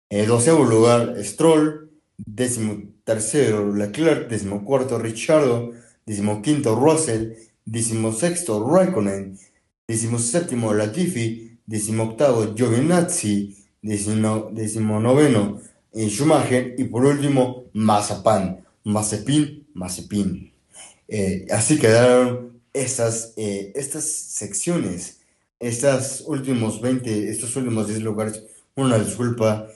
Eh, 0.09 0.25
doceavo 0.25 0.63
lugar, 0.63 1.15
Stroll. 1.23 1.91
Décimo 2.17 2.81
tercero, 3.03 3.75
Leclerc. 3.75 4.29
Décimo 4.29 4.63
cuarto, 4.63 4.99
Richardo. 4.99 5.71
Décimo 6.05 6.41
quinto, 6.41 6.75
Russell. 6.75 7.33
Décimo 7.65 8.13
sexto, 8.13 8.65
Raikkonen. 8.67 9.37
Décimo 9.87 10.19
séptimo, 10.19 10.73
Latifi. 10.73 11.57
Décimo 11.65 12.03
octavo, 12.03 12.53
Giovinazzi. 12.55 13.55
Décimo, 13.81 14.49
décimo 14.51 14.99
noveno, 14.99 15.59
eh, 15.93 16.09
Schumacher. 16.09 16.75
Y 16.77 16.85
por 16.85 17.05
último, 17.05 17.65
Mazapán. 17.73 18.63
Mazepin, 18.83 19.67
Mazepin. 19.73 20.51
Eh, 21.07 21.47
así 21.51 21.77
quedaron 21.77 22.61
estas, 22.73 23.33
eh, 23.37 23.71
estas 23.75 24.05
secciones 24.05 25.19
estos 25.59 26.23
últimos 26.27 26.81
20, 26.81 27.29
estos 27.29 27.55
últimos 27.55 27.87
10 27.87 28.01
lugares, 28.01 28.43
una 28.75 28.97
disculpa 28.97 29.67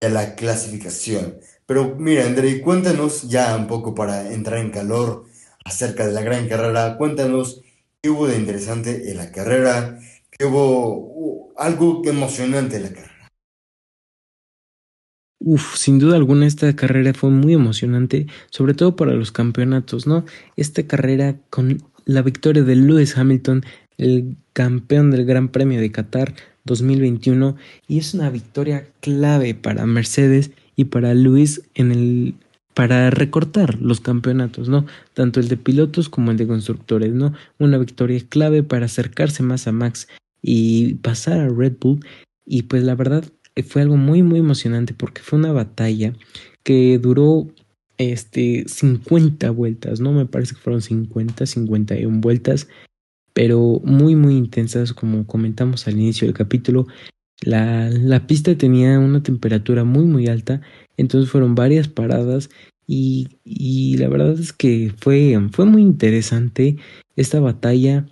de 0.00 0.10
la 0.10 0.34
clasificación. 0.34 1.36
Pero 1.66 1.96
mira, 1.96 2.26
André, 2.26 2.60
cuéntanos 2.60 3.28
ya 3.28 3.56
un 3.56 3.66
poco 3.66 3.94
para 3.94 4.32
entrar 4.32 4.58
en 4.58 4.70
calor 4.70 5.24
acerca 5.64 6.06
de 6.06 6.12
la 6.12 6.22
gran 6.22 6.48
carrera. 6.48 6.96
Cuéntanos 6.98 7.62
qué 8.00 8.10
hubo 8.10 8.26
de 8.26 8.36
interesante 8.36 9.10
en 9.10 9.16
la 9.16 9.30
carrera, 9.30 9.98
qué 10.30 10.44
hubo 10.44 11.52
algo 11.56 12.02
emocionante 12.04 12.76
en 12.76 12.82
la 12.82 12.88
carrera. 12.90 13.12
Uf, 15.44 15.76
sin 15.76 15.98
duda 15.98 16.16
alguna 16.16 16.46
esta 16.46 16.74
carrera 16.76 17.14
fue 17.14 17.30
muy 17.30 17.54
emocionante, 17.54 18.26
sobre 18.50 18.74
todo 18.74 18.94
para 18.94 19.12
los 19.12 19.32
campeonatos, 19.32 20.06
¿no? 20.06 20.24
Esta 20.56 20.86
carrera 20.86 21.36
con 21.50 21.82
la 22.04 22.22
victoria 22.22 22.62
de 22.62 22.76
Lewis 22.76 23.16
Hamilton 23.16 23.64
el 23.98 24.36
campeón 24.52 25.10
del 25.10 25.24
Gran 25.24 25.48
Premio 25.48 25.80
de 25.80 25.90
Qatar 25.90 26.34
2021 26.64 27.56
y 27.88 27.98
es 27.98 28.14
una 28.14 28.30
victoria 28.30 28.86
clave 29.00 29.54
para 29.54 29.86
Mercedes 29.86 30.50
y 30.76 30.86
para 30.86 31.14
Luis 31.14 31.62
en 31.74 31.92
el 31.92 32.34
para 32.74 33.10
recortar 33.10 33.80
los 33.82 34.00
campeonatos, 34.00 34.70
¿no? 34.70 34.86
Tanto 35.12 35.40
el 35.40 35.48
de 35.48 35.58
pilotos 35.58 36.08
como 36.08 36.30
el 36.30 36.38
de 36.38 36.46
constructores, 36.46 37.12
¿no? 37.12 37.34
Una 37.58 37.76
victoria 37.76 38.18
clave 38.26 38.62
para 38.62 38.86
acercarse 38.86 39.42
más 39.42 39.66
a 39.66 39.72
Max 39.72 40.08
y 40.40 40.94
pasar 40.94 41.40
a 41.40 41.48
Red 41.48 41.74
Bull 41.80 42.00
y 42.46 42.62
pues 42.62 42.82
la 42.82 42.94
verdad 42.94 43.24
fue 43.66 43.82
algo 43.82 43.96
muy 43.96 44.22
muy 44.22 44.38
emocionante 44.38 44.94
porque 44.94 45.20
fue 45.22 45.38
una 45.38 45.52
batalla 45.52 46.14
que 46.62 46.98
duró 46.98 47.48
este 47.98 48.64
50 48.66 49.50
vueltas, 49.50 50.00
¿no? 50.00 50.12
Me 50.12 50.26
parece 50.26 50.54
que 50.54 50.60
fueron 50.60 50.80
50, 50.80 51.46
51 51.46 52.20
vueltas 52.20 52.68
pero 53.32 53.80
muy 53.84 54.16
muy 54.16 54.36
intensas 54.36 54.92
como 54.92 55.26
comentamos 55.26 55.86
al 55.86 55.94
inicio 55.94 56.26
del 56.26 56.36
capítulo. 56.36 56.86
La, 57.40 57.90
la 57.90 58.26
pista 58.26 58.56
tenía 58.56 58.98
una 58.98 59.22
temperatura 59.22 59.84
muy 59.84 60.04
muy 60.04 60.28
alta, 60.28 60.60
entonces 60.96 61.30
fueron 61.30 61.54
varias 61.54 61.88
paradas 61.88 62.50
y, 62.86 63.38
y 63.44 63.96
la 63.96 64.08
verdad 64.08 64.38
es 64.38 64.52
que 64.52 64.92
fue, 64.98 65.38
fue 65.52 65.64
muy 65.64 65.82
interesante 65.82 66.76
esta 67.16 67.40
batalla 67.40 68.06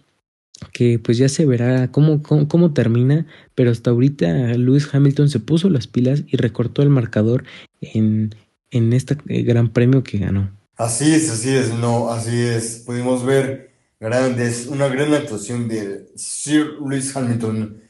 que 0.73 0.99
pues 0.99 1.19
ya 1.19 1.29
se 1.29 1.47
verá 1.47 1.91
cómo, 1.91 2.23
cómo, 2.23 2.49
cómo, 2.49 2.73
termina, 2.73 3.27
pero 3.55 3.71
hasta 3.71 3.91
ahorita 3.91 4.55
Lewis 4.57 4.89
Hamilton 4.93 5.29
se 5.29 5.41
puso 5.41 5.71
las 5.71 5.87
pilas 5.87 6.25
y 6.27 6.37
recortó 6.37 6.83
el 6.83 6.91
marcador 6.91 7.45
en, 7.81 8.35
en 8.71 8.93
este 8.93 9.17
gran 9.25 9.73
premio 9.73 10.03
que 10.03 10.19
ganó. 10.19 10.51
Así 10.77 11.13
es, 11.13 11.31
así 11.31 11.51
es, 11.51 11.75
no, 11.75 12.11
así 12.11 12.41
es. 12.41 12.83
Pudimos 12.87 13.25
ver 13.25 13.70
grandes, 14.01 14.67
una 14.67 14.89
gran 14.89 15.13
actuación 15.13 15.69
de 15.69 16.11
Sir 16.17 16.79
Lewis 16.81 17.15
Hamilton, 17.15 17.83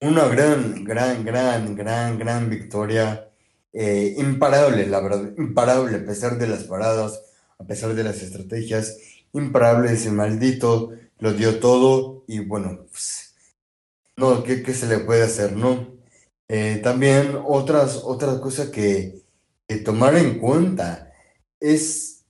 una 0.00 0.26
gran, 0.26 0.82
gran, 0.84 1.24
gran, 1.24 1.76
gran, 1.76 2.18
gran 2.18 2.50
victoria, 2.50 3.30
eh, 3.72 4.16
imparable, 4.18 4.86
la 4.86 5.00
verdad, 5.00 5.32
imparable 5.38 5.96
a 5.96 6.04
pesar 6.04 6.36
de 6.36 6.48
las 6.48 6.64
paradas, 6.64 7.22
a 7.58 7.64
pesar 7.64 7.94
de 7.94 8.02
las 8.02 8.20
estrategias, 8.22 8.98
imparable 9.32 9.92
ese 9.92 10.10
maldito, 10.10 10.90
lo 11.20 11.32
dio 11.32 11.60
todo 11.60 12.24
y 12.26 12.40
bueno, 12.40 12.86
pues, 12.90 13.34
no, 14.16 14.42
¿qué, 14.42 14.62
¿qué, 14.64 14.74
se 14.74 14.88
le 14.88 14.98
puede 14.98 15.22
hacer, 15.22 15.52
no? 15.52 15.92
Eh, 16.48 16.80
también 16.82 17.38
otras, 17.46 18.00
otra 18.02 18.40
cosa 18.40 18.72
que, 18.72 19.22
que 19.68 19.76
tomar 19.76 20.16
en 20.16 20.40
cuenta 20.40 21.12
es, 21.60 22.24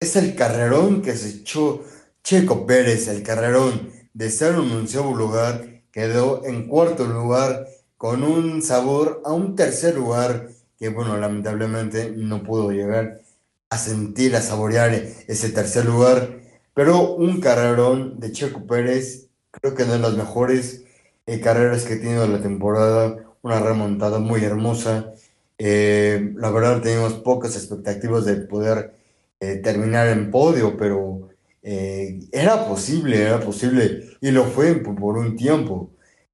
es 0.00 0.16
el 0.16 0.34
carrerón 0.34 1.02
que 1.02 1.14
se 1.14 1.28
echó 1.40 1.84
Checo 2.28 2.66
Pérez, 2.66 3.08
el 3.08 3.22
carrerón, 3.22 3.88
de 4.12 4.28
ser 4.28 4.58
un 4.58 4.70
onceavo 4.70 5.16
lugar, 5.16 5.80
quedó 5.90 6.44
en 6.44 6.68
cuarto 6.68 7.06
lugar 7.06 7.66
con 7.96 8.22
un 8.22 8.60
sabor 8.60 9.22
a 9.24 9.32
un 9.32 9.56
tercer 9.56 9.94
lugar 9.94 10.50
que, 10.78 10.90
bueno, 10.90 11.16
lamentablemente 11.16 12.12
no 12.14 12.42
pudo 12.42 12.70
llegar 12.70 13.22
a 13.70 13.78
sentir, 13.78 14.36
a 14.36 14.42
saborear 14.42 14.92
ese 15.26 15.48
tercer 15.48 15.86
lugar. 15.86 16.40
Pero 16.74 17.14
un 17.14 17.40
carrerón 17.40 18.20
de 18.20 18.30
Checo 18.30 18.66
Pérez, 18.66 19.28
creo 19.50 19.74
que 19.74 19.84
de 19.84 19.98
las 19.98 20.12
mejores 20.12 20.84
eh, 21.24 21.40
carreras 21.40 21.84
que 21.84 21.94
he 21.94 21.96
tenido 21.96 22.26
en 22.26 22.34
la 22.34 22.42
temporada, 22.42 23.24
una 23.40 23.58
remontada 23.58 24.18
muy 24.18 24.44
hermosa. 24.44 25.14
Eh, 25.56 26.34
la 26.36 26.50
verdad 26.50 26.82
teníamos 26.82 27.14
pocas 27.14 27.56
expectativas 27.56 28.26
de 28.26 28.36
poder 28.36 28.92
eh, 29.40 29.56
terminar 29.56 30.08
en 30.08 30.30
podio, 30.30 30.76
pero 30.76 31.30
eh, 31.62 32.20
era 32.32 32.66
posible, 32.68 33.22
era 33.22 33.40
posible, 33.40 34.16
y 34.20 34.30
lo 34.30 34.44
fue 34.44 34.74
por 34.76 35.18
un 35.18 35.36
tiempo, 35.36 35.92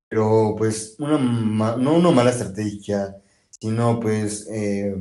pero 0.08 0.54
pues 0.56 0.96
una, 0.98 1.18
no 1.76 1.94
una 1.94 2.10
mala 2.10 2.30
estrategia, 2.30 3.16
sino 3.50 4.00
pues 4.00 4.46
eh, 4.50 4.94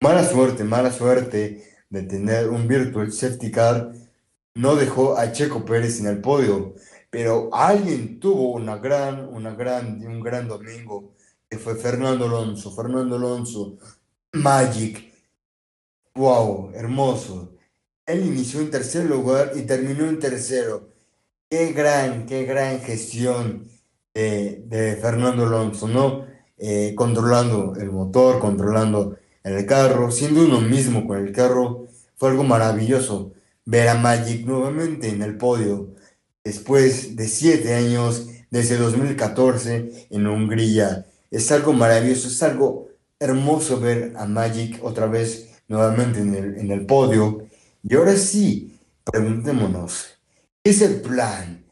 mala 0.00 0.24
suerte, 0.24 0.64
mala 0.64 0.92
suerte 0.92 1.64
de 1.90 2.02
tener 2.02 2.48
un 2.50 2.68
virtual 2.68 3.12
safety 3.12 3.50
car 3.50 3.92
no 4.54 4.76
dejó 4.76 5.16
a 5.18 5.32
Checo 5.32 5.64
Pérez 5.64 6.00
en 6.00 6.06
el 6.06 6.20
podio, 6.20 6.74
pero 7.10 7.50
alguien 7.54 8.20
tuvo 8.20 8.52
una 8.52 8.76
gran, 8.78 9.28
una 9.28 9.54
gran, 9.54 10.04
un 10.06 10.20
gran 10.20 10.48
domingo 10.48 11.14
que 11.48 11.58
fue 11.58 11.76
Fernando 11.76 12.26
Alonso, 12.26 12.70
Fernando 12.72 13.16
Alonso, 13.16 13.78
Magic, 14.32 15.12
wow, 16.14 16.70
hermoso. 16.74 17.56
Él 18.06 18.26
inició 18.26 18.60
en 18.60 18.70
tercer 18.70 19.04
lugar 19.06 19.52
y 19.56 19.62
terminó 19.62 20.08
en 20.08 20.18
tercero. 20.18 20.88
Qué 21.48 21.72
gran, 21.72 22.26
qué 22.26 22.44
gran 22.44 22.80
gestión 22.80 23.68
de, 24.14 24.98
Fernando 25.00 25.46
Alonso, 25.46 25.88
¿no? 25.88 26.26
Eh, 26.58 26.94
controlando 26.94 27.74
el 27.76 27.90
motor, 27.90 28.38
controlando 28.38 29.16
el 29.42 29.64
carro, 29.66 30.10
siendo 30.10 30.44
uno 30.44 30.60
mismo 30.60 31.06
con 31.06 31.18
el 31.18 31.32
carro, 31.32 31.86
fue 32.16 32.30
algo 32.30 32.44
maravilloso 32.44 33.32
ver 33.64 33.88
a 33.88 33.94
Magic 33.94 34.46
nuevamente 34.46 35.08
en 35.08 35.22
el 35.22 35.36
podio 35.38 35.94
después 36.44 37.16
de 37.16 37.28
siete 37.28 37.74
años, 37.74 38.28
desde 38.50 38.76
2014 38.76 40.08
en 40.10 40.26
Hungría. 40.26 41.06
Es 41.30 41.52
algo 41.52 41.72
maravilloso, 41.72 42.28
es 42.28 42.42
algo 42.42 42.88
hermoso 43.18 43.80
ver 43.80 44.12
a 44.16 44.26
Magic 44.26 44.80
otra 44.82 45.06
vez 45.06 45.62
nuevamente 45.68 46.20
en 46.20 46.34
el, 46.34 46.58
en 46.58 46.70
el 46.70 46.86
podio. 46.86 47.46
Y 47.82 47.94
ahora 47.94 48.16
sí, 48.16 48.78
preguntémonos, 49.10 50.18
¿qué 50.62 50.70
es 50.70 50.82
el 50.82 51.00
plan? 51.00 51.64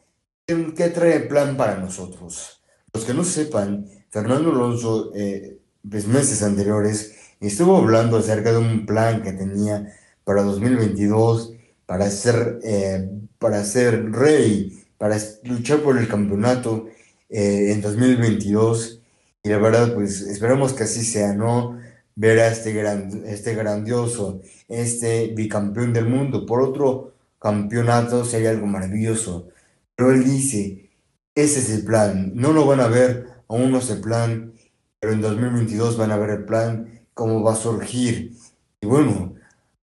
¿Qué 0.47 0.89
trae 0.89 1.15
el 1.15 1.27
plan 1.27 1.55
para 1.55 1.77
nosotros? 1.77 2.61
Los 2.93 3.05
que 3.05 3.13
no 3.13 3.23
sepan, 3.23 3.85
Fernando 4.09 4.51
Alonso, 4.51 5.11
eh, 5.13 5.59
pues 5.89 6.07
meses 6.07 6.41
anteriores, 6.41 7.15
estuvo 7.39 7.77
hablando 7.77 8.17
acerca 8.17 8.51
de 8.51 8.57
un 8.57 8.85
plan 8.85 9.21
que 9.21 9.33
tenía 9.33 9.93
para 10.23 10.41
2022, 10.41 11.53
para 11.85 12.09
ser, 12.09 12.59
eh, 12.63 13.09
para 13.37 13.63
ser 13.63 14.11
rey, 14.11 14.83
para 14.97 15.17
luchar 15.43 15.81
por 15.81 15.97
el 15.97 16.07
campeonato 16.07 16.87
eh, 17.29 17.71
en 17.71 17.81
2022. 17.81 19.01
Y 19.43 19.49
la 19.49 19.59
verdad, 19.59 19.93
pues 19.93 20.21
esperamos 20.21 20.73
que 20.73 20.83
así 20.83 21.05
sea, 21.05 21.33
¿no? 21.33 21.79
Ver 22.19 22.37
a 22.39 22.47
este, 22.49 22.73
gran, 22.73 23.23
este 23.25 23.55
grandioso, 23.55 24.41
este 24.67 25.27
bicampeón 25.27 25.93
del 25.93 26.05
mundo 26.05 26.45
por 26.45 26.61
otro 26.61 27.13
campeonato 27.39 28.25
sería 28.25 28.49
algo 28.49 28.67
maravilloso. 28.67 29.47
Pero 29.95 30.11
él 30.11 30.25
dice, 30.25 30.89
ese 31.33 31.59
es 31.59 31.69
el 31.69 31.85
plan, 31.85 32.33
no 32.35 32.51
lo 32.51 32.65
van 32.65 32.81
a 32.81 32.87
ver, 32.87 33.25
aún 33.47 33.71
no 33.71 33.77
es 33.77 33.89
el 33.89 34.01
plan, 34.01 34.51
pero 34.99 35.13
en 35.13 35.21
2022 35.21 35.95
van 35.95 36.11
a 36.11 36.17
ver 36.17 36.31
el 36.31 36.43
plan, 36.43 37.05
cómo 37.13 37.41
va 37.41 37.53
a 37.53 37.55
surgir. 37.55 38.33
Y 38.81 38.85
bueno, 38.85 39.35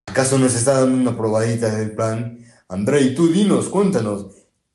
¿acaso 0.05 0.39
nos 0.39 0.55
está 0.55 0.81
dando 0.81 0.99
una 0.99 1.17
probadita 1.17 1.75
del 1.75 1.93
plan? 1.93 2.45
André, 2.69 3.13
tú 3.13 3.29
dinos, 3.33 3.71
cuéntanos, 3.71 4.27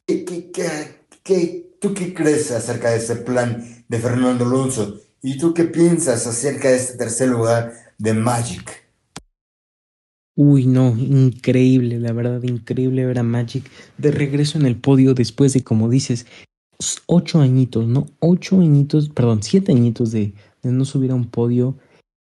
¿qué, 0.07 0.26
qué, 0.26 1.05
qué, 1.22 1.76
tú 1.80 1.93
qué 1.93 2.12
crees 2.16 2.49
acerca 2.49 2.89
de 2.89 2.97
ese 2.97 3.18
plan 3.18 3.86
de 3.88 3.99
Fernando 3.99 4.45
Alonso? 4.45 4.99
¿Y 5.24 5.38
tú 5.38 5.53
qué 5.53 5.65
piensas 5.65 6.26
acerca 6.26 6.69
de 6.69 6.78
este 6.78 6.97
tercer 6.97 7.30
lugar 7.30 7.74
de 7.99 8.13
Magic? 8.13 8.89
Uy, 10.36 10.65
no, 10.65 10.97
increíble, 10.97 11.99
la 11.99 12.11
verdad, 12.11 12.41
increíble 12.41 13.05
ver 13.05 13.19
a 13.19 13.24
Magic 13.24 13.69
de 13.99 14.11
regreso 14.11 14.57
en 14.57 14.65
el 14.65 14.78
podio 14.78 15.13
después 15.13 15.53
de, 15.53 15.63
como 15.63 15.89
dices, 15.89 16.26
ocho 17.05 17.39
añitos, 17.39 17.88
¿no? 17.88 18.07
Ocho 18.19 18.59
añitos, 18.59 19.09
perdón, 19.09 19.43
siete 19.43 19.72
añitos 19.72 20.11
de, 20.11 20.34
de 20.63 20.72
no 20.72 20.86
subir 20.86 21.11
a 21.11 21.15
un 21.15 21.28
podio. 21.28 21.78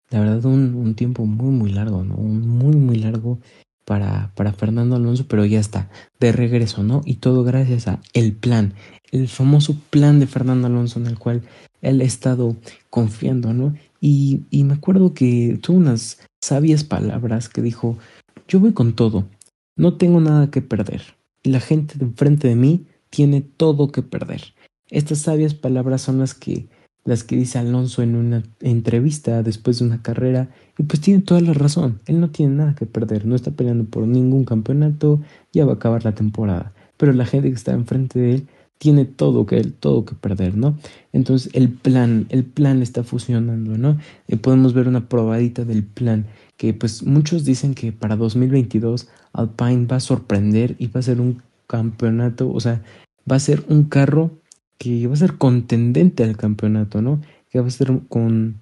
La 0.09 0.19
verdad, 0.19 0.43
un, 0.43 0.75
un, 0.75 0.93
tiempo 0.95 1.25
muy, 1.25 1.51
muy 1.51 1.71
largo, 1.71 2.03
¿no? 2.03 2.17
Muy, 2.17 2.75
muy 2.75 2.97
largo 2.97 3.39
para, 3.85 4.33
para 4.35 4.51
Fernando 4.51 4.97
Alonso, 4.97 5.25
pero 5.29 5.45
ya 5.45 5.61
está, 5.61 5.89
de 6.19 6.33
regreso, 6.33 6.83
¿no? 6.83 7.01
Y 7.05 7.15
todo 7.15 7.45
gracias 7.45 7.87
a 7.87 8.01
el 8.11 8.33
plan, 8.33 8.73
el 9.11 9.29
famoso 9.29 9.77
plan 9.89 10.19
de 10.19 10.27
Fernando 10.27 10.67
Alonso 10.67 10.99
en 10.99 11.07
el 11.07 11.17
cual 11.17 11.43
él 11.81 12.01
ha 12.01 12.03
estado 12.03 12.55
confiando, 12.89 13.53
¿no? 13.53 13.73
Y, 13.99 14.41
y 14.49 14.63
me 14.63 14.73
acuerdo 14.73 15.13
que 15.13 15.59
tuvo 15.61 15.77
unas 15.77 16.19
sabias 16.41 16.83
palabras 16.83 17.49
que 17.49 17.61
dijo, 17.61 17.97
yo 18.47 18.59
voy 18.59 18.73
con 18.73 18.93
todo, 18.93 19.27
no 19.75 19.97
tengo 19.97 20.19
nada 20.19 20.49
que 20.49 20.61
perder, 20.61 21.01
la 21.43 21.59
gente 21.59 21.97
de 21.97 22.05
enfrente 22.05 22.47
de 22.47 22.55
mí 22.55 22.85
tiene 23.09 23.41
todo 23.41 23.91
que 23.91 24.01
perder. 24.01 24.41
Estas 24.89 25.19
sabias 25.19 25.53
palabras 25.53 26.01
son 26.01 26.19
las 26.19 26.33
que 26.33 26.67
las 27.03 27.23
que 27.23 27.35
dice 27.35 27.57
Alonso 27.57 28.03
en 28.03 28.15
una 28.15 28.43
entrevista 28.59 29.41
después 29.41 29.79
de 29.79 29.85
una 29.85 30.01
carrera, 30.01 30.49
y 30.77 30.83
pues 30.83 31.01
tiene 31.01 31.21
toda 31.21 31.41
la 31.41 31.53
razón, 31.53 31.99
él 32.05 32.19
no 32.19 32.29
tiene 32.29 32.55
nada 32.55 32.75
que 32.75 32.85
perder, 32.85 33.25
no 33.25 33.35
está 33.35 33.51
peleando 33.51 33.85
por 33.85 34.05
ningún 34.05 34.45
campeonato, 34.45 35.21
ya 35.51 35.65
va 35.65 35.73
a 35.73 35.75
acabar 35.75 36.05
la 36.05 36.13
temporada, 36.13 36.73
pero 36.97 37.13
la 37.13 37.25
gente 37.25 37.49
que 37.49 37.55
está 37.55 37.71
enfrente 37.71 38.19
de 38.19 38.35
él 38.35 38.47
tiene 38.81 39.05
todo 39.05 39.45
que 39.45 39.61
todo 39.61 40.05
que 40.05 40.15
perder, 40.15 40.57
¿no? 40.57 40.75
Entonces 41.13 41.51
el 41.53 41.69
plan, 41.69 42.25
el 42.29 42.43
plan 42.43 42.81
está 42.81 43.03
fusionando, 43.03 43.77
¿no? 43.77 43.99
Y 44.27 44.37
podemos 44.37 44.73
ver 44.73 44.87
una 44.87 45.07
probadita 45.07 45.65
del 45.65 45.83
plan 45.83 46.25
que 46.57 46.73
pues 46.73 47.03
muchos 47.03 47.45
dicen 47.45 47.75
que 47.75 47.91
para 47.91 48.15
2022 48.15 49.07
Alpine 49.33 49.85
va 49.85 49.97
a 49.97 49.99
sorprender 49.99 50.75
y 50.79 50.87
va 50.87 50.99
a 50.99 51.03
ser 51.03 51.21
un 51.21 51.43
campeonato, 51.67 52.51
o 52.51 52.59
sea, 52.59 52.81
va 53.31 53.35
a 53.35 53.39
ser 53.39 53.63
un 53.67 53.83
carro 53.83 54.31
que 54.79 55.05
va 55.05 55.13
a 55.13 55.17
ser 55.17 55.37
contendente 55.37 56.23
al 56.23 56.35
campeonato, 56.35 57.03
¿no? 57.03 57.21
Que 57.51 57.59
va 57.59 57.67
a 57.67 57.69
ser 57.69 58.01
con 58.09 58.61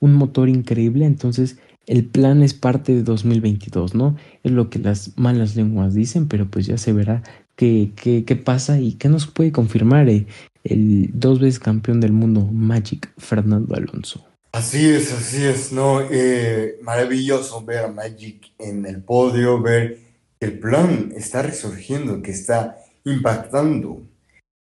un 0.00 0.14
motor 0.14 0.48
increíble, 0.48 1.04
entonces 1.04 1.58
el 1.86 2.06
plan 2.06 2.42
es 2.42 2.54
parte 2.54 2.94
de 2.94 3.02
2022, 3.02 3.94
¿no? 3.94 4.16
Es 4.42 4.52
lo 4.52 4.70
que 4.70 4.78
las 4.78 5.12
malas 5.18 5.56
lenguas 5.56 5.92
dicen, 5.92 6.26
pero 6.26 6.50
pues 6.50 6.64
ya 6.64 6.78
se 6.78 6.94
verá 6.94 7.22
qué, 7.58 8.24
qué, 8.24 8.36
pasa 8.36 8.78
y 8.78 8.92
qué 8.94 9.08
nos 9.08 9.26
puede 9.26 9.50
confirmar 9.50 10.08
eh, 10.08 10.26
el 10.62 11.10
dos 11.12 11.40
veces 11.40 11.58
campeón 11.58 12.00
del 12.00 12.12
mundo, 12.12 12.48
Magic 12.52 13.10
Fernando 13.18 13.74
Alonso. 13.74 14.24
Así 14.52 14.88
es, 14.88 15.12
así 15.12 15.44
es, 15.44 15.72
¿no? 15.72 16.00
Eh, 16.00 16.78
maravilloso 16.82 17.64
ver 17.64 17.84
a 17.84 17.88
Magic 17.88 18.52
en 18.58 18.86
el 18.86 19.02
podio, 19.02 19.60
ver 19.60 19.98
que 20.38 20.46
el 20.46 20.58
plan 20.58 21.12
está 21.16 21.42
resurgiendo, 21.42 22.22
que 22.22 22.30
está 22.30 22.78
impactando. 23.04 24.02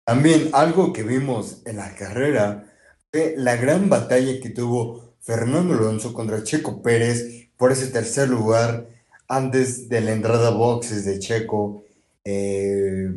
También 0.04 0.50
algo 0.52 0.92
que 0.92 1.04
vimos 1.04 1.62
en 1.64 1.76
la 1.76 1.94
carrera 1.94 2.64
fue 3.12 3.34
la 3.36 3.54
gran 3.54 3.88
batalla 3.88 4.40
que 4.40 4.50
tuvo 4.50 5.14
Fernando 5.20 5.74
Alonso 5.74 6.12
contra 6.12 6.42
Checo 6.42 6.82
Pérez 6.82 7.48
por 7.56 7.70
ese 7.70 7.86
tercer 7.86 8.28
lugar 8.28 8.88
antes 9.28 9.88
de 9.88 10.00
la 10.00 10.12
entrada 10.12 10.48
a 10.48 10.50
boxes 10.50 11.04
de 11.04 11.20
Checo. 11.20 11.84
Eh, 12.24 13.08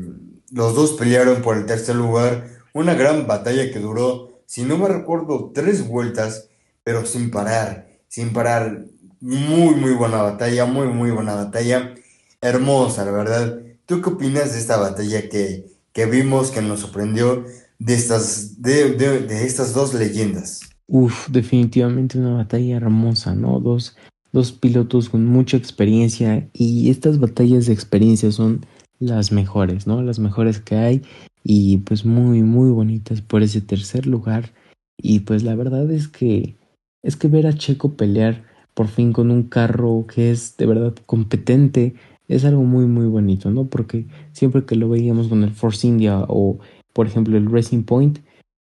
los 0.52 0.76
dos 0.76 0.94
pelearon 0.94 1.42
por 1.42 1.58
el 1.58 1.66
tercer 1.66 1.96
lugar, 1.96 2.48
una 2.74 2.94
gran 2.94 3.28
batalla 3.28 3.72
que 3.72 3.80
duró, 3.80 4.42
si 4.46 4.64
no 4.64 4.78
me 4.78 4.88
recuerdo, 4.88 5.52
tres 5.54 5.88
vueltas, 5.88 6.50
pero 6.84 7.06
sin 7.06 7.32
parar, 7.32 7.88
sin 8.08 8.34
parar. 8.34 8.86
Muy, 9.20 9.76
muy 9.76 9.94
buena 9.94 10.22
batalla, 10.22 10.66
muy, 10.66 10.88
muy 10.88 11.10
buena 11.12 11.36
batalla. 11.36 11.96
Hermosa, 12.42 13.06
la 13.06 13.12
verdad. 13.12 13.62
¿Tú 13.86 14.02
qué 14.02 14.10
opinas 14.10 14.52
de 14.54 14.60
esta 14.60 14.78
batalla 14.78 15.30
que, 15.30 15.66
que 15.94 16.06
vimos, 16.06 16.52
que 16.52 16.62
nos 16.62 16.82
sorprendió 16.82 17.46
de 17.80 17.94
estas, 17.94 18.62
de, 18.62 18.92
de 18.96 19.46
estas 19.46 19.74
dos 19.74 19.94
leyendas? 19.94 20.60
Uf, 20.88 21.30
definitivamente 21.30 22.20
una 22.20 22.36
batalla 22.36 22.76
hermosa, 22.76 23.34
¿no? 23.34 23.60
Dos, 23.60 23.96
dos 24.34 24.52
pilotos 24.52 25.10
con 25.10 25.26
mucha 25.26 25.56
experiencia 25.56 26.50
y 26.52 26.90
estas 26.90 27.20
batallas 27.20 27.68
de 27.68 27.74
experiencia 27.74 28.32
son 28.32 28.66
las 29.00 29.32
mejores, 29.32 29.88
¿no? 29.88 30.02
Las 30.02 30.20
mejores 30.20 30.60
que 30.60 30.76
hay 30.76 31.02
y 31.44 31.78
pues 31.80 32.06
muy, 32.06 32.42
muy 32.44 32.72
bonitas 32.72 33.22
por 33.22 33.44
ese 33.44 33.62
tercer 33.62 34.06
lugar. 34.06 34.54
Y 34.98 35.22
pues 35.22 35.44
la 35.44 35.56
verdad 35.56 35.90
es 35.92 36.08
que 36.08 36.56
es 37.04 37.16
que 37.16 37.28
ver 37.28 37.48
a 37.48 37.54
Checo 37.54 37.94
pelear 37.96 38.44
por 38.74 38.88
fin 38.88 39.14
con 39.14 39.30
un 39.30 39.44
carro 39.44 40.06
que 40.08 40.32
es 40.32 40.58
de 40.58 40.66
verdad 40.66 40.96
competente 41.06 41.96
es 42.28 42.46
algo 42.46 42.64
muy, 42.64 42.86
muy 42.86 43.06
bonito, 43.06 43.52
¿no? 43.52 43.66
Porque 43.66 44.08
siempre 44.32 44.66
que 44.66 44.76
lo 44.76 44.90
veíamos 44.90 45.28
con 45.28 45.44
el 45.44 45.52
Force 45.52 45.86
India 45.86 46.24
o 46.28 46.60
por 46.94 47.08
ejemplo 47.08 47.38
el 47.38 47.52
Racing 47.52 47.84
Point, 47.84 48.20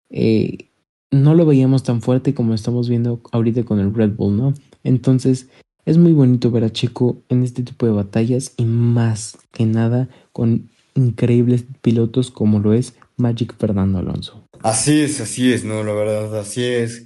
eh, 0.09 0.70
no 1.11 1.34
lo 1.34 1.45
veíamos 1.45 1.84
tan 1.84 2.01
fuerte 2.01 2.34
como 2.34 2.53
estamos 2.53 2.89
viendo 2.89 3.22
ahorita 3.32 3.63
con 3.63 3.80
el 3.80 3.93
Red 3.93 4.15
Bull, 4.15 4.36
¿no? 4.36 4.53
Entonces 4.84 5.49
es 5.88 5.97
muy 5.97 6.11
bonito 6.11 6.51
ver 6.51 6.65
a 6.65 6.69
Checo 6.69 7.23
en 7.29 7.43
este 7.43 7.63
tipo 7.63 7.85
de 7.85 7.93
batallas 7.93 8.51
y 8.57 8.65
más 8.65 9.38
que 9.53 9.65
nada 9.65 10.09
con 10.33 10.69
increíbles 10.95 11.63
pilotos 11.81 12.29
como 12.29 12.59
lo 12.59 12.73
es 12.73 12.93
Magic 13.15 13.55
Fernando 13.57 13.97
Alonso. 13.97 14.43
Así 14.61 14.99
es, 14.99 15.21
así 15.21 15.53
es, 15.53 15.63
¿no? 15.63 15.85
La 15.85 15.93
verdad, 15.93 16.38
así 16.38 16.61
es. 16.65 17.05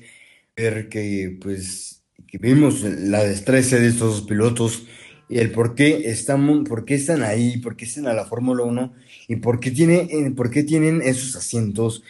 Ver 0.58 0.90
que, 0.90 1.38
pues, 1.40 2.02
que 2.28 2.40
vimos 2.40 2.82
la 2.82 3.24
destreza 3.24 3.78
de 3.78 3.88
estos 3.88 4.24
pilotos 4.24 4.88
y 5.30 5.38
el 5.38 5.52
por 5.52 5.76
qué, 5.76 6.10
están, 6.10 6.64
por 6.64 6.84
qué 6.84 6.96
están 6.96 7.22
ahí, 7.22 7.58
por 7.60 7.76
qué 7.76 7.86
están 7.86 8.08
a 8.08 8.14
la 8.16 8.26
Fórmula 8.26 8.64
1 8.64 8.94
y 9.28 9.36
por 9.36 9.60
qué, 9.60 9.70
tiene, 9.70 10.34
por 10.36 10.50
qué 10.50 10.64
tienen 10.64 11.04
esos 11.04 11.36
asientos 11.36 12.02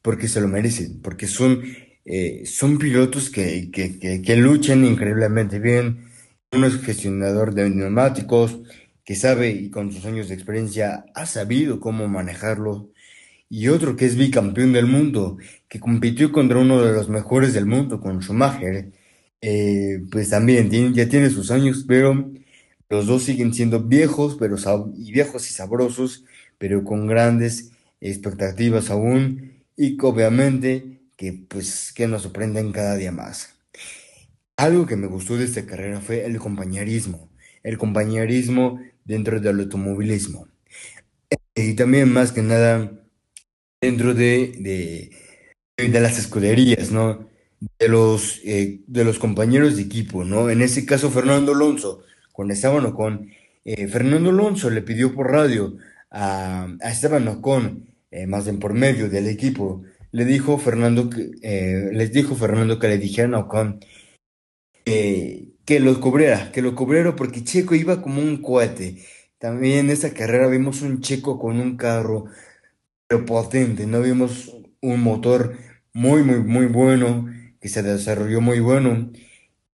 porque 0.00 0.28
se 0.28 0.40
lo 0.40 0.46
merecen, 0.46 1.00
porque 1.02 1.26
son 1.26 1.62
eh, 2.04 2.44
son 2.46 2.78
pilotos 2.78 3.30
que, 3.30 3.70
que, 3.70 3.98
que, 3.98 4.22
que 4.22 4.36
luchan 4.36 4.84
increíblemente 4.84 5.58
bien. 5.58 6.09
Es 6.52 6.80
gestionador 6.82 7.54
de 7.54 7.70
neumáticos, 7.70 8.58
que 9.04 9.14
sabe 9.14 9.50
y 9.50 9.70
con 9.70 9.92
sus 9.92 10.04
años 10.04 10.28
de 10.28 10.34
experiencia 10.34 11.06
ha 11.14 11.26
sabido 11.26 11.78
cómo 11.78 12.08
manejarlo. 12.08 12.90
Y 13.48 13.68
otro 13.68 13.96
que 13.96 14.06
es 14.06 14.16
bicampeón 14.16 14.72
del 14.72 14.86
mundo, 14.86 15.38
que 15.68 15.80
compitió 15.80 16.32
contra 16.32 16.58
uno 16.58 16.82
de 16.82 16.92
los 16.92 17.08
mejores 17.08 17.54
del 17.54 17.66
mundo, 17.66 18.00
con 18.00 18.20
Schumacher. 18.22 18.92
Eh, 19.42 20.02
pues 20.10 20.30
también 20.30 20.70
ya 20.94 21.08
tiene 21.08 21.30
sus 21.30 21.50
años, 21.52 21.84
pero 21.86 22.30
los 22.90 23.06
dos 23.06 23.22
siguen 23.24 23.54
siendo 23.54 23.80
viejos, 23.84 24.36
pero 24.38 24.56
y 24.96 25.12
viejos 25.12 25.48
y 25.50 25.52
sabrosos, 25.54 26.24
pero 26.58 26.84
con 26.84 27.06
grandes 27.06 27.72
expectativas 28.00 28.90
aún 28.90 29.52
y 29.76 29.96
obviamente 30.02 31.00
que 31.16 31.32
pues 31.48 31.92
que 31.94 32.08
nos 32.08 32.22
sorprenden 32.22 32.72
cada 32.72 32.96
día 32.96 33.12
más. 33.12 33.59
Algo 34.60 34.84
que 34.84 34.94
me 34.94 35.06
gustó 35.06 35.38
de 35.38 35.46
esta 35.46 35.64
carrera 35.64 36.02
fue 36.02 36.26
el 36.26 36.38
compañerismo, 36.38 37.30
el 37.62 37.78
compañerismo 37.78 38.78
dentro 39.06 39.40
del 39.40 39.60
automovilismo. 39.60 40.48
Y 41.54 41.72
también 41.72 42.12
más 42.12 42.30
que 42.30 42.42
nada 42.42 42.92
dentro 43.80 44.12
de, 44.12 45.08
de, 45.78 46.00
las 46.00 46.18
escuderías, 46.18 46.90
¿no? 46.90 47.26
De 47.78 47.88
los, 47.88 48.42
eh, 48.44 48.82
de 48.86 49.04
los 49.04 49.18
compañeros 49.18 49.76
de 49.76 49.82
equipo, 49.82 50.24
¿no? 50.24 50.50
En 50.50 50.60
este 50.60 50.84
caso 50.84 51.10
Fernando 51.10 51.52
Alonso, 51.54 52.02
con 52.30 52.50
Esteban 52.50 52.84
Ocon, 52.84 53.30
eh, 53.64 53.88
Fernando 53.88 54.28
Alonso 54.28 54.68
le 54.68 54.82
pidió 54.82 55.14
por 55.14 55.30
radio 55.30 55.78
a, 56.10 56.68
Esteban 56.82 57.26
Ocon, 57.28 57.86
eh, 58.10 58.26
más 58.26 58.44
bien 58.44 58.58
por 58.58 58.74
medio 58.74 59.08
del 59.08 59.26
equipo, 59.26 59.84
le 60.12 60.26
dijo 60.26 60.58
Fernando 60.58 61.08
les 61.40 62.12
dijo 62.12 62.34
Fernando 62.34 62.78
que 62.78 62.88
le 62.88 62.98
dijeran 62.98 63.32
a 63.32 63.38
Ocon 63.38 63.80
que 65.64 65.80
lo 65.80 66.00
cubriera, 66.00 66.52
que 66.52 66.62
lo 66.62 66.74
cubriera 66.74 67.16
porque 67.16 67.44
Checo 67.44 67.74
iba 67.74 68.02
como 68.02 68.20
un 68.22 68.42
cohete. 68.42 69.04
También 69.38 69.86
en 69.86 69.90
esta 69.90 70.12
carrera 70.12 70.48
vimos 70.48 70.82
un 70.82 71.00
Checo 71.00 71.38
con 71.38 71.60
un 71.60 71.76
carro 71.76 72.26
potente, 73.26 73.86
no 73.86 74.00
vimos 74.02 74.56
un 74.80 75.02
motor 75.02 75.56
muy, 75.92 76.22
muy, 76.22 76.40
muy 76.40 76.66
bueno, 76.66 77.26
que 77.60 77.68
se 77.68 77.82
desarrolló 77.82 78.40
muy 78.40 78.60
bueno. 78.60 79.10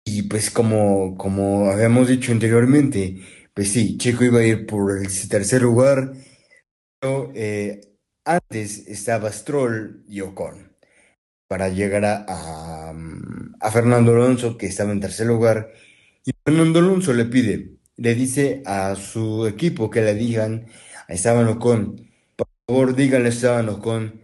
Y 0.04 0.22
pues 0.24 0.50
como, 0.50 1.16
como 1.16 1.70
habíamos 1.70 2.08
dicho 2.08 2.32
anteriormente, 2.32 3.20
pues 3.54 3.70
sí, 3.72 3.98
Checo 3.98 4.24
iba 4.24 4.40
a 4.40 4.44
ir 4.46 4.66
por 4.66 4.98
el 4.98 5.08
tercer 5.28 5.62
lugar, 5.62 6.12
pero 7.00 7.32
eh, 7.34 7.80
antes 8.24 8.86
estaba 8.88 9.32
Stroll 9.32 10.04
y 10.08 10.20
Ocon 10.22 10.71
para 11.52 11.68
llegar 11.68 12.06
a, 12.06 12.24
a, 13.60 13.70
Fernando 13.70 14.12
Alonso, 14.12 14.56
que 14.56 14.64
estaba 14.64 14.90
en 14.90 15.00
tercer 15.00 15.26
lugar, 15.26 15.70
y 16.24 16.30
Fernando 16.46 16.78
Alonso 16.78 17.12
le 17.12 17.26
pide, 17.26 17.76
le 17.98 18.14
dice 18.14 18.62
a 18.64 18.96
su 18.96 19.46
equipo 19.46 19.90
que 19.90 20.00
le 20.00 20.14
digan 20.14 20.64
a 21.08 21.12
Esteban 21.12 21.48
Ocon, 21.48 22.08
por 22.36 22.48
favor 22.66 22.96
díganle 22.96 23.26
a 23.26 23.32
Esteban 23.32 23.68
Ocon 23.68 24.18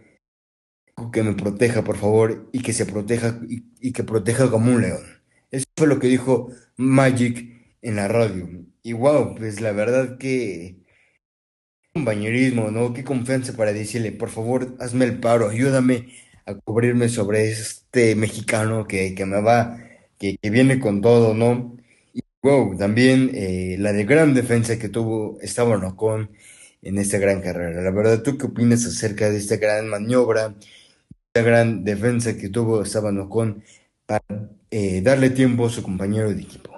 que 1.13 1.21
me 1.21 1.33
proteja, 1.35 1.83
por 1.83 1.97
favor, 1.97 2.49
y 2.51 2.63
que 2.63 2.73
se 2.73 2.87
proteja, 2.87 3.39
y, 3.47 3.91
que 3.93 4.03
proteja 4.03 4.49
como 4.49 4.71
un 4.71 4.81
león. 4.81 5.03
Eso 5.51 5.67
fue 5.77 5.85
lo 5.85 5.99
que 5.99 6.07
dijo 6.07 6.49
Magic 6.77 7.77
en 7.83 7.97
la 7.97 8.07
radio. 8.07 8.49
Y 8.81 8.93
wow, 8.93 9.35
pues 9.35 9.61
la 9.61 9.71
verdad 9.71 10.17
que 10.17 10.83
compañerismo, 11.93 12.71
¿no? 12.71 12.91
Qué 12.93 13.03
confianza 13.03 13.53
para 13.55 13.71
decirle, 13.71 14.11
por 14.11 14.29
favor, 14.29 14.75
hazme 14.79 15.05
el 15.05 15.19
paro, 15.19 15.49
ayúdame 15.49 16.07
a 16.49 16.55
cubrirme 16.55 17.09
sobre 17.09 17.49
este 17.51 18.15
mexicano 18.15 18.87
que, 18.87 19.13
que 19.15 19.25
me 19.25 19.41
va, 19.41 19.77
que, 20.17 20.37
que, 20.37 20.49
viene 20.49 20.79
con 20.79 21.01
todo, 21.01 21.33
¿no? 21.33 21.77
Y 22.13 22.21
wow, 22.41 22.77
también 22.77 23.31
eh, 23.35 23.75
la 23.79 23.93
de 23.93 24.05
gran 24.05 24.33
defensa 24.33 24.79
que 24.79 24.89
tuvo 24.89 25.39
Esteban 25.41 25.83
Ocon 25.83 26.31
en 26.81 26.97
esta 26.97 27.17
gran 27.19 27.41
carrera. 27.41 27.81
La 27.81 27.91
verdad, 27.91 28.23
¿tú 28.23 28.37
qué 28.37 28.47
opinas 28.47 28.85
acerca 28.85 29.29
de 29.29 29.37
esta 29.37 29.57
gran 29.57 29.87
maniobra, 29.89 30.55
esta 31.27 31.41
gran 31.43 31.83
defensa 31.83 32.37
que 32.37 32.49
tuvo 32.49 32.83
Esteban 32.83 33.19
Ocon 33.19 33.63
para 34.05 34.23
eh, 34.71 35.01
darle 35.01 35.29
tiempo 35.31 35.67
a 35.67 35.69
su 35.69 35.83
compañero 35.83 36.33
de 36.33 36.41
equipo? 36.41 36.68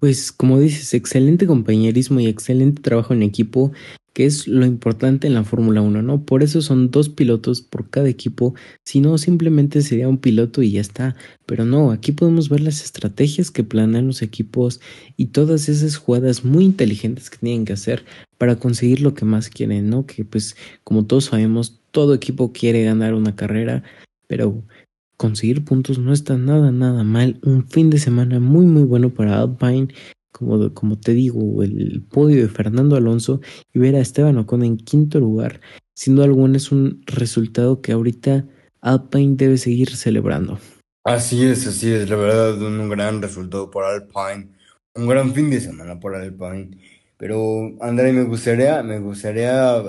Pues 0.00 0.30
como 0.30 0.60
dices, 0.60 0.94
excelente 0.94 1.44
compañerismo 1.46 2.20
y 2.20 2.28
excelente 2.28 2.80
trabajo 2.82 3.14
en 3.14 3.24
equipo 3.24 3.72
que 4.14 4.26
es 4.26 4.48
lo 4.48 4.66
importante 4.66 5.26
en 5.28 5.34
la 5.34 5.44
Fórmula 5.44 5.80
1, 5.80 6.02
¿no? 6.02 6.24
Por 6.24 6.42
eso 6.42 6.60
son 6.60 6.90
dos 6.90 7.08
pilotos 7.08 7.62
por 7.62 7.88
cada 7.88 8.08
equipo, 8.08 8.54
si 8.84 9.00
no 9.00 9.16
simplemente 9.16 9.80
sería 9.82 10.08
un 10.08 10.18
piloto 10.18 10.62
y 10.62 10.72
ya 10.72 10.80
está, 10.80 11.14
pero 11.46 11.64
no, 11.64 11.92
aquí 11.92 12.10
podemos 12.12 12.48
ver 12.48 12.60
las 12.60 12.82
estrategias 12.82 13.52
que 13.52 13.62
planean 13.62 14.08
los 14.08 14.22
equipos 14.22 14.80
y 15.16 15.26
todas 15.26 15.68
esas 15.68 15.96
jugadas 15.96 16.44
muy 16.44 16.64
inteligentes 16.64 17.30
que 17.30 17.38
tienen 17.38 17.64
que 17.64 17.74
hacer 17.74 18.04
para 18.38 18.56
conseguir 18.56 19.02
lo 19.02 19.14
que 19.14 19.24
más 19.24 19.50
quieren, 19.50 19.88
¿no? 19.88 20.06
Que 20.06 20.24
pues 20.24 20.56
como 20.82 21.06
todos 21.06 21.26
sabemos, 21.26 21.80
todo 21.92 22.14
equipo 22.14 22.52
quiere 22.52 22.82
ganar 22.84 23.14
una 23.14 23.36
carrera, 23.36 23.84
pero 24.26 24.64
conseguir 25.18 25.64
puntos 25.64 25.98
no 25.98 26.14
está 26.14 26.38
nada, 26.38 26.72
nada 26.72 27.04
mal. 27.04 27.38
Un 27.42 27.68
fin 27.68 27.90
de 27.90 27.98
semana 27.98 28.40
muy, 28.40 28.64
muy 28.64 28.84
bueno 28.84 29.10
para 29.10 29.40
Alpine 29.40 29.88
como, 30.32 30.72
como 30.72 30.98
te 30.98 31.12
digo, 31.12 31.62
el 31.62 32.02
podio 32.08 32.42
de 32.42 32.48
Fernando 32.48 32.96
Alonso 32.96 33.40
y 33.74 33.78
ver 33.78 33.96
a 33.96 34.00
Esteban 34.00 34.38
Ocon 34.38 34.62
en 34.62 34.76
quinto 34.76 35.18
lugar, 35.18 35.60
siendo 35.94 36.22
alguno 36.22 36.56
es 36.56 36.70
un 36.70 37.02
resultado 37.06 37.82
que 37.82 37.92
ahorita 37.92 38.46
Alpine 38.80 39.34
debe 39.36 39.58
seguir 39.58 39.96
celebrando. 39.96 40.58
Así 41.04 41.44
es, 41.44 41.66
así 41.66 41.90
es, 41.90 42.08
la 42.08 42.16
verdad, 42.16 42.60
un 42.62 42.88
gran 42.88 43.20
resultado 43.20 43.70
por 43.70 43.84
Alpine, 43.84 44.52
un 44.94 45.08
gran 45.08 45.34
fin 45.34 45.50
de 45.50 45.60
semana 45.60 45.98
por 45.98 46.14
Alpine. 46.14 46.78
Pero, 47.16 47.76
André, 47.80 48.12
me 48.12 48.22
gustaría, 48.22 48.82
me 48.82 49.00
gustaría 49.00 49.82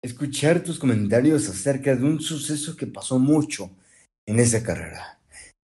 escuchar 0.00 0.62
tus 0.62 0.78
comentarios 0.78 1.48
acerca 1.48 1.96
de 1.96 2.04
un 2.04 2.20
suceso 2.20 2.76
que 2.76 2.86
pasó 2.86 3.18
mucho 3.18 3.70
en 4.26 4.40
esa 4.40 4.62
carrera. 4.62 5.20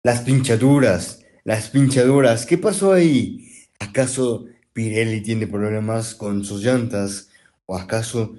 Las 0.03 0.21
pinchaduras, 0.21 1.23
las 1.43 1.69
pinchaduras, 1.69 2.45
¿qué 2.45 2.57
pasó 2.57 2.93
ahí? 2.93 3.49
¿Acaso 3.79 4.45
Pirelli 4.73 5.21
tiene 5.21 5.47
problemas 5.47 6.15
con 6.15 6.43
sus 6.43 6.63
llantas? 6.63 7.29
¿O 7.65 7.77
acaso 7.77 8.35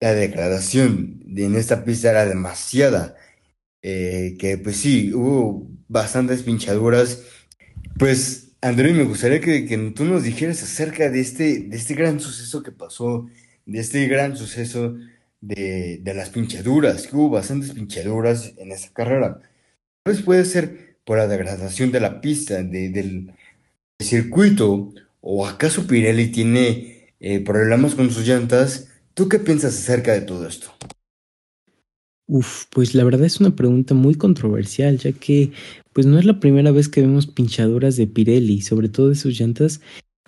la 0.00 0.14
degradación 0.14 1.20
de 1.24 1.44
en 1.44 1.56
esta 1.56 1.84
pista 1.84 2.10
era 2.10 2.26
demasiada? 2.26 3.16
Eh, 3.82 4.36
que 4.38 4.58
pues 4.58 4.76
sí, 4.76 5.12
hubo 5.12 5.66
bastantes 5.88 6.42
pinchaduras. 6.42 7.22
Pues, 7.98 8.52
André, 8.60 8.92
me 8.92 9.04
gustaría 9.04 9.40
que, 9.40 9.66
que, 9.66 9.76
tú 9.94 10.04
nos 10.04 10.22
dijeras 10.22 10.62
acerca 10.62 11.10
de 11.10 11.20
este, 11.20 11.60
de 11.60 11.76
este 11.76 11.94
gran 11.94 12.20
suceso 12.20 12.62
que 12.62 12.72
pasó, 12.72 13.28
de 13.66 13.80
este 13.80 14.06
gran 14.06 14.36
suceso 14.36 14.96
de, 15.42 16.00
las 16.14 16.30
pinchaduras, 16.30 17.06
que 17.06 17.16
hubo 17.16 17.28
bastantes 17.28 17.72
pinchaduras 17.72 18.54
en 18.56 18.72
esta 18.72 18.92
carrera. 18.94 19.40
Pues 20.02 20.22
puede 20.22 20.46
ser 20.46 20.96
por 21.04 21.18
la 21.18 21.26
degradación 21.26 21.92
de 21.92 22.00
la 22.00 22.20
pista, 22.22 22.62
de, 22.62 22.88
del, 22.88 23.32
circuito 24.00 24.92
o 25.20 25.46
acaso 25.46 25.86
Pirelli 25.86 26.32
tiene 26.32 27.14
eh, 27.20 27.40
problemas 27.40 27.94
con 27.94 28.10
sus 28.10 28.26
llantas? 28.26 28.88
¿Tú 29.14 29.28
qué 29.28 29.38
piensas 29.38 29.78
acerca 29.78 30.12
de 30.12 30.22
todo 30.22 30.46
esto? 30.46 30.72
Uf, 32.26 32.64
pues 32.70 32.94
la 32.94 33.04
verdad 33.04 33.24
es 33.24 33.40
una 33.40 33.54
pregunta 33.54 33.94
muy 33.94 34.14
controversial, 34.14 34.98
ya 34.98 35.12
que 35.12 35.52
pues 35.92 36.06
no 36.06 36.18
es 36.18 36.24
la 36.24 36.40
primera 36.40 36.70
vez 36.70 36.88
que 36.88 37.02
vemos 37.02 37.26
pinchaduras 37.26 37.96
de 37.96 38.06
Pirelli, 38.06 38.62
sobre 38.62 38.88
todo 38.88 39.10
de 39.10 39.14
sus 39.14 39.38
llantas. 39.38 39.80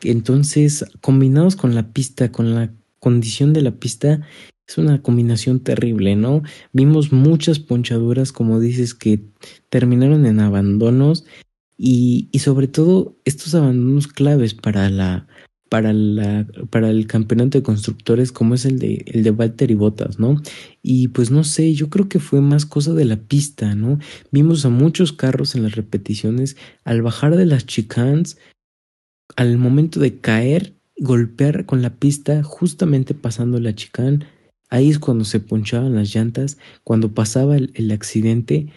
Entonces, 0.02 0.84
combinados 1.00 1.56
con 1.56 1.74
la 1.74 1.92
pista, 1.92 2.30
con 2.30 2.54
la 2.54 2.74
condición 3.04 3.52
de 3.52 3.60
la 3.60 3.72
pista, 3.72 4.22
es 4.66 4.78
una 4.78 5.02
combinación 5.02 5.60
terrible, 5.60 6.16
¿no? 6.16 6.42
Vimos 6.72 7.12
muchas 7.12 7.58
ponchaduras, 7.58 8.32
como 8.32 8.60
dices, 8.60 8.94
que 8.94 9.20
terminaron 9.68 10.24
en 10.24 10.40
abandonos 10.40 11.26
y, 11.76 12.30
y 12.32 12.38
sobre 12.38 12.66
todo 12.66 13.18
estos 13.26 13.54
abandonos 13.54 14.08
claves 14.08 14.54
para 14.54 14.88
la 14.88 15.26
para 15.68 15.92
la 15.92 16.46
para 16.70 16.88
el 16.88 17.06
campeonato 17.06 17.58
de 17.58 17.62
constructores 17.62 18.32
como 18.32 18.54
es 18.54 18.64
el 18.64 18.78
de 18.78 19.04
el 19.06 19.22
de 19.22 19.32
Valtteri 19.32 19.74
Bottas, 19.74 20.18
¿no? 20.18 20.40
Y 20.82 21.08
pues 21.08 21.30
no 21.30 21.44
sé, 21.44 21.74
yo 21.74 21.90
creo 21.90 22.08
que 22.08 22.20
fue 22.20 22.40
más 22.40 22.64
cosa 22.64 22.94
de 22.94 23.04
la 23.04 23.16
pista, 23.16 23.74
¿no? 23.74 23.98
Vimos 24.30 24.64
a 24.64 24.70
muchos 24.70 25.12
carros 25.12 25.54
en 25.54 25.62
las 25.64 25.74
repeticiones 25.74 26.56
al 26.84 27.02
bajar 27.02 27.36
de 27.36 27.44
las 27.44 27.66
chicanes 27.66 28.38
al 29.36 29.58
momento 29.58 30.00
de 30.00 30.20
caer, 30.20 30.74
golpear 30.96 31.66
con 31.66 31.82
la 31.82 31.90
pista 31.90 32.42
justamente 32.42 33.14
pasando 33.14 33.60
la 33.60 33.74
chicane, 33.74 34.26
ahí 34.70 34.90
es 34.90 34.98
cuando 34.98 35.24
se 35.24 35.40
ponchaban 35.40 35.94
las 35.94 36.14
llantas, 36.14 36.58
cuando 36.82 37.12
pasaba 37.12 37.56
el, 37.56 37.90
accidente 37.90 38.68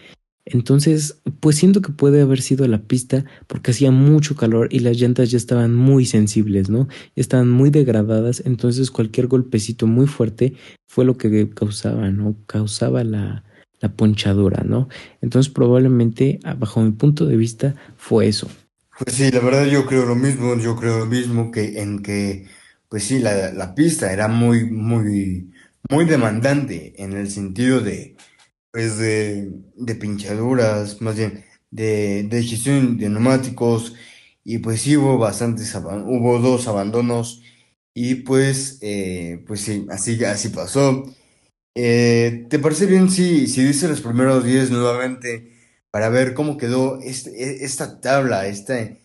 entonces, 0.50 1.20
pues 1.40 1.56
siento 1.56 1.82
que 1.82 1.92
puede 1.92 2.22
haber 2.22 2.40
sido 2.40 2.66
la 2.68 2.80
pista 2.80 3.24
porque 3.46 3.72
hacía 3.72 3.90
mucho 3.90 4.34
calor 4.34 4.68
y 4.70 4.78
las 4.78 4.96
llantas 4.96 5.30
ya 5.30 5.36
estaban 5.36 5.74
muy 5.74 6.06
sensibles, 6.06 6.70
¿no? 6.70 6.88
Estaban 7.16 7.50
muy 7.50 7.68
degradadas, 7.68 8.42
entonces 8.46 8.90
cualquier 8.90 9.26
golpecito 9.26 9.86
muy 9.86 10.06
fuerte 10.06 10.54
fue 10.86 11.04
lo 11.04 11.18
que 11.18 11.50
causaba, 11.50 12.10
¿no? 12.10 12.34
Causaba 12.46 13.04
la, 13.04 13.44
la 13.80 13.92
ponchadura, 13.92 14.64
¿no? 14.64 14.88
Entonces 15.20 15.52
probablemente, 15.52 16.40
bajo 16.58 16.80
mi 16.80 16.92
punto 16.92 17.26
de 17.26 17.36
vista, 17.36 17.74
fue 17.96 18.26
eso. 18.26 18.48
Pues 18.98 19.16
sí, 19.16 19.30
la 19.30 19.40
verdad 19.40 19.64
yo 19.66 19.86
creo 19.86 20.04
lo 20.06 20.16
mismo, 20.16 20.56
yo 20.56 20.74
creo 20.76 20.98
lo 21.00 21.06
mismo 21.06 21.50
que 21.52 21.80
en 21.80 22.02
que, 22.02 22.46
pues 22.88 23.04
sí, 23.04 23.18
la, 23.20 23.52
la 23.52 23.74
pista 23.74 24.12
era 24.12 24.26
muy, 24.28 24.64
muy, 24.70 25.52
muy 25.90 26.04
demandante 26.04 26.94
en 27.02 27.12
el 27.12 27.30
sentido 27.30 27.80
de, 27.80 28.16
pues 28.72 28.98
de, 28.98 29.50
de 29.76 29.94
pinchaduras, 29.96 31.00
más 31.02 31.16
bien, 31.16 31.44
de, 31.70 32.24
de 32.24 32.42
gestión 32.44 32.98
de 32.98 33.08
neumáticos, 33.10 33.94
y 34.44 34.58
pues 34.58 34.82
sí 34.82 34.96
hubo 34.96 35.18
bastantes, 35.18 35.74
hubo 35.76 36.38
dos 36.40 36.68
abandonos, 36.68 37.42
y 37.94 38.16
pues, 38.16 38.78
eh, 38.82 39.44
pues 39.46 39.60
sí, 39.62 39.86
así, 39.90 40.24
así 40.24 40.50
pasó. 40.50 41.04
Eh, 41.74 42.46
¿te 42.50 42.58
parece 42.58 42.86
bien 42.86 43.10
si, 43.10 43.46
si 43.46 43.62
dices 43.64 43.88
los 43.90 44.00
primeros 44.00 44.44
10 44.44 44.70
nuevamente 44.70 45.52
para 45.90 46.08
ver 46.08 46.34
cómo 46.34 46.56
quedó 46.56 47.00
este, 47.00 47.30
e, 47.30 47.64
esta 47.64 48.00
tabla, 48.00 48.46
este, 48.46 49.02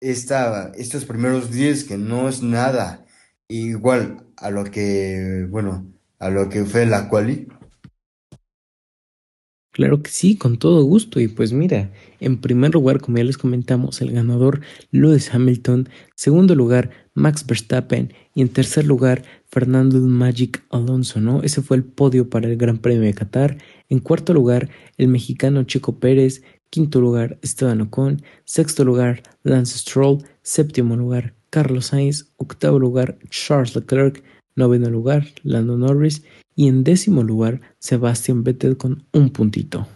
esta, 0.00 0.72
estos 0.76 1.04
primeros 1.04 1.50
10 1.50 1.84
que 1.84 1.98
no 1.98 2.28
es 2.28 2.42
nada 2.42 3.06
igual 3.48 4.26
a 4.36 4.50
lo 4.50 4.64
que, 4.64 5.46
bueno, 5.50 5.92
a 6.18 6.30
lo 6.30 6.48
que 6.48 6.64
fue 6.64 6.86
la 6.86 7.08
quali? 7.08 7.48
Claro 9.80 10.02
que 10.02 10.10
sí, 10.10 10.36
con 10.36 10.58
todo 10.58 10.84
gusto. 10.84 11.20
Y 11.20 11.28
pues 11.28 11.54
mira, 11.54 11.90
en 12.20 12.36
primer 12.38 12.74
lugar, 12.74 13.00
como 13.00 13.16
ya 13.16 13.24
les 13.24 13.38
comentamos, 13.38 14.02
el 14.02 14.12
ganador 14.12 14.60
Lewis 14.90 15.32
Hamilton, 15.32 15.88
segundo 16.14 16.54
lugar 16.54 16.90
Max 17.14 17.46
Verstappen. 17.46 18.12
Y 18.34 18.42
en 18.42 18.50
tercer 18.50 18.84
lugar 18.84 19.22
Fernando 19.46 19.98
Magic 19.98 20.62
Alonso, 20.68 21.22
¿no? 21.22 21.42
Ese 21.42 21.62
fue 21.62 21.78
el 21.78 21.84
podio 21.84 22.28
para 22.28 22.46
el 22.46 22.58
Gran 22.58 22.76
Premio 22.76 23.00
de 23.00 23.14
Qatar. 23.14 23.56
En 23.88 24.00
cuarto 24.00 24.34
lugar, 24.34 24.68
el 24.98 25.08
mexicano 25.08 25.62
Chico 25.62 25.98
Pérez, 25.98 26.42
quinto 26.68 27.00
lugar 27.00 27.38
Esteban 27.40 27.80
Ocon, 27.80 28.20
sexto 28.44 28.84
lugar 28.84 29.22
Lance 29.44 29.78
Stroll, 29.78 30.18
séptimo 30.42 30.94
lugar 30.94 31.32
Carlos 31.48 31.86
Sainz, 31.86 32.30
octavo 32.36 32.78
lugar 32.78 33.18
Charles 33.30 33.74
Leclerc, 33.74 34.22
noveno 34.56 34.90
lugar 34.90 35.26
Lando 35.42 35.78
Norris 35.78 36.22
y 36.60 36.68
en 36.68 36.84
décimo 36.84 37.22
lugar 37.22 37.62
Sebastian 37.78 38.44
Vettel 38.44 38.76
con 38.76 39.06
un 39.14 39.30
puntito. 39.30 39.88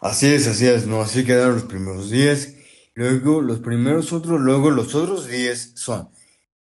Así 0.00 0.26
es, 0.26 0.46
así 0.46 0.64
es, 0.64 0.86
no, 0.86 1.00
así 1.00 1.24
quedaron 1.24 1.54
los 1.54 1.64
primeros 1.64 2.08
10. 2.08 2.56
Luego 2.94 3.42
los 3.42 3.58
primeros 3.58 4.12
otros, 4.12 4.40
luego 4.40 4.70
los 4.70 4.94
otros 4.94 5.26
10 5.26 5.72
son 5.74 6.10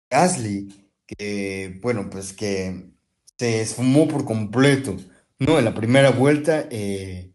Gasly, 0.09 0.89
que 1.05 1.79
bueno, 1.83 2.09
pues 2.09 2.33
que 2.33 2.93
se 3.37 3.61
esfumó 3.61 4.07
por 4.07 4.25
completo. 4.25 4.97
No, 5.37 5.59
en 5.59 5.65
la 5.65 5.75
primera 5.75 6.09
vuelta 6.09 6.67
eh, 6.71 7.31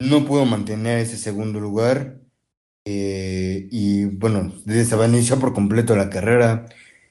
no 0.00 0.24
pudo 0.24 0.46
mantener 0.46 1.00
ese 1.00 1.18
segundo 1.18 1.60
lugar. 1.60 2.18
Eh, 2.86 3.68
y 3.70 4.06
bueno, 4.06 4.54
iniciar 4.64 5.38
por 5.38 5.52
completo 5.52 5.96
la 5.96 6.08
carrera. 6.08 6.64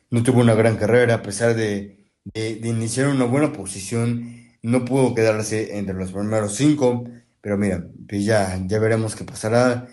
No 0.10 0.24
tuvo 0.24 0.42
una 0.42 0.56
gran 0.56 0.78
carrera, 0.78 1.14
a 1.14 1.22
pesar 1.22 1.56
de 1.56 1.95
de, 2.34 2.60
iniciar 2.64 3.08
una 3.08 3.26
buena 3.26 3.52
posición. 3.54 4.46
No 4.62 4.84
pudo 4.86 5.14
quedarse 5.16 5.78
entre 5.78 5.96
los 5.96 6.12
primeros 6.12 6.56
cinco, 6.56 7.06
pero 7.42 7.58
mira, 7.58 7.88
pues 8.08 8.26
ya, 8.26 8.60
ya 8.68 8.80
veremos 8.80 9.16
qué 9.16 9.24
pasará. 9.24 9.88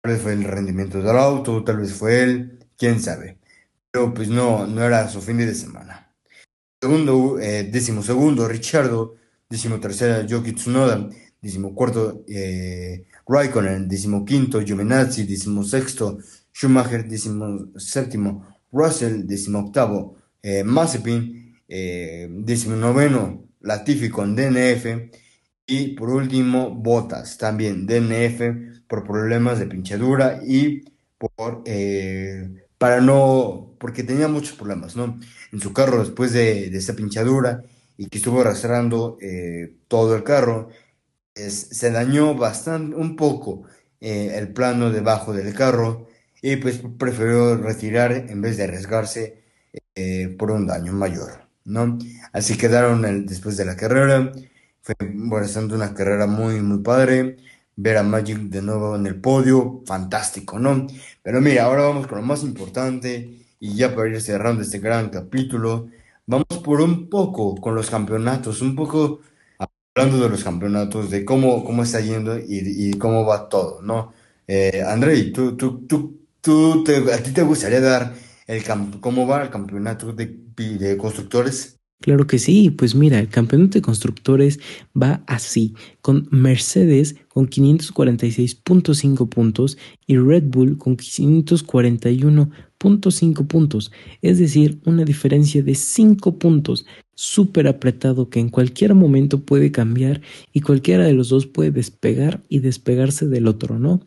Tal 0.00 0.12
vez 0.12 0.22
fue 0.22 0.32
el 0.32 0.44
rendimiento 0.44 0.98
del 1.02 1.16
auto, 1.16 1.64
tal 1.64 1.78
vez 1.78 1.92
fue 1.92 2.22
él, 2.22 2.58
quién 2.76 3.00
sabe. 3.00 3.38
Pero 3.90 4.14
pues 4.14 4.28
no, 4.28 4.66
no 4.66 4.82
era 4.84 5.08
su 5.08 5.20
fin 5.20 5.38
de 5.38 5.54
semana. 5.54 6.14
Segundo, 6.80 7.38
eh, 7.40 7.64
décimo 7.64 8.02
segundo, 8.02 8.48
Richardo. 8.48 9.16
Décimo 9.48 9.80
tercera, 9.80 10.26
Yoki 10.26 10.52
Tsunoda. 10.52 11.08
Décimo 11.40 11.74
cuarto, 11.74 12.24
eh, 12.28 13.06
Raikkonen. 13.28 13.88
Décimo 13.88 14.24
quinto, 14.24 14.60
Giovinazzi. 14.62 15.24
Décimo 15.24 15.62
sexto, 15.62 16.18
Schumacher. 16.52 17.06
Décimo 17.06 17.68
séptimo, 17.76 18.46
Russell. 18.72 19.26
Décimo 19.26 19.60
octavo, 19.60 20.16
eh, 20.42 20.64
Mazepin 20.64 21.41
eh, 21.72 22.28
noveno 22.68 23.44
Latifi 23.60 24.10
con 24.10 24.36
DNF 24.36 25.10
y 25.66 25.88
por 25.96 26.10
último 26.10 26.70
Botas 26.70 27.38
también 27.38 27.86
DNF 27.86 28.82
por 28.88 29.04
problemas 29.04 29.58
de 29.58 29.66
pinchadura 29.66 30.40
y 30.46 30.82
por 31.18 31.62
eh, 31.66 32.66
para 32.78 33.00
no 33.00 33.76
porque 33.78 34.02
tenía 34.04 34.28
muchos 34.28 34.56
problemas 34.56 34.96
no 34.96 35.18
en 35.52 35.60
su 35.60 35.72
carro 35.72 36.00
después 36.00 36.32
de, 36.32 36.70
de 36.70 36.78
esa 36.78 36.94
pinchadura 36.94 37.62
y 37.96 38.06
que 38.08 38.18
estuvo 38.18 38.40
arrastrando 38.40 39.16
eh, 39.20 39.76
todo 39.88 40.16
el 40.16 40.24
carro 40.24 40.68
se 41.34 41.90
dañó 41.90 42.34
bastante 42.34 42.96
un 42.96 43.16
poco 43.16 43.64
eh, 44.00 44.32
el 44.38 44.52
plano 44.52 44.90
debajo 44.90 45.32
del 45.32 45.54
carro 45.54 46.08
y 46.42 46.56
pues 46.56 46.80
prefirió 46.98 47.56
retirar 47.56 48.12
en 48.12 48.40
vez 48.42 48.56
de 48.56 48.64
arriesgarse 48.64 49.42
por 50.38 50.50
un 50.50 50.66
daño 50.66 50.92
mayor. 50.92 51.41
¿No? 51.64 51.98
Así 52.32 52.56
quedaron 52.56 53.26
después 53.26 53.56
de 53.56 53.64
la 53.64 53.76
carrera. 53.76 54.32
Fue 54.82 54.94
bastante 55.00 55.74
una 55.74 55.94
carrera 55.94 56.26
muy, 56.26 56.60
muy 56.60 56.78
padre. 56.82 57.36
Ver 57.76 57.96
a 57.98 58.02
Magic 58.02 58.38
de 58.38 58.62
nuevo 58.62 58.96
en 58.96 59.06
el 59.06 59.20
podio, 59.20 59.82
fantástico, 59.86 60.58
¿no? 60.58 60.86
Pero 61.22 61.40
mira, 61.40 61.64
ahora 61.64 61.84
vamos 61.84 62.06
con 62.06 62.18
lo 62.18 62.24
más 62.24 62.42
importante 62.42 63.46
y 63.58 63.74
ya 63.76 63.94
para 63.94 64.08
ir 64.10 64.20
cerrando 64.20 64.62
este 64.62 64.78
gran 64.78 65.08
capítulo, 65.08 65.88
vamos 66.26 66.46
por 66.64 66.80
un 66.80 67.08
poco 67.08 67.54
con 67.56 67.74
los 67.74 67.88
campeonatos, 67.90 68.60
un 68.60 68.74
poco 68.76 69.20
hablando 69.94 70.22
de 70.22 70.28
los 70.30 70.44
campeonatos, 70.44 71.10
de 71.10 71.24
cómo, 71.24 71.64
cómo 71.64 71.82
está 71.82 72.00
yendo 72.00 72.38
y, 72.38 72.92
cómo 72.98 73.24
va 73.24 73.48
todo, 73.48 73.82
¿no? 73.82 74.12
Eh, 74.46 74.82
Andrei, 74.86 75.32
¿tú, 75.32 75.56
tú, 75.56 75.86
tú, 75.86 76.20
tú 76.40 76.84
¿a 77.12 77.18
ti 77.18 77.32
te 77.32 77.42
gustaría 77.42 77.80
dar 77.80 78.14
el 78.46 78.64
cómo 79.00 79.26
va 79.26 79.42
el 79.42 79.50
campeonato 79.50 80.12
de, 80.12 80.41
de 80.56 80.96
constructores? 80.96 81.78
Claro 82.02 82.26
que 82.26 82.38
sí, 82.40 82.70
pues 82.70 82.96
mira, 82.96 83.20
el 83.20 83.28
campeonato 83.28 83.74
de 83.74 83.82
constructores 83.82 84.58
va 85.00 85.22
así, 85.28 85.74
con 86.00 86.26
Mercedes 86.32 87.14
con 87.28 87.48
546.5 87.48 89.28
puntos 89.28 89.78
y 90.04 90.18
Red 90.18 90.46
Bull 90.48 90.78
con 90.78 90.96
541.5 90.96 93.46
puntos, 93.46 93.92
es 94.20 94.40
decir, 94.40 94.80
una 94.84 95.04
diferencia 95.04 95.62
de 95.62 95.76
5 95.76 96.40
puntos, 96.40 96.86
súper 97.14 97.68
apretado 97.68 98.30
que 98.30 98.40
en 98.40 98.48
cualquier 98.48 98.96
momento 98.96 99.44
puede 99.44 99.70
cambiar 99.70 100.22
y 100.52 100.60
cualquiera 100.60 101.04
de 101.04 101.12
los 101.12 101.28
dos 101.28 101.46
puede 101.46 101.70
despegar 101.70 102.42
y 102.48 102.58
despegarse 102.58 103.28
del 103.28 103.46
otro, 103.46 103.78
¿no? 103.78 104.00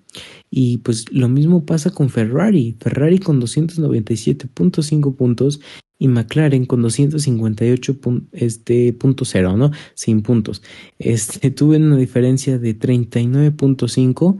Y 0.50 0.80
pues 0.80 1.10
lo 1.14 1.30
mismo 1.30 1.66
pasa 1.66 1.92
con 1.92 2.10
Ferrari, 2.10 2.76
Ferrari 2.82 3.20
con 3.20 3.42
297.5 3.42 5.16
puntos 5.16 5.62
y 5.98 6.08
McLaren 6.08 6.66
con 6.66 6.82
258 6.82 8.00
este, 8.34 8.94
punto 8.94 9.26
¿no? 9.56 9.72
Sin 9.94 10.22
puntos. 10.22 10.62
Este, 11.00 11.52
tuve 11.52 11.78
una 11.78 11.98
diferencia 11.98 12.58
de 12.58 12.78
39.5 12.78 14.38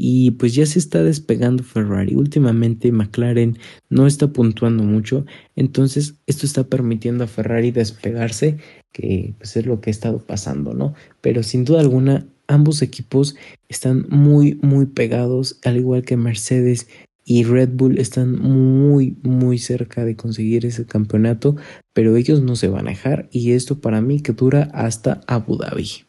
y 0.00 0.32
pues 0.32 0.54
ya 0.54 0.64
se 0.64 0.78
está 0.78 1.02
despegando 1.02 1.64
Ferrari. 1.64 2.14
Últimamente 2.14 2.92
McLaren 2.92 3.58
no 3.90 4.06
está 4.06 4.32
puntuando 4.32 4.84
mucho, 4.84 5.26
entonces 5.56 6.14
esto 6.26 6.46
está 6.46 6.68
permitiendo 6.68 7.24
a 7.24 7.26
Ferrari 7.26 7.72
despegarse, 7.72 8.58
que 8.92 9.34
pues 9.38 9.56
es 9.56 9.66
lo 9.66 9.80
que 9.80 9.90
ha 9.90 9.92
estado 9.92 10.18
pasando, 10.24 10.72
¿no? 10.72 10.94
Pero 11.20 11.42
sin 11.42 11.64
duda 11.64 11.80
alguna 11.80 12.26
ambos 12.46 12.80
equipos 12.80 13.36
están 13.68 14.06
muy 14.08 14.58
muy 14.62 14.86
pegados, 14.86 15.58
al 15.64 15.76
igual 15.76 16.02
que 16.04 16.16
Mercedes 16.16 16.86
y 17.30 17.44
Red 17.44 17.72
Bull 17.74 17.98
están 17.98 18.40
muy 18.40 19.18
muy 19.22 19.58
cerca 19.58 20.02
de 20.06 20.16
conseguir 20.16 20.64
ese 20.64 20.86
campeonato, 20.86 21.56
pero 21.92 22.16
ellos 22.16 22.40
no 22.40 22.56
se 22.56 22.68
van 22.68 22.86
a 22.86 22.90
dejar 22.90 23.28
y 23.30 23.52
esto 23.52 23.82
para 23.82 24.00
mí 24.00 24.22
que 24.22 24.32
dura 24.32 24.70
hasta 24.72 25.20
Abu 25.26 25.58
Dhabi. 25.58 26.06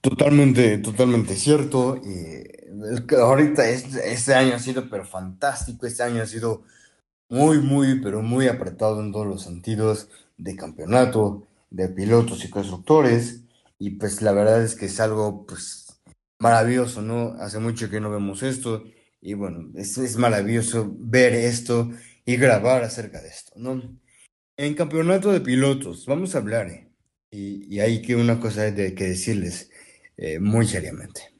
Totalmente, 0.00 0.78
totalmente 0.78 1.34
cierto. 1.36 2.00
Ahorita 3.20 3.68
este, 3.68 4.12
este, 4.14 4.34
año 4.34 4.54
ha 4.54 4.58
sido 4.58 4.88
pero 4.88 5.04
fantástico, 5.04 5.86
este 5.86 6.04
año 6.04 6.22
ha 6.22 6.26
sido 6.26 6.62
muy, 7.28 7.58
muy, 7.58 8.00
pero 8.00 8.22
muy 8.22 8.48
apretado 8.48 9.02
en 9.02 9.12
todos 9.12 9.26
los 9.26 9.42
sentidos 9.42 10.08
de 10.38 10.56
campeonato, 10.56 11.46
de 11.70 11.90
pilotos 11.90 12.46
y 12.46 12.50
constructores. 12.50 13.42
Y 13.78 13.90
pues 13.90 14.22
la 14.22 14.32
verdad 14.32 14.62
es 14.62 14.74
que 14.74 14.86
es 14.86 14.98
algo 15.00 15.44
pues 15.46 16.00
maravilloso, 16.38 17.02
¿no? 17.02 17.34
Hace 17.40 17.58
mucho 17.58 17.90
que 17.90 18.00
no 18.00 18.10
vemos 18.10 18.42
esto 18.42 18.84
y 19.22 19.34
bueno, 19.34 19.70
es, 19.76 19.96
es 19.98 20.16
maravilloso 20.16 20.94
ver 20.98 21.32
esto 21.32 21.90
y 22.26 22.36
grabar 22.36 22.82
acerca 22.82 23.22
de 23.22 23.28
esto, 23.28 23.52
¿no? 23.56 23.80
En 24.56 24.74
campeonato 24.74 25.32
de 25.32 25.40
pilotos, 25.40 26.06
vamos 26.06 26.34
a 26.34 26.38
hablar, 26.38 26.68
¿eh? 26.68 26.90
y, 27.30 27.74
y, 27.74 27.80
hay 27.80 28.02
que 28.02 28.16
una 28.16 28.38
cosa 28.40 28.70
de 28.70 28.94
que 28.94 29.04
decirles 29.04 29.70
eh, 30.16 30.38
muy 30.38 30.66
seriamente. 30.66 31.32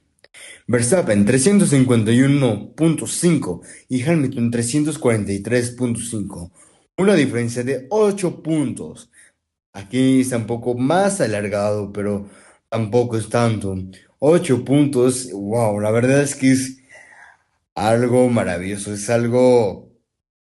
Verstappen 0.67 1.27
351.5 1.27 3.61
y 3.89 4.03
Hamilton 4.03 4.51
343.5. 4.51 6.51
Una 6.97 7.15
diferencia 7.15 7.63
de 7.65 7.87
8 7.91 8.43
puntos. 8.43 9.11
Aquí 9.73 10.21
está 10.21 10.37
un 10.37 10.47
poco 10.47 10.75
más 10.75 11.21
alargado, 11.21 11.93
pero 11.93 12.29
tampoco 12.69 13.17
es 13.19 13.29
tanto. 13.29 13.77
Ocho 14.19 14.65
puntos, 14.65 15.31
wow, 15.33 15.81
la 15.81 15.91
verdad 15.91 16.23
es 16.23 16.35
que 16.35 16.53
es 16.53 16.82
algo 17.75 18.29
maravilloso, 18.31 18.93
es 18.93 19.11
algo 19.11 19.93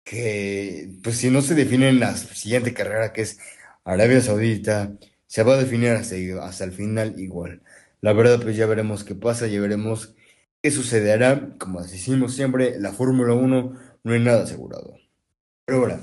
que, 0.04 0.98
pues 1.02 1.18
si 1.18 1.30
no 1.30 1.42
se 1.42 1.54
define 1.54 1.88
en 1.90 2.00
la 2.00 2.16
siguiente 2.16 2.74
carrera, 2.74 3.12
que 3.12 3.22
es 3.22 3.38
Arabia 3.84 4.20
Saudita, 4.20 4.98
se 5.26 5.42
va 5.42 5.54
a 5.54 5.58
definir 5.58 5.90
hasta, 5.92 6.64
el 6.64 6.72
final 6.72 7.20
igual. 7.20 7.62
La 8.00 8.12
verdad, 8.12 8.40
pues 8.42 8.56
ya 8.56 8.66
veremos 8.66 9.04
qué 9.04 9.14
pasa, 9.14 9.46
ya 9.46 9.60
veremos 9.60 10.14
qué 10.62 10.70
sucederá. 10.70 11.56
Como 11.58 11.82
decimos 11.82 12.34
siempre, 12.34 12.78
la 12.80 12.92
Fórmula 12.92 13.34
1 13.34 13.74
no 14.04 14.12
hay 14.12 14.20
nada 14.20 14.44
asegurado. 14.44 14.96
Pero 15.64 15.80
ahora, 15.80 16.00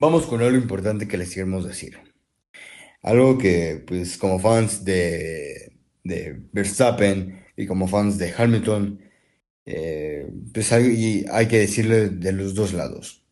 vamos 0.00 0.26
con 0.26 0.42
algo 0.42 0.56
importante 0.58 1.08
que 1.08 1.18
les 1.18 1.32
queremos 1.34 1.66
decir. 1.66 1.98
Algo 3.02 3.38
que, 3.38 3.84
pues, 3.86 4.18
como 4.18 4.38
fans 4.40 4.84
de, 4.84 5.78
de 6.04 6.42
Verstappen 6.52 7.44
y 7.56 7.66
como 7.66 7.88
fans 7.88 8.18
de 8.18 8.34
Hamilton, 8.36 9.00
eh, 9.66 10.30
pues 10.54 10.72
hay, 10.72 11.48
que 11.48 11.58
decirle 11.58 12.08
de 12.08 12.32
los 12.32 12.54
dos 12.54 12.72
lados. 12.72 13.24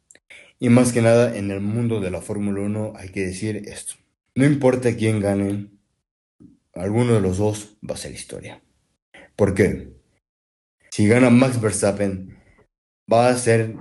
Y 0.58 0.68
más 0.68 0.92
que 0.92 1.00
nada, 1.00 1.36
en 1.36 1.50
el 1.50 1.60
mundo 1.60 2.00
de 2.00 2.10
la 2.10 2.20
Fórmula 2.20 2.60
1 2.60 2.94
hay 2.96 3.10
que 3.10 3.26
decir 3.26 3.62
esto. 3.66 3.94
No 4.34 4.44
importa 4.44 4.96
quién 4.96 5.20
gane, 5.20 5.70
alguno 6.74 7.14
de 7.14 7.20
los 7.20 7.38
dos 7.38 7.76
va 7.88 7.94
a 7.94 7.98
ser 7.98 8.12
historia. 8.12 8.62
¿Por 9.36 9.54
qué? 9.54 9.92
Si 10.90 11.06
gana 11.06 11.30
Max 11.30 11.60
Verstappen, 11.60 12.36
va 13.12 13.28
a 13.28 13.36
ser 13.36 13.76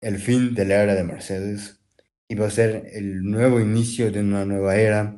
el 0.00 0.18
fin 0.18 0.54
de 0.54 0.64
la 0.64 0.82
era 0.82 0.94
de 0.94 1.04
Mercedes 1.04 1.80
y 2.28 2.34
va 2.34 2.46
a 2.46 2.50
ser 2.50 2.90
el 2.92 3.24
nuevo 3.24 3.60
inicio 3.60 4.10
de 4.10 4.20
una 4.20 4.44
nueva 4.44 4.76
era 4.76 5.16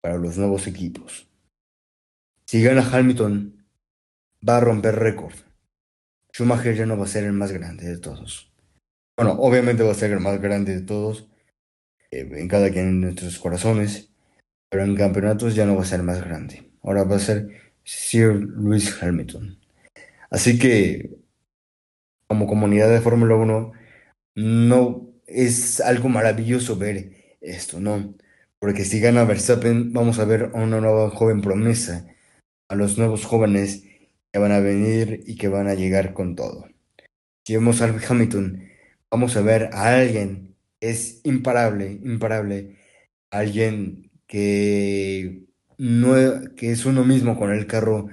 para 0.00 0.16
los 0.16 0.36
nuevos 0.36 0.66
equipos. 0.66 1.28
Si 2.46 2.62
gana 2.62 2.86
Hamilton, 2.86 3.64
va 4.46 4.58
a 4.58 4.60
romper 4.60 4.96
récord. 4.96 5.34
Schumacher 6.34 6.74
ya 6.74 6.86
no 6.86 6.96
va 6.96 7.04
a 7.04 7.08
ser 7.08 7.24
el 7.24 7.32
más 7.32 7.52
grande 7.52 7.86
de 7.86 7.98
todos. 7.98 8.50
Bueno, 9.16 9.32
obviamente 9.32 9.82
va 9.82 9.92
a 9.92 9.94
ser 9.94 10.12
el 10.12 10.20
más 10.20 10.40
grande 10.40 10.74
de 10.74 10.80
todos, 10.80 11.28
eh, 12.10 12.28
en 12.32 12.48
cada 12.48 12.70
quien 12.70 13.00
de 13.00 13.06
nuestros 13.06 13.38
corazones, 13.38 14.10
pero 14.70 14.84
en 14.84 14.96
campeonatos 14.96 15.54
ya 15.54 15.66
no 15.66 15.76
va 15.76 15.82
a 15.82 15.86
ser 15.86 16.02
más 16.02 16.24
grande. 16.24 16.72
Ahora 16.82 17.04
va 17.04 17.16
a 17.16 17.20
ser 17.20 17.48
Sir 17.84 18.34
Lewis 18.34 19.02
Hamilton. 19.02 19.58
Así 20.30 20.58
que, 20.58 21.10
como 22.26 22.46
comunidad 22.46 22.88
de 22.88 23.02
Fórmula 23.02 23.34
1, 23.36 23.72
no 24.36 25.12
es 25.26 25.80
algo 25.80 26.08
maravilloso 26.08 26.76
ver 26.76 27.36
esto, 27.42 27.80
¿no? 27.80 28.14
Porque 28.58 28.84
si 28.84 29.00
gana 29.00 29.24
Verstappen, 29.24 29.92
vamos 29.92 30.18
a 30.18 30.24
ver 30.24 30.50
a 30.54 30.58
una 30.58 30.80
nueva 30.80 31.10
joven 31.10 31.42
promesa, 31.42 32.06
a 32.68 32.74
los 32.74 32.96
nuevos 32.96 33.26
jóvenes 33.26 33.84
que 34.32 34.38
van 34.38 34.52
a 34.52 34.60
venir 34.60 35.22
y 35.26 35.36
que 35.36 35.48
van 35.48 35.68
a 35.68 35.74
llegar 35.74 36.14
con 36.14 36.34
todo. 36.36 36.66
Si 37.44 37.54
vemos 37.54 37.82
a 37.82 37.86
Hamilton, 38.08 38.64
vamos 39.10 39.36
a 39.36 39.42
ver 39.42 39.70
a 39.72 39.94
alguien, 39.96 40.56
es 40.80 41.20
imparable, 41.24 41.92
imparable, 42.04 42.76
alguien 43.30 44.10
que, 44.26 45.44
no, 45.78 46.14
que 46.56 46.72
es 46.72 46.86
uno 46.86 47.04
mismo 47.04 47.38
con 47.38 47.52
el 47.52 47.66
carro, 47.66 48.08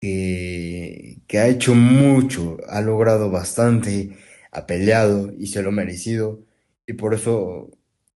que, 0.00 1.18
que 1.26 1.38
ha 1.38 1.48
hecho 1.48 1.74
mucho, 1.74 2.58
ha 2.68 2.80
logrado 2.80 3.30
bastante, 3.30 4.16
ha 4.52 4.66
peleado 4.66 5.32
y 5.38 5.48
se 5.48 5.62
lo 5.62 5.70
ha 5.70 5.72
merecido, 5.72 6.44
y 6.86 6.94
por 6.94 7.14
eso 7.14 7.70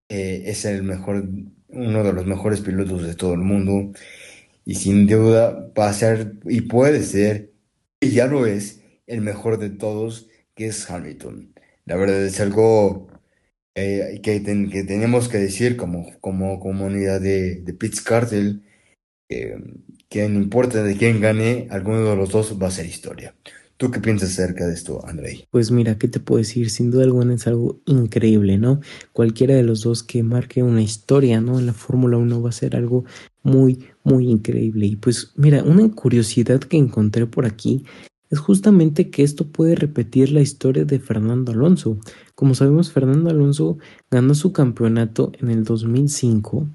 eh, 0.09 0.45
es 0.47 0.65
el 0.65 0.83
mejor, 0.83 1.25
uno 1.69 2.05
de 2.05 2.13
los 2.13 2.27
mejores 2.27 2.61
pilotos 2.61 3.03
de 3.07 3.15
todo 3.15 3.35
el 3.35 3.41
mundo 3.41 3.93
y 4.65 4.77
sin 4.77 5.07
duda 5.07 5.73
va 5.79 5.89
a 5.89 5.93
ser 5.93 6.35
y 6.45 6.63
puede 6.63 7.03
ser, 7.03 7.53
y 8.01 8.11
ya 8.11 8.27
lo 8.27 8.47
es, 8.47 8.83
el 9.07 9.21
mejor 9.21 9.59
de 9.59 9.71
todos, 9.71 10.29
que 10.55 10.67
es 10.67 10.89
Hamilton. 10.91 11.55
La 11.85 11.97
verdad 11.97 12.25
es 12.25 12.41
algo 12.41 13.09
eh, 13.75 14.21
que, 14.23 14.43
que, 14.43 14.85
tenemos 14.85 15.29
que 15.29 15.39
decir 15.39 15.77
como, 15.77 16.19
como 16.21 16.61
comunidad 16.61 17.21
de, 17.21 17.57
de 17.57 17.75
Pitts 17.75 18.01
Cartel, 18.03 18.63
que 19.29 20.29
no 20.29 20.39
importa 20.41 20.83
de 20.83 20.97
quién 20.97 21.21
gane, 21.21 21.67
alguno 21.71 22.05
de 22.05 22.17
los 22.17 22.31
dos 22.31 22.59
va 22.61 22.69
a 22.69 22.71
ser 22.71 22.87
historia. 22.87 23.35
¿Tú 23.79 23.91
qué 23.91 23.99
piensas 23.99 24.31
acerca 24.31 24.67
de 24.67 24.75
esto, 24.75 25.05
Andrei? 25.07 25.49
Pues 25.51 25.71
mira, 25.71 25.99
¿qué 25.99 26.07
te 26.07 26.21
puedo 26.21 26.39
decir? 26.39 26.71
Sin 26.71 26.91
duda 26.91 27.05
alguna 27.05 27.35
es 27.35 27.47
algo 27.47 27.81
increíble, 27.87 28.59
¿no? 28.59 28.81
Cualquiera 29.13 29.55
de 29.55 29.63
los 29.63 29.83
dos 29.83 30.03
que 30.05 30.23
marque 30.23 30.63
una 30.63 30.83
historia, 30.83 31.41
¿no? 31.41 31.59
En 31.59 31.67
la 31.67 31.73
Fórmula 31.73 32.17
1 32.17 32.43
va 32.43 32.51
a 32.51 32.53
ser 32.53 32.77
algo 32.77 33.05
muy, 33.43 33.87
muy 34.05 34.29
increíble. 34.29 34.87
Y 34.87 34.97
pues 34.97 35.33
mira, 35.37 35.63
una 35.63 35.91
curiosidad 35.91 36.61
que 36.61 36.77
encontré 36.77 37.27
por 37.27 37.47
aquí 37.47 37.85
es 38.31 38.39
justamente 38.39 39.11
que 39.11 39.23
esto 39.23 39.47
puede 39.49 39.75
repetir 39.75 40.33
la 40.33 40.41
historia 40.41 40.85
de 40.85 40.99
Fernando 40.99 41.53
Alonso. 41.53 41.99
Como 42.35 42.55
sabemos, 42.55 42.91
Fernando 42.91 43.31
Alonso 43.31 43.79
ganó 44.11 44.35
su 44.35 44.53
campeonato 44.53 45.33
en 45.41 45.51
el 45.51 45.65
2005 45.65 46.69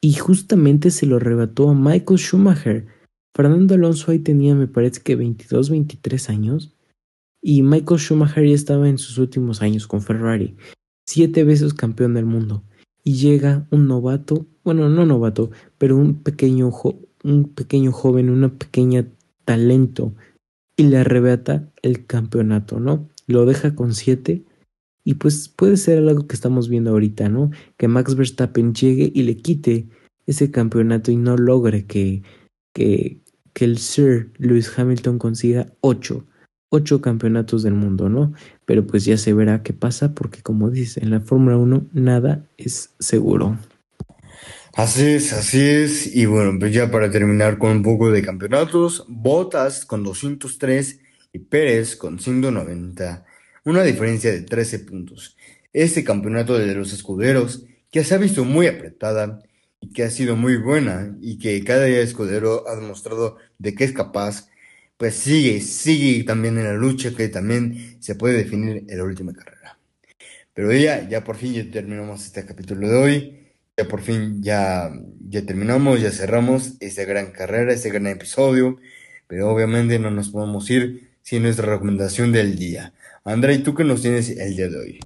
y 0.00 0.12
justamente 0.14 0.90
se 0.90 1.06
lo 1.06 1.16
arrebató 1.16 1.70
a 1.70 1.74
Michael 1.74 2.20
Schumacher. 2.20 2.86
Fernando 3.34 3.74
Alonso 3.74 4.12
ahí 4.12 4.20
tenía, 4.20 4.54
me 4.54 4.68
parece 4.68 5.00
que 5.02 5.16
22, 5.16 5.70
23 5.70 6.30
años 6.30 6.76
y 7.42 7.62
Michael 7.62 7.98
Schumacher 7.98 8.46
ya 8.46 8.54
estaba 8.54 8.88
en 8.88 8.98
sus 8.98 9.18
últimos 9.18 9.60
años 9.60 9.88
con 9.88 10.02
Ferrari, 10.02 10.56
siete 11.04 11.42
veces 11.42 11.74
campeón 11.74 12.14
del 12.14 12.26
mundo 12.26 12.62
y 13.04 13.14
llega 13.16 13.66
un 13.70 13.86
novato, 13.86 14.46
bueno, 14.64 14.88
no 14.88 15.04
novato, 15.04 15.50
pero 15.78 15.96
un 15.96 16.22
pequeño, 16.22 16.72
un 17.22 17.44
pequeño 17.54 17.92
joven, 17.92 18.30
una 18.30 18.48
pequeña 18.48 19.06
talento 19.44 20.14
y 20.76 20.84
le 20.84 20.96
arrebata 20.96 21.70
el 21.82 22.06
campeonato, 22.06 22.80
¿no? 22.80 23.08
Lo 23.26 23.44
deja 23.44 23.74
con 23.74 23.94
siete 23.94 24.44
y 25.04 25.14
pues 25.14 25.48
puede 25.48 25.76
ser 25.76 25.98
algo 25.98 26.26
que 26.26 26.34
estamos 26.34 26.68
viendo 26.68 26.90
ahorita, 26.90 27.28
¿no? 27.28 27.50
Que 27.76 27.88
Max 27.88 28.16
Verstappen 28.16 28.74
llegue 28.74 29.12
y 29.14 29.22
le 29.22 29.36
quite 29.36 29.86
ese 30.26 30.50
campeonato 30.50 31.12
y 31.12 31.16
no 31.16 31.36
logre 31.36 31.86
que, 31.86 32.22
que, 32.72 33.20
que 33.52 33.66
el 33.66 33.76
Sir 33.76 34.32
Lewis 34.38 34.76
Hamilton 34.78 35.18
consiga 35.18 35.70
ocho 35.82 36.26
ocho 36.74 37.00
campeonatos 37.00 37.62
del 37.62 37.74
mundo, 37.74 38.08
¿no? 38.08 38.32
Pero 38.66 38.86
pues 38.86 39.04
ya 39.04 39.16
se 39.16 39.32
verá 39.32 39.62
qué 39.62 39.72
pasa 39.72 40.14
porque 40.14 40.42
como 40.42 40.70
dice, 40.70 41.00
en 41.02 41.10
la 41.10 41.20
Fórmula 41.20 41.56
1 41.56 41.86
nada 41.92 42.46
es 42.56 42.90
seguro. 42.98 43.58
Así 44.76 45.06
es, 45.06 45.32
así 45.32 45.60
es. 45.60 46.16
Y 46.16 46.26
bueno, 46.26 46.58
pues 46.58 46.72
ya 46.72 46.90
para 46.90 47.10
terminar 47.10 47.58
con 47.58 47.70
un 47.70 47.82
poco 47.82 48.10
de 48.10 48.22
campeonatos, 48.22 49.04
Bottas 49.08 49.84
con 49.84 50.02
203 50.02 51.00
y 51.32 51.38
Pérez 51.38 51.94
con 51.94 52.18
190. 52.18 53.24
Una 53.64 53.82
diferencia 53.82 54.32
de 54.32 54.42
13 54.42 54.80
puntos. 54.80 55.36
Este 55.72 56.02
campeonato 56.02 56.58
de 56.58 56.74
los 56.74 56.92
escuderos, 56.92 57.64
que 57.90 58.02
se 58.02 58.14
ha 58.14 58.18
visto 58.18 58.44
muy 58.44 58.66
apretada 58.66 59.42
y 59.80 59.92
que 59.92 60.02
ha 60.02 60.10
sido 60.10 60.34
muy 60.34 60.56
buena 60.56 61.16
y 61.20 61.38
que 61.38 61.62
cada 61.62 61.84
día 61.84 62.00
escudero 62.00 62.68
ha 62.68 62.74
demostrado 62.74 63.36
de 63.58 63.74
que 63.74 63.84
es 63.84 63.92
capaz 63.92 64.48
pues 64.96 65.14
sigue, 65.16 65.60
sigue 65.60 66.24
también 66.24 66.58
en 66.58 66.64
la 66.64 66.74
lucha 66.74 67.14
que 67.14 67.28
también 67.28 67.96
se 68.00 68.14
puede 68.14 68.38
definir 68.38 68.84
en 68.88 68.98
la 68.98 69.04
última 69.04 69.32
carrera. 69.32 69.78
Pero 70.54 70.72
ya, 70.72 71.08
ya 71.08 71.24
por 71.24 71.36
fin 71.36 71.52
ya 71.52 71.70
terminamos 71.70 72.24
este 72.24 72.46
capítulo 72.46 72.88
de 72.88 72.96
hoy. 72.96 73.40
Ya 73.76 73.88
por 73.88 74.00
fin 74.02 74.40
ya, 74.40 74.92
ya 75.28 75.44
terminamos, 75.44 76.00
ya 76.00 76.12
cerramos 76.12 76.74
esta 76.78 77.04
gran 77.04 77.32
carrera, 77.32 77.72
este 77.72 77.90
gran 77.90 78.06
episodio. 78.06 78.78
Pero 79.26 79.50
obviamente 79.50 79.98
no 79.98 80.10
nos 80.10 80.30
podemos 80.30 80.70
ir 80.70 81.10
sin 81.22 81.42
nuestra 81.42 81.66
recomendación 81.66 82.30
del 82.30 82.56
día. 82.56 82.94
André, 83.24 83.58
¿tú 83.58 83.74
qué 83.74 83.82
nos 83.82 84.02
tienes 84.02 84.30
el 84.30 84.54
día 84.54 84.68
de 84.68 84.78
hoy? 84.78 85.00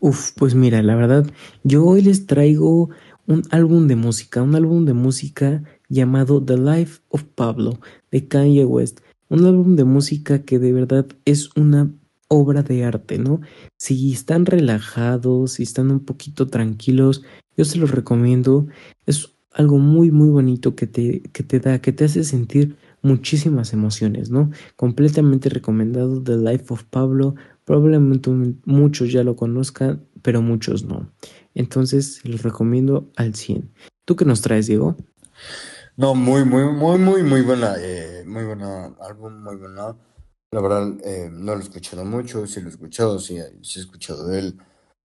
Uf, 0.00 0.32
pues 0.36 0.54
mira, 0.54 0.82
la 0.82 0.96
verdad, 0.96 1.26
yo 1.62 1.84
hoy 1.84 2.02
les 2.02 2.26
traigo 2.26 2.90
un 3.26 3.42
álbum 3.50 3.86
de 3.86 3.96
música, 3.96 4.42
un 4.42 4.54
álbum 4.56 4.86
de 4.86 4.94
música 4.94 5.62
llamado 5.88 6.44
The 6.44 6.56
Life 6.56 7.00
of 7.10 7.24
Pablo 7.34 7.78
de 8.10 8.26
Kanye 8.26 8.64
West. 8.64 9.00
Un 9.30 9.46
álbum 9.46 9.76
de 9.76 9.84
música 9.84 10.42
que 10.42 10.58
de 10.58 10.72
verdad 10.72 11.06
es 11.24 11.56
una 11.56 11.90
obra 12.28 12.62
de 12.62 12.84
arte, 12.84 13.18
¿no? 13.18 13.40
Si 13.78 14.12
están 14.12 14.44
relajados, 14.44 15.52
si 15.52 15.62
están 15.62 15.90
un 15.90 16.00
poquito 16.00 16.48
tranquilos, 16.48 17.22
yo 17.56 17.64
se 17.64 17.78
los 17.78 17.92
recomiendo. 17.92 18.66
Es 19.06 19.30
algo 19.52 19.78
muy, 19.78 20.10
muy 20.10 20.28
bonito 20.28 20.74
que 20.74 20.86
te, 20.86 21.22
que 21.32 21.42
te 21.42 21.60
da, 21.60 21.80
que 21.80 21.92
te 21.92 22.04
hace 22.04 22.24
sentir 22.24 22.76
muchísimas 23.02 23.72
emociones, 23.72 24.30
¿no? 24.30 24.50
Completamente 24.76 25.48
recomendado 25.48 26.22
The 26.22 26.36
Life 26.36 26.66
of 26.68 26.84
Pablo. 26.84 27.34
Probablemente 27.64 28.30
muchos 28.64 29.12
ya 29.12 29.22
lo 29.22 29.36
conozcan, 29.36 30.04
pero 30.22 30.42
muchos 30.42 30.84
no. 30.84 31.10
Entonces, 31.54 32.20
los 32.24 32.42
recomiendo 32.42 33.10
al 33.16 33.34
100. 33.34 33.70
¿Tú 34.04 34.16
qué 34.16 34.24
nos 34.24 34.40
traes, 34.40 34.66
Diego? 34.66 34.96
No, 35.96 36.14
muy, 36.14 36.44
muy, 36.44 36.64
muy, 36.72 36.98
muy, 36.98 37.22
muy 37.22 37.42
buena, 37.42 37.74
eh, 37.78 38.24
muy 38.26 38.44
buena 38.44 38.86
álbum, 39.00 39.42
muy 39.42 39.56
buena. 39.56 39.96
La 40.52 40.60
verdad, 40.60 40.88
eh, 41.04 41.28
no 41.30 41.54
lo 41.54 41.60
he 41.60 41.64
escuchado 41.64 42.04
mucho, 42.04 42.46
sí 42.46 42.60
lo 42.60 42.68
he 42.68 42.70
escuchado, 42.70 43.18
sí, 43.18 43.38
sí 43.62 43.80
he 43.80 43.82
escuchado 43.82 44.26
de 44.28 44.38
él. 44.40 44.58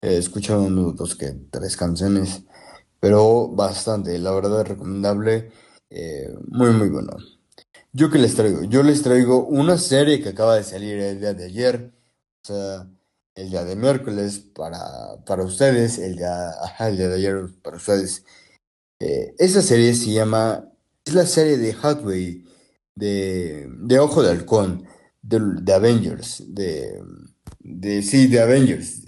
He 0.03 0.17
escuchado 0.19 0.63
uno, 0.65 0.93
dos, 0.93 1.17
que 1.17 1.33
tres 1.51 1.77
canciones, 1.77 2.45
pero 3.01 3.49
bastante, 3.49 4.19
la 4.19 4.33
verdad, 4.33 4.65
recomendable. 4.67 5.53
Eh, 5.91 6.35
muy, 6.49 6.71
muy 6.73 6.91
bueno. 6.91 7.17
¿Yo 7.93 8.11
qué 8.11 8.19
les 8.19 8.35
traigo? 8.37 8.65
Yo 8.65 8.83
les 8.83 9.03
traigo 9.03 9.47
una 9.47 9.79
serie 9.79 10.23
que 10.23 10.31
acaba 10.31 10.57
de 10.57 10.65
salir 10.65 10.99
el 11.01 11.21
día 11.21 11.35
de 11.35 11.45
ayer, 11.47 11.93
o 12.45 12.47
sea, 12.47 12.89
el 13.35 13.51
día 13.51 13.65
de 13.65 13.77
miércoles 13.77 14.39
para, 14.41 14.79
para 15.25 15.45
ustedes, 15.45 15.99
el 15.99 16.17
día, 16.17 16.53
el 16.81 16.97
día 16.97 17.09
de 17.09 17.15
ayer 17.17 17.47
para 17.63 17.77
ustedes. 17.79 18.25
Eh, 19.01 19.35
esa 19.39 19.63
serie 19.63 19.95
se 19.95 20.11
llama, 20.13 20.73
es 21.05 21.15
la 21.15 21.27
serie 21.27 21.59
de 21.59 21.73
Hathaway, 21.81 22.45
de, 22.95 23.69
de 23.81 23.99
Ojo 23.99 24.23
de 24.23 24.31
Halcón, 24.31 24.87
de, 25.23 25.41
de 25.63 25.73
Avengers, 25.75 26.45
de, 26.49 27.03
de, 27.61 28.03
sí, 28.03 28.27
de 28.29 28.41
Avengers. 28.41 29.07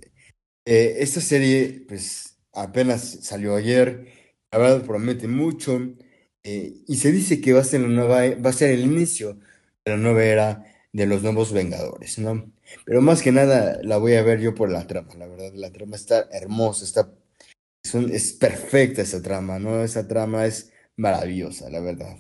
Eh, 0.65 0.97
esta 1.01 1.21
serie, 1.21 1.85
pues, 1.89 2.39
apenas 2.53 3.03
salió 3.23 3.57
ayer, 3.57 4.09
la 4.53 4.59
verdad 4.59 4.85
promete 4.85 5.29
mucho, 5.29 5.81
eh, 6.43 6.75
y 6.87 6.97
se 6.97 7.13
dice 7.13 7.41
que 7.41 7.53
va 7.53 7.61
a 7.61 7.65
ser 7.65 7.81
la 7.83 7.89
nueva, 7.89 8.23
va 8.45 8.51
a 8.51 8.53
ser 8.53 8.71
el 8.71 8.81
inicio 8.81 9.35
de 9.85 9.93
la 9.93 9.97
nueva 9.97 10.25
era 10.25 10.65
de 10.93 11.07
los 11.07 11.23
nuevos 11.23 11.53
Vengadores, 11.53 12.19
¿no? 12.19 12.53
Pero 12.85 13.01
más 13.03 13.23
que 13.23 13.33
nada 13.33 13.81
la 13.83 13.99
voy 13.99 14.15
a 14.15 14.23
ver 14.23 14.41
yo 14.41 14.55
por 14.55 14.71
la 14.71 14.87
trama, 14.87 15.15
la 15.17 15.27
verdad, 15.27 15.53
la 15.55 15.73
trama 15.73 15.97
está 15.97 16.29
hermosa, 16.33 16.85
está, 16.85 17.13
es, 17.85 17.95
un- 17.95 18.11
es 18.11 18.33
perfecta 18.33 19.03
esa 19.03 19.23
trama, 19.23 19.59
¿no? 19.59 19.83
Esa 19.83 20.07
trama 20.09 20.47
es 20.47 20.73
maravillosa, 20.97 21.71
la 21.71 21.81
verdad. 21.81 22.17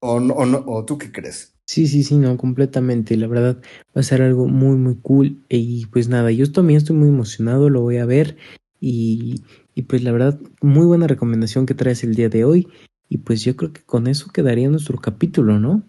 ¿O 0.00 0.20
no, 0.20 0.34
o 0.34 0.46
no, 0.46 0.64
o 0.66 0.84
tú 0.84 0.98
qué 0.98 1.12
crees? 1.12 1.54
Sí, 1.66 1.86
sí, 1.86 2.02
sí, 2.02 2.16
no, 2.16 2.36
completamente. 2.36 3.16
La 3.16 3.26
verdad 3.28 3.62
va 3.96 4.00
a 4.00 4.02
ser 4.02 4.20
algo 4.22 4.46
muy, 4.48 4.76
muy 4.76 4.96
cool. 5.00 5.44
Y 5.48 5.86
pues 5.86 6.08
nada, 6.08 6.30
yo 6.32 6.50
también 6.50 6.78
estoy 6.78 6.96
muy 6.96 7.08
emocionado, 7.08 7.70
lo 7.70 7.80
voy 7.82 7.98
a 7.98 8.04
ver. 8.06 8.36
Y, 8.80 9.42
y 9.74 9.82
pues 9.82 10.02
la 10.02 10.12
verdad, 10.12 10.40
muy 10.60 10.86
buena 10.86 11.06
recomendación 11.06 11.66
que 11.66 11.74
traes 11.74 12.02
el 12.02 12.14
día 12.14 12.28
de 12.28 12.44
hoy. 12.44 12.68
Y 13.08 13.18
pues 13.18 13.42
yo 13.42 13.56
creo 13.56 13.72
que 13.72 13.82
con 13.82 14.06
eso 14.06 14.30
quedaría 14.32 14.68
nuestro 14.68 14.98
capítulo, 14.98 15.58
¿no? 15.58 15.82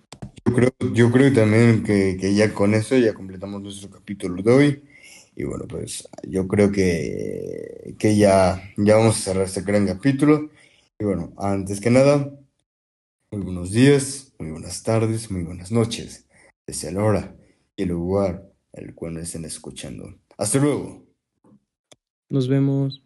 Yo 0.46 0.54
creo, 0.54 0.72
yo 0.94 1.12
creo 1.12 1.34
también 1.34 1.84
que, 1.84 2.18
que 2.20 2.36
ya 2.36 2.54
con 2.54 2.74
eso 2.74 2.98
ya 2.98 3.14
completamos 3.14 3.62
nuestro 3.62 3.90
capítulo 3.90 4.42
de 4.44 4.52
hoy. 4.52 4.84
Y 5.36 5.44
bueno, 5.46 5.66
pues 5.68 6.08
yo 6.24 6.48
creo 6.48 6.72
que, 6.72 7.96
que 7.98 8.16
ya, 8.18 8.62
ya 8.78 8.96
vamos 8.98 9.18
a 9.18 9.20
cerrar 9.20 9.46
este 9.46 9.62
gran 9.62 9.88
capítulo. 9.88 10.50
Y 11.00 11.06
bueno, 11.06 11.34
antes 11.38 11.82
que 11.82 11.90
nada, 11.90 12.32
muy 13.32 13.42
buenos 13.42 13.72
días, 13.72 14.34
muy 14.40 14.52
buenas 14.52 14.84
tardes, 14.84 15.32
muy 15.32 15.44
buenas 15.44 15.72
noches. 15.72 16.28
Desde 16.68 16.92
la 16.92 17.04
hora 17.04 17.36
y 17.76 17.84
el 17.84 17.90
lugar 17.90 18.54
el 18.74 18.94
cual 18.96 19.14
me 19.14 19.22
estén 19.22 19.46
escuchando. 19.46 20.20
Hasta 20.38 20.60
luego. 20.60 21.06
Nos 22.30 22.48
vemos. 22.48 23.04